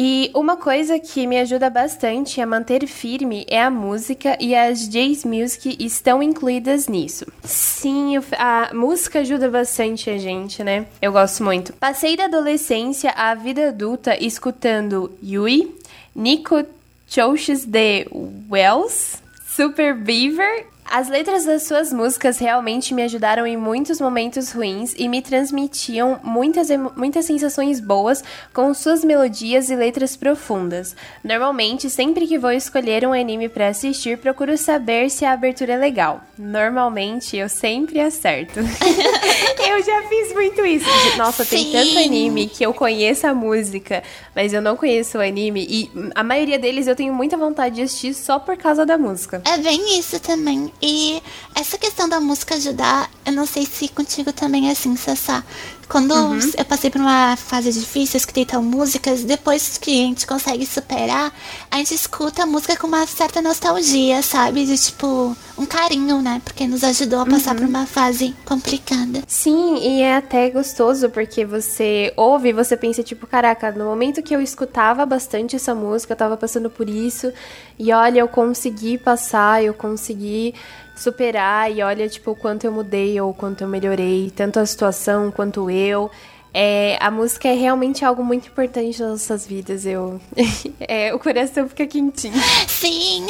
[0.00, 4.88] E uma coisa que me ajuda bastante a manter firme é a música e as
[4.88, 7.26] J's Music estão incluídas nisso.
[7.42, 10.86] Sim, a música ajuda bastante a gente, né?
[11.02, 11.72] Eu gosto muito.
[11.72, 15.74] Passei da adolescência à vida adulta escutando Yui,
[16.14, 16.64] Nico
[17.08, 18.06] Choches de
[18.48, 24.94] Wells, Super Beaver as letras das suas músicas realmente me ajudaram em muitos momentos ruins
[24.96, 30.96] e me transmitiam muitas, muitas sensações boas com suas melodias e letras profundas.
[31.22, 35.76] Normalmente, sempre que vou escolher um anime para assistir, procuro saber se a abertura é
[35.76, 36.22] legal.
[36.38, 38.60] Normalmente, eu sempre acerto.
[39.68, 40.88] eu já fiz muito isso.
[41.16, 41.56] Nossa, Sim.
[41.56, 44.02] tem tanto anime que eu conheço a música,
[44.34, 47.82] mas eu não conheço o anime e a maioria deles eu tenho muita vontade de
[47.82, 49.42] assistir só por causa da música.
[49.44, 50.72] É bem isso também.
[50.80, 51.22] E
[51.54, 55.44] essa questão da música ajudar, eu não sei se contigo também é assim, Sassá.
[55.88, 56.38] Quando uhum.
[56.56, 60.66] eu passei por uma fase difícil, eu escutei tal músicas, depois que a gente consegue
[60.66, 61.32] superar,
[61.70, 64.66] a gente escuta a música com uma certa nostalgia, sabe?
[64.66, 66.42] De tipo, um carinho, né?
[66.44, 67.62] Porque nos ajudou a passar uhum.
[67.62, 69.22] por uma fase complicada.
[69.26, 74.22] Sim, e é até gostoso, porque você ouve e você pensa, tipo, caraca, no momento
[74.22, 77.32] que eu escutava bastante essa música, eu tava passando por isso,
[77.78, 80.54] e olha, eu consegui passar, eu consegui
[80.98, 84.66] superar e olha, tipo, o quanto eu mudei ou o quanto eu melhorei, tanto a
[84.66, 86.10] situação quanto eu.
[86.52, 89.86] É, a música é realmente algo muito importante nas nossas vidas.
[89.86, 90.20] Eu,
[90.80, 92.34] é, o coração fica quentinho.
[92.66, 93.26] Sim.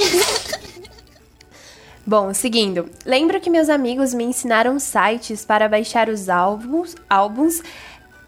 [2.07, 2.89] Bom, seguindo.
[3.05, 7.63] Lembro que meus amigos me ensinaram sites para baixar os álbuns, álbuns,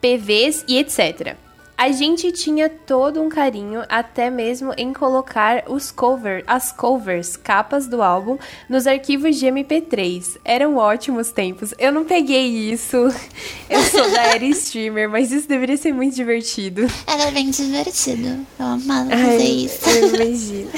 [0.02, 1.34] PVs e etc.
[1.80, 7.86] A gente tinha todo um carinho, até mesmo em colocar os covers, as covers, capas
[7.86, 8.36] do álbum,
[8.68, 10.36] nos arquivos de MP3.
[10.44, 11.72] Eram ótimos tempos.
[11.78, 12.98] Eu não peguei isso.
[13.70, 16.82] Eu sou da era streamer, mas isso deveria ser muito divertido.
[17.06, 18.46] Era bem divertido.
[18.58, 19.88] Eu amava fazer Ai, isso.
[19.88, 20.70] Eu imagino.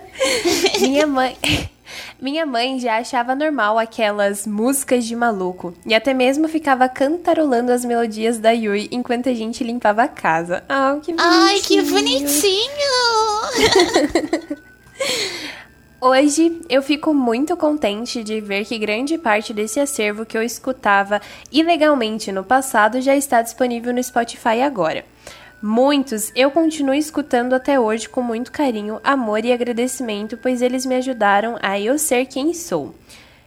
[0.80, 1.36] Minha mãe.
[2.20, 7.84] Minha mãe já achava normal aquelas músicas de maluco e até mesmo ficava cantarolando as
[7.84, 10.64] melodias da Yui enquanto a gente limpava a casa.
[10.68, 11.32] Oh, que bonitinho!
[11.32, 12.58] Ai, que bonitinho!
[16.00, 21.20] Hoje eu fico muito contente de ver que grande parte desse acervo que eu escutava
[21.52, 25.04] ilegalmente no passado já está disponível no Spotify agora.
[25.60, 30.94] Muitos eu continuo escutando até hoje com muito carinho, amor e agradecimento, pois eles me
[30.94, 32.94] ajudaram a eu ser quem sou.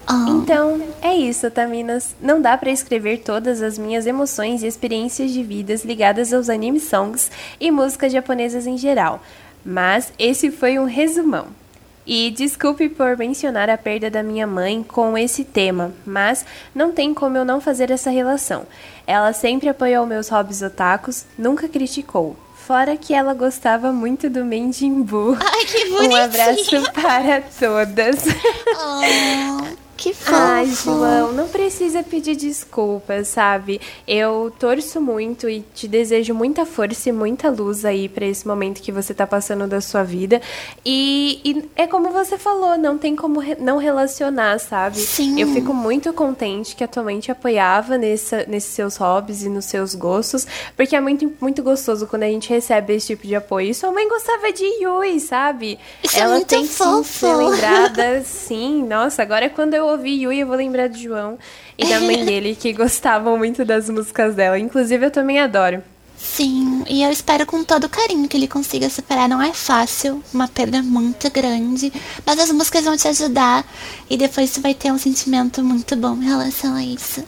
[0.10, 0.30] Oh.
[0.30, 2.14] Então, é isso, Taminas.
[2.22, 6.82] Não dá para escrever todas as minhas emoções e experiências de vidas ligadas aos anime
[6.82, 9.22] songs e músicas japonesas em geral,
[9.64, 11.61] mas esse foi um resumão.
[12.06, 17.14] E desculpe por mencionar a perda da minha mãe com esse tema, mas não tem
[17.14, 18.65] como eu não fazer essa relação.
[19.06, 22.36] Ela sempre apoiou meus hobbies otakus, nunca criticou.
[22.56, 25.38] Fora que ela gostava muito do Menjimbu.
[25.40, 26.11] Ai, que bonitinho!
[26.11, 28.26] Um abraço para todas.
[28.84, 29.91] Oh.
[30.02, 30.34] Que fofo.
[30.34, 33.80] Ai, João, não precisa pedir desculpas, sabe?
[34.07, 38.82] Eu torço muito e te desejo muita força e muita luz aí para esse momento
[38.82, 40.41] que você tá passando da sua vida.
[40.84, 44.98] E, e, é como você falou, não tem como re não relacionar, sabe?
[44.98, 45.40] Sim.
[45.40, 49.49] Eu fico muito contente que a tua mãe te apoiava nessa, nesses seus hobbies e
[49.49, 53.36] nos seus gostos, porque é muito, muito gostoso quando a gente recebe esse tipo de
[53.36, 53.69] apoio.
[53.69, 55.78] E sua mãe gostava de Yui, sabe?
[56.03, 57.03] Isso é Ela é tem fofo.
[57.03, 58.82] que ser lembrada, sim.
[58.82, 61.38] Nossa, agora quando eu ouvi Yui, eu vou lembrar de João
[61.78, 64.58] e da mãe dele, que gostavam muito das músicas dela.
[64.60, 65.84] Inclusive, eu também adoro.
[66.18, 69.28] Sim, e eu espero com todo carinho que ele consiga superar.
[69.28, 71.92] Não é fácil, uma perda muito grande,
[72.26, 73.66] mas as músicas vão te ajudar
[74.08, 77.24] e depois você vai ter um sentimento muito bom em relação a isso.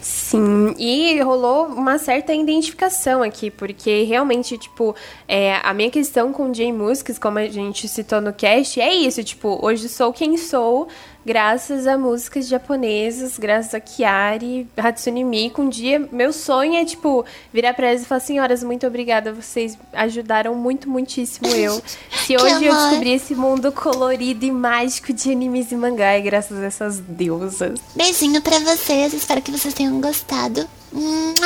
[0.00, 4.94] Sim, e rolou uma certa identificação aqui, porque realmente, tipo,
[5.26, 9.58] é, a minha questão com J-Musics, como a gente citou no cast, é isso, tipo,
[9.60, 10.88] hoje sou quem sou,
[11.28, 15.60] graças a músicas japonesas, graças a Kiari, Hatsune Miku.
[15.60, 17.22] Um dia, meu sonho é, tipo,
[17.52, 21.82] virar pra elas e falar, senhoras, muito obrigada, vocês ajudaram muito, muitíssimo eu.
[22.24, 26.58] Se hoje eu descobri esse mundo colorido e mágico de animes e mangá, é graças
[26.58, 27.78] a essas deusas.
[27.94, 30.66] Beijinho pra vocês, espero que vocês tenham gostado.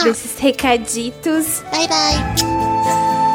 [0.05, 1.61] Desses recaditos.
[1.73, 3.32] Bye, bye.